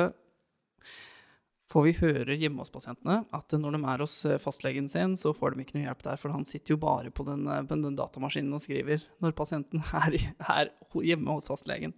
får 1.67 1.83
vi 1.83 1.93
hører 1.99 2.39
hjemme 2.39 2.63
hos 2.63 2.71
pasientene 2.71 3.21
at 3.35 3.55
når 3.59 3.75
de 3.75 3.81
er 3.91 4.03
hos 4.03 4.15
eh, 4.27 4.39
fastlegen 4.41 4.87
sin, 4.91 5.17
så 5.19 5.33
får 5.35 5.53
de 5.53 5.65
ikke 5.65 5.77
noe 5.77 5.87
hjelp 5.87 6.03
der, 6.05 6.19
for 6.21 6.35
han 6.35 6.47
sitter 6.47 6.75
jo 6.75 6.81
bare 6.81 7.11
på 7.11 7.25
den, 7.27 7.43
eh, 7.51 7.63
på 7.67 7.79
den 7.81 7.97
datamaskinen 7.99 8.55
og 8.55 8.63
skriver 8.63 9.03
når 9.23 9.35
pasienten 9.37 9.83
er, 10.05 10.19
er 10.47 10.73
hjemme 11.03 11.35
hos 11.35 11.49
fastlegen. 11.49 11.95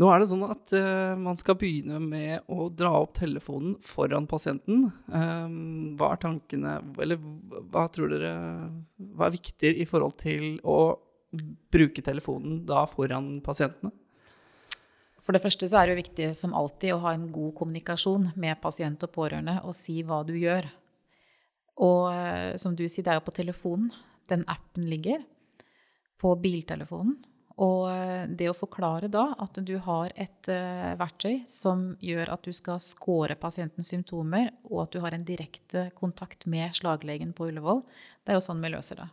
Nå 0.00 0.08
er 0.08 0.22
det 0.22 0.28
sånn 0.30 0.44
at 0.46 0.72
uh, 0.72 1.12
man 1.20 1.36
skal 1.36 1.58
begynne 1.60 1.98
med 2.00 2.46
å 2.50 2.70
dra 2.72 2.94
opp 3.02 3.12
telefonen 3.18 3.74
foran 3.84 4.24
pasienten. 4.26 4.86
Um, 5.12 5.92
hva 6.00 6.14
er 6.14 6.22
tankene 6.22 6.78
Eller 7.04 7.20
hva 7.20 7.84
tror 7.92 8.08
dere 8.08 8.32
Hva 8.96 9.28
er 9.28 9.34
viktig 9.36 9.74
i 9.84 9.86
forhold 9.88 10.16
til 10.22 10.56
å 10.64 10.78
bruke 11.72 12.04
telefonen 12.04 12.62
da 12.68 12.86
foran 12.88 13.34
pasientene? 13.44 13.92
For 15.22 15.34
det 15.34 15.42
første 15.44 15.68
så 15.70 15.78
er 15.78 15.86
det 15.86 15.94
jo 15.94 16.02
viktig 16.02 16.28
som 16.34 16.54
alltid 16.58 16.96
å 16.96 17.02
ha 17.04 17.12
en 17.14 17.28
god 17.34 17.54
kommunikasjon 17.60 18.32
med 18.42 18.58
pasient 18.62 19.04
og 19.06 19.12
pårørende 19.14 19.60
og 19.62 19.76
si 19.78 20.00
hva 20.06 20.22
du 20.26 20.34
gjør. 20.34 20.66
Og 21.82 22.08
eh, 22.12 22.54
som 22.60 22.74
du 22.76 22.84
sier, 22.88 23.04
det 23.06 23.14
er 23.14 23.20
jo 23.20 23.28
på 23.28 23.36
telefonen. 23.36 23.92
Den 24.30 24.42
appen 24.50 24.88
ligger 24.90 25.22
på 26.20 26.34
biltelefonen. 26.42 27.20
Og 27.62 27.86
eh, 27.92 28.26
det 28.32 28.48
å 28.50 28.56
forklare 28.56 29.10
da 29.12 29.28
at 29.42 29.60
du 29.62 29.74
har 29.84 30.12
et 30.16 30.50
uh, 30.50 30.94
verktøy 30.98 31.42
som 31.48 31.92
gjør 32.02 32.32
at 32.32 32.46
du 32.46 32.52
skal 32.56 32.80
score 32.82 33.36
pasientens 33.38 33.92
symptomer, 33.92 34.50
og 34.70 34.86
at 34.86 34.94
du 34.94 35.02
har 35.04 35.14
en 35.14 35.26
direkte 35.26 35.90
kontakt 35.98 36.48
med 36.50 36.74
slaglegen 36.74 37.34
på 37.36 37.50
Ullevål, 37.50 37.84
det 38.24 38.32
er 38.32 38.40
jo 38.40 38.46
sånn 38.48 38.64
vi 38.64 38.72
løser 38.72 39.04
det. 39.04 39.10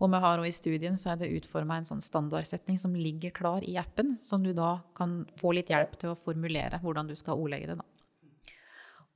Og 0.00 0.08
vi 0.08 0.20
har 0.22 0.40
også 0.40 0.48
i 0.48 0.56
studien 0.56 0.96
så 0.96 1.12
er 1.12 1.20
det 1.20 1.32
utforma 1.36 1.76
en 1.76 1.84
sånn 1.88 2.00
standardsetning 2.00 2.78
som 2.80 2.94
ligger 2.96 3.34
klar 3.36 3.64
i 3.68 3.74
appen, 3.80 4.14
som 4.24 4.42
du 4.44 4.54
da 4.56 4.78
kan 4.96 5.26
få 5.40 5.52
litt 5.56 5.68
hjelp 5.72 5.98
til 6.00 6.14
å 6.14 6.18
formulere 6.18 6.80
hvordan 6.80 7.10
du 7.10 7.16
skal 7.18 7.36
ordlegge 7.36 7.74
det. 7.74 7.76
Da. 7.82 8.54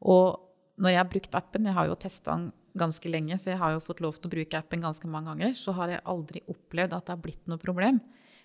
Og 0.05 0.27
når 0.77 0.93
jeg 0.93 1.01
har 1.01 1.09
brukt 1.11 1.39
appen, 1.39 1.69
jeg 1.71 1.77
har 1.79 1.89
jo 1.89 1.97
testa 1.97 2.35
den 2.37 2.51
ganske 2.77 3.09
lenge, 3.09 3.39
så 3.39 3.53
jeg 3.53 3.61
har 3.61 3.73
jo 3.77 3.83
fått 3.87 4.03
lov 4.05 4.19
til 4.19 4.29
å 4.29 4.35
bruke 4.35 4.59
appen 4.59 4.83
ganske 4.85 5.09
mange 5.09 5.31
ganger, 5.31 5.55
så 5.57 5.73
har 5.79 5.93
jeg 5.95 6.05
aldri 6.11 6.43
opplevd 6.51 6.97
at 6.97 7.07
det 7.07 7.15
har 7.15 7.23
blitt 7.23 7.47
noe 7.49 7.63
problem. 7.63 8.01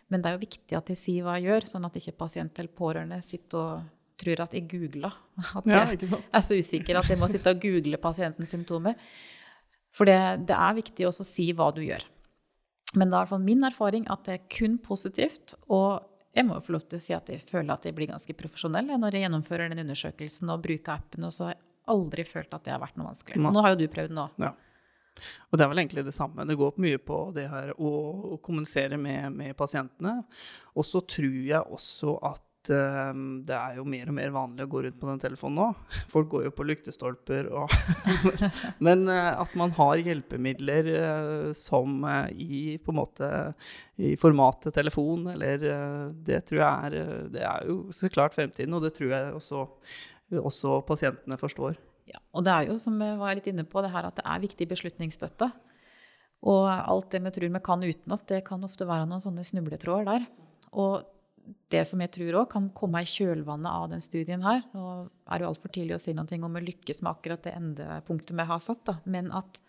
Men 0.10 0.22
det 0.22 0.30
er 0.30 0.38
jo 0.38 0.46
viktig 0.46 0.78
at 0.78 0.92
jeg 0.94 1.02
sier 1.02 1.26
hva 1.26 1.36
jeg 1.38 1.50
gjør, 1.50 1.68
sånn 1.74 1.88
at 1.90 1.98
ikke 2.00 2.16
pasient 2.18 2.62
eller 2.62 2.78
pårørende 2.78 3.20
sitter 3.26 3.60
og 3.60 3.90
tror 4.20 4.46
at 4.46 4.56
jeg 4.56 4.68
googla. 4.70 5.12
At 5.58 5.68
Ja, 5.70 5.84
jeg 5.92 6.08
sant? 6.10 6.30
er 6.36 6.46
så 6.46 6.58
usikker 6.60 7.02
at 7.02 7.10
jeg 7.10 7.20
må 7.20 7.30
sitte 7.32 7.54
og 7.54 7.62
google 7.64 8.00
pasientens 8.02 8.52
symptomer. 8.54 8.96
For 9.96 10.06
det, 10.10 10.18
det 10.50 10.56
er 10.56 10.78
viktig 10.78 11.08
også 11.10 11.26
å 11.26 11.30
si 11.30 11.50
hva 11.58 11.70
du 11.74 11.82
gjør. 11.82 12.04
Men 12.96 13.10
det 13.10 13.14
er 13.14 13.18
i 13.18 13.22
hvert 13.22 13.34
fall 13.34 13.44
min 13.46 13.66
erfaring 13.68 14.08
at 14.10 14.24
det 14.26 14.38
er 14.38 14.48
kun 14.54 14.78
positivt. 14.82 15.54
Og 15.70 16.06
jeg 16.36 16.46
må 16.48 16.58
jo 16.58 16.66
få 16.66 16.76
lov 16.78 16.88
til 16.88 17.00
å 17.00 17.04
si 17.04 17.16
at 17.18 17.30
jeg 17.30 17.44
føler 17.46 17.74
at 17.74 17.86
jeg 17.86 17.98
blir 17.98 18.10
ganske 18.12 18.36
profesjonell 18.38 18.90
når 18.96 19.18
jeg 19.18 19.28
gjennomfører 19.28 19.72
den 19.72 19.84
undersøkelsen 19.86 20.54
og 20.54 20.64
bruker 20.66 20.96
appen. 20.96 21.28
Og 21.28 21.36
så 21.36 21.50
har 21.50 21.56
jeg 21.58 21.64
aldri 21.90 22.26
følt 22.28 22.54
at 22.56 22.66
det 22.66 22.74
har 22.74 22.82
vært 22.82 22.98
noe 23.00 23.10
vanskelig. 23.12 23.42
Nå 23.44 23.64
har 23.66 23.76
jo 23.76 23.82
du 23.82 23.88
prøvd 23.92 24.16
nå. 24.18 24.26
Ja. 24.42 24.54
Og 25.50 25.58
det 25.58 25.66
er 25.66 25.72
vel 25.72 25.82
egentlig 25.82 26.06
det 26.08 26.16
samme. 26.16 26.46
Det 26.48 26.58
går 26.58 26.78
mye 26.80 27.00
på 27.02 27.18
det 27.36 27.48
her 27.52 27.74
å, 27.76 27.90
å 28.36 28.38
kommunisere 28.44 28.98
med, 29.02 29.34
med 29.36 29.58
pasientene. 29.60 30.22
Og 30.78 30.88
så 30.88 31.02
tror 31.04 31.42
jeg 31.50 31.60
også 31.60 32.16
at 32.30 32.46
eh, 32.68 33.12
det 33.48 33.56
er 33.56 33.78
jo 33.78 33.86
mer 33.88 34.10
og 34.12 34.16
mer 34.18 34.34
vanlig 34.36 34.66
å 34.66 34.70
gå 34.72 34.82
rundt 34.84 34.98
på 35.00 35.08
den 35.08 35.22
telefonen 35.24 35.60
nå. 35.62 35.68
Folk 36.14 36.28
går 36.34 36.48
jo 36.50 36.54
på 36.58 36.66
lyktestolper 36.68 37.48
og 37.56 37.72
Men 38.86 39.06
uh, 39.08 39.40
at 39.40 39.56
man 39.60 39.72
har 39.78 40.02
hjelpemidler 40.04 40.90
uh, 40.92 41.48
som 41.56 42.04
eh, 42.04 42.34
i 42.36 42.62
på 42.84 42.92
en 42.92 43.00
måte 43.00 43.30
i 44.00 44.14
formatet 44.20 44.76
telefon, 44.76 45.28
eller 45.34 45.64
Det 46.26 46.40
tror 46.48 46.60
jeg 46.62 46.90
er 46.90 47.28
Det 47.34 47.42
er 47.44 47.66
jo 47.68 47.94
så 47.96 48.10
klart 48.12 48.36
fremtiden, 48.36 48.74
og 48.76 48.84
det 48.84 48.94
tror 48.96 49.12
jeg 49.12 49.34
også, 49.36 49.66
også 50.40 50.80
pasientene 50.88 51.40
forstår. 51.40 51.76
Ja, 52.10 52.22
og 52.34 52.46
det 52.48 52.54
er 52.54 52.70
jo, 52.72 52.78
som 52.82 52.96
jeg 53.04 53.18
var 53.20 53.36
litt 53.38 53.50
inne 53.52 53.66
på, 53.68 53.84
det 53.84 53.92
her 53.94 54.08
at 54.08 54.18
det 54.18 54.26
er 54.26 54.44
viktig 54.44 54.70
beslutningsstøtte. 54.72 55.50
Og 56.48 56.64
alt 56.72 57.12
det 57.12 57.22
vi 57.26 57.34
tror 57.36 57.52
vi 57.52 57.64
kan 57.64 57.84
utenat, 57.84 58.28
det 58.32 58.46
kan 58.48 58.64
ofte 58.64 58.88
være 58.88 59.08
noen 59.10 59.24
sånne 59.24 59.44
snubletråder 59.48 60.08
der. 60.08 60.28
Og 60.80 61.04
det 61.70 61.82
som 61.88 62.02
jeg 62.02 62.12
tror 62.16 62.42
òg 62.42 62.52
kan 62.52 62.68
komme 62.76 63.02
i 63.04 63.10
kjølvannet 63.10 63.70
av 63.70 63.88
den 63.92 64.02
studien 64.04 64.44
her 64.46 64.62
Nå 64.74 64.84
er 65.06 65.40
det 65.40 65.46
jo 65.46 65.50
altfor 65.52 65.74
tidlig 65.74 65.96
å 65.98 66.02
si 66.02 66.14
noe 66.18 66.40
om 66.46 66.60
å 66.60 66.64
lykkes 66.64 67.02
med 67.04 67.12
akkurat 67.12 67.44
det 67.46 67.56
endepunktet 67.58 68.36
vi 68.38 68.46
har 68.52 68.62
satt, 68.64 68.84
da. 68.88 68.98
men 69.06 69.32
at 69.36 69.62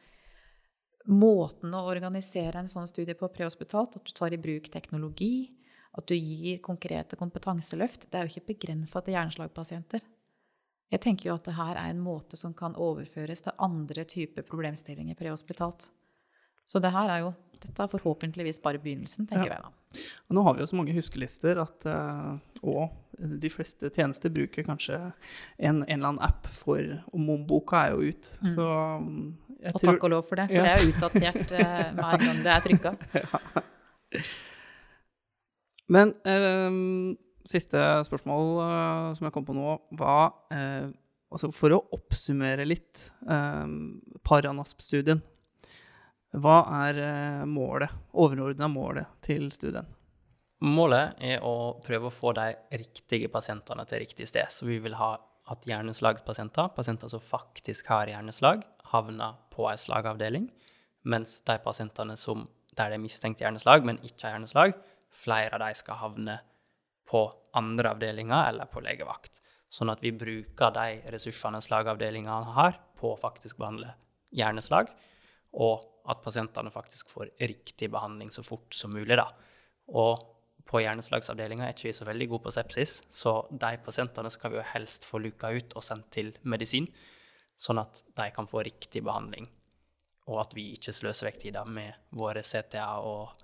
måten 1.10 1.74
å 1.74 1.86
organisere 1.88 2.60
en 2.60 2.68
sånn 2.70 2.88
studie 2.88 3.16
på 3.16 3.28
prehospitalt, 3.32 3.96
at 3.96 4.06
du 4.06 4.12
tar 4.14 4.34
i 4.34 4.40
bruk 4.40 4.68
teknologi, 4.72 5.50
at 5.96 6.06
du 6.06 6.14
gir 6.14 6.60
konkrete 6.62 7.18
kompetanseløft, 7.18 8.06
det 8.10 8.18
er 8.18 8.26
jo 8.26 8.34
ikke 8.34 8.52
begrensa 8.52 9.02
til 9.02 9.16
hjerneslagpasienter. 9.16 10.04
Jeg 10.90 11.02
tenker 11.02 11.30
jo 11.30 11.36
at 11.38 11.46
det 11.46 11.56
her 11.56 11.78
er 11.78 11.92
en 11.92 12.02
måte 12.02 12.38
som 12.38 12.54
kan 12.56 12.76
overføres 12.78 13.44
til 13.46 13.56
andre 13.62 14.04
typer 14.08 14.46
problemstillinger 14.46 15.18
prehospitalt. 15.18 15.88
Så 16.70 16.78
det 16.82 16.92
her 16.94 17.10
er 17.10 17.24
jo 17.24 17.32
dette 17.60 17.84
er 17.84 17.90
forhåpentligvis 17.92 18.60
bare 18.64 18.80
begynnelsen, 18.80 19.26
tenker 19.28 19.50
ja. 19.50 19.58
jeg 19.58 19.64
da. 19.66 20.04
Og 20.30 20.36
nå 20.36 20.44
har 20.46 20.56
vi 20.56 20.62
jo 20.62 20.68
så 20.70 20.78
mange 20.78 20.94
huskelister 20.96 21.58
at 21.60 21.86
uh, 21.90 22.38
og 22.64 22.88
de 23.20 23.50
fleste 23.52 23.90
tjenester 23.92 24.32
bruker 24.32 24.64
kanskje 24.64 24.96
en, 24.96 25.82
en 25.82 25.84
eller 25.84 26.12
annen 26.12 26.22
app 26.24 26.46
for 26.56 26.80
Og 27.10 27.20
momboka 27.20 27.82
er 27.84 27.94
jo 27.94 28.12
ut, 28.12 28.30
mm. 28.40 28.52
så 28.54 28.68
jeg 29.60 29.74
Og 29.74 29.82
tror, 29.82 29.90
takk 29.90 30.06
og 30.06 30.12
lov 30.14 30.22
for 30.28 30.40
det, 30.40 30.46
for 30.48 30.56
ja. 30.56 30.62
det 30.64 30.72
er 30.76 30.86
utdatert 30.88 31.52
uh, 31.52 31.90
hver 31.98 32.22
gang 32.24 32.44
det 32.46 32.54
er 32.54 32.64
trykka. 32.68 32.94
Ja. 33.18 33.42
Men 35.90 36.14
uh, 36.24 36.70
siste 37.50 37.82
spørsmål 38.06 38.54
som 39.18 39.26
jeg 39.26 39.34
kom 39.34 39.44
på 39.48 39.56
nå, 39.56 39.74
var 39.98 40.30
altså 41.30 41.48
For 41.54 41.72
å 41.72 41.78
oppsummere 41.96 42.66
litt 42.68 43.06
Paranasp-studien 44.28 45.22
hva 46.38 46.60
er 46.86 46.98
eh, 47.02 47.46
målet, 47.48 47.90
overordna 48.14 48.68
målet 48.70 49.18
til 49.24 49.48
studien? 49.54 49.88
Målet 50.62 51.16
er 51.24 51.42
å 51.42 51.80
prøve 51.82 52.10
å 52.10 52.14
få 52.14 52.34
de 52.36 52.52
riktige 52.76 53.30
pasientene 53.32 53.86
til 53.88 54.02
riktig 54.04 54.28
sted. 54.28 54.46
Så 54.52 54.68
vi 54.68 54.76
vil 54.82 54.94
ha 55.00 55.14
at 55.50 55.66
hjerneslagspasienter, 55.66 56.70
pasienter 56.76 57.10
som 57.10 57.22
faktisk 57.24 57.88
har 57.90 58.12
hjerneslag, 58.12 58.62
havner 58.92 59.40
på 59.50 59.66
ei 59.70 59.78
slagavdeling, 59.80 60.46
mens 61.10 61.40
de 61.48 61.56
pasientene 61.64 62.14
som, 62.20 62.44
der 62.76 62.92
det 62.92 63.00
er 63.00 63.02
mistenkt 63.02 63.42
hjerneslag, 63.42 63.82
men 63.88 63.98
ikke 64.04 64.28
har 64.28 64.36
hjerneslag, 64.36 64.76
flere 65.10 65.56
av 65.56 65.64
de 65.64 65.74
skal 65.80 65.98
havne 65.98 66.38
på 67.10 67.24
andre 67.58 67.96
avdelinger 67.96 68.52
eller 68.52 68.70
på 68.70 68.84
legevakt. 68.84 69.40
Sånn 69.70 69.90
at 69.90 70.02
vi 70.02 70.12
bruker 70.14 70.74
de 70.76 71.00
ressursene 71.10 71.58
slagavdelingene 71.64 72.54
har, 72.54 72.78
på 72.98 73.14
å 73.14 73.18
faktisk 73.18 73.58
behandle 73.58 73.96
hjerneslag, 74.36 74.92
og 75.52 75.86
at 76.10 76.22
pasientene 76.24 76.72
faktisk 76.72 77.10
får 77.12 77.32
riktig 77.40 77.90
behandling 77.92 78.30
så 78.32 78.44
fort 78.46 78.74
som 78.74 78.92
mulig. 78.94 79.18
Da. 79.18 79.26
Og 79.92 80.22
på 80.70 80.82
hjerneslagsavdelinga 80.84 81.66
er 81.66 81.74
ikke 81.74 81.88
vi 81.88 81.96
så 81.96 82.06
veldig 82.08 82.28
gode 82.30 82.46
på 82.46 82.54
sepsis, 82.54 83.00
så 83.10 83.40
de 83.50 83.72
pasientene 83.84 84.30
skal 84.32 84.52
vi 84.52 84.60
jo 84.60 84.66
helst 84.72 85.06
få 85.08 85.20
luka 85.22 85.50
ut 85.50 85.74
og 85.76 85.84
sendt 85.84 86.10
til 86.14 86.32
medisin, 86.42 86.88
sånn 87.60 87.82
at 87.82 88.02
de 88.16 88.28
kan 88.34 88.48
få 88.48 88.62
riktig 88.64 89.02
behandling, 89.04 89.48
og 90.30 90.42
at 90.44 90.54
vi 90.56 90.70
ikke 90.76 90.94
sløser 90.94 91.30
vekk 91.30 91.40
tida 91.44 91.64
med 91.66 92.12
våre 92.16 92.44
CTA 92.46 92.92
og 93.04 93.34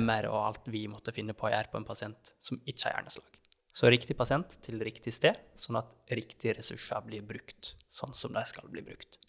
MR 0.00 0.28
og 0.28 0.40
alt 0.42 0.66
vi 0.68 0.84
måtte 0.92 1.14
finne 1.14 1.36
på 1.36 1.48
å 1.48 1.52
gjøre 1.52 1.70
på 1.72 1.78
en 1.80 1.88
pasient 1.88 2.34
som 2.42 2.60
ikke 2.66 2.88
har 2.88 2.98
hjerneslag. 2.98 3.38
Så 3.72 3.88
riktig 3.88 4.16
pasient 4.18 4.56
til 4.64 4.82
riktig 4.82 5.12
sted, 5.14 5.38
sånn 5.54 5.78
at 5.78 5.92
riktige 6.10 6.56
ressurser 6.58 7.04
blir 7.06 7.22
brukt 7.24 7.74
sånn 7.88 8.16
som 8.18 8.34
de 8.34 8.42
skal 8.50 8.66
bli 8.72 8.82
brukt. 8.84 9.20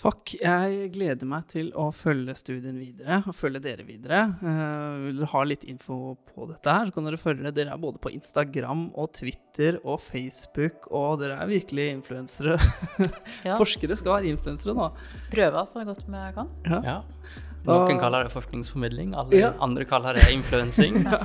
Takk. 0.00 0.32
Jeg 0.40 0.90
gleder 0.94 1.28
meg 1.28 1.44
til 1.50 1.66
å 1.76 1.90
følge 1.92 2.32
studien 2.38 2.78
videre, 2.80 3.18
og 3.28 3.36
følge 3.36 3.60
dere 3.64 3.84
videre. 3.84 4.22
Uh, 4.40 4.96
vil 5.04 5.18
dere 5.18 5.28
ha 5.34 5.42
litt 5.44 5.66
info 5.68 6.14
på 6.30 6.48
dette 6.48 6.72
her, 6.72 6.88
så 6.88 6.96
kan 6.96 7.08
dere 7.08 7.20
følge 7.20 7.52
dere 7.56 7.74
er 7.74 7.82
både 7.82 8.00
på 8.00 8.12
Instagram 8.16 8.86
og 8.96 9.12
Twitter 9.18 9.76
og 9.82 10.00
Facebook, 10.00 10.88
og 10.88 11.20
dere 11.20 11.36
er 11.42 11.52
virkelig 11.52 11.90
influensere. 11.98 12.56
Ja. 13.40 13.54
Forskere 13.56 13.94
skal 13.96 14.18
være 14.18 14.28
influensere 14.32 14.74
nå. 14.76 14.90
Prøve 15.32 15.62
så 15.68 15.84
godt 15.86 16.02
vi 16.04 16.24
kan. 16.36 16.50
Ja. 16.68 16.80
ja. 16.84 16.96
Noen 17.68 17.98
kaller 18.00 18.24
det 18.24 18.32
forskningsformidling, 18.32 19.12
alle 19.14 19.36
ja. 19.36 19.50
andre 19.60 19.84
kaller 19.88 20.16
det 20.16 20.26
influensing. 20.32 21.02
ja. 21.06 21.20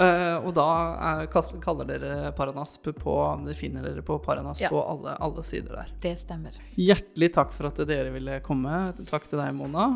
uh, 0.00 0.46
og 0.46 0.52
da 0.56 0.68
er, 1.10 1.26
kaller 1.30 1.88
dere 1.88 2.32
Paranasp 2.36 2.90
på 2.98 3.16
Dere 3.44 3.58
finner 3.58 3.86
dere 3.86 4.02
på 4.06 4.18
Paranasp 4.24 4.64
ja. 4.64 4.70
på 4.72 4.82
alle, 4.82 5.14
alle, 5.22 5.44
sider 5.46 5.82
der. 5.82 5.92
Det 6.02 6.16
stemmer. 6.20 6.56
Hjertelig 6.74 7.32
takk 7.36 7.54
for 7.56 7.70
at 7.70 7.82
dere 7.88 8.10
ville 8.14 8.40
komme. 8.46 8.82
Takk 9.10 9.30
til 9.30 9.42
deg, 9.42 9.54
Mona. 9.56 9.92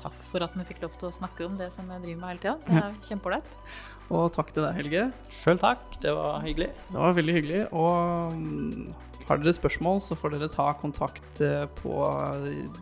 Takk 0.00 0.16
for 0.24 0.44
at 0.44 0.54
vi 0.56 0.64
fikk 0.68 0.82
lov 0.84 0.96
til 1.00 1.10
å 1.10 1.14
snakke 1.14 1.46
om 1.46 1.56
det 1.60 1.70
som 1.74 1.88
jeg 1.92 2.02
driver 2.02 2.22
med 2.22 2.32
hele 2.32 2.42
tida. 2.42 2.56
Det 2.66 2.82
er 2.82 2.98
kjempeålreit. 3.06 3.56
Og 4.14 4.28
takk 4.34 4.52
til 4.54 4.62
deg, 4.62 4.76
Helge. 4.78 5.04
Sjøl 5.34 5.60
takk. 5.60 5.98
Det 6.02 6.12
var 6.14 6.42
hyggelig. 6.44 6.70
Det 6.90 7.00
var 7.00 7.16
veldig 7.16 7.34
hyggelig. 7.40 7.62
Og 7.74 8.36
mm, 8.38 8.84
har 9.26 9.42
dere 9.42 9.56
spørsmål, 9.56 10.00
så 10.04 10.18
får 10.18 10.36
dere 10.36 10.50
ta 10.52 10.70
kontakt 10.80 11.42
eh, 11.44 11.64
på 11.82 11.98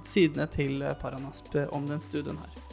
sidene 0.04 0.48
til 0.52 0.84
Paranasp 1.00 1.56
om 1.72 1.88
den 1.88 2.04
studien 2.04 2.40
her. 2.40 2.63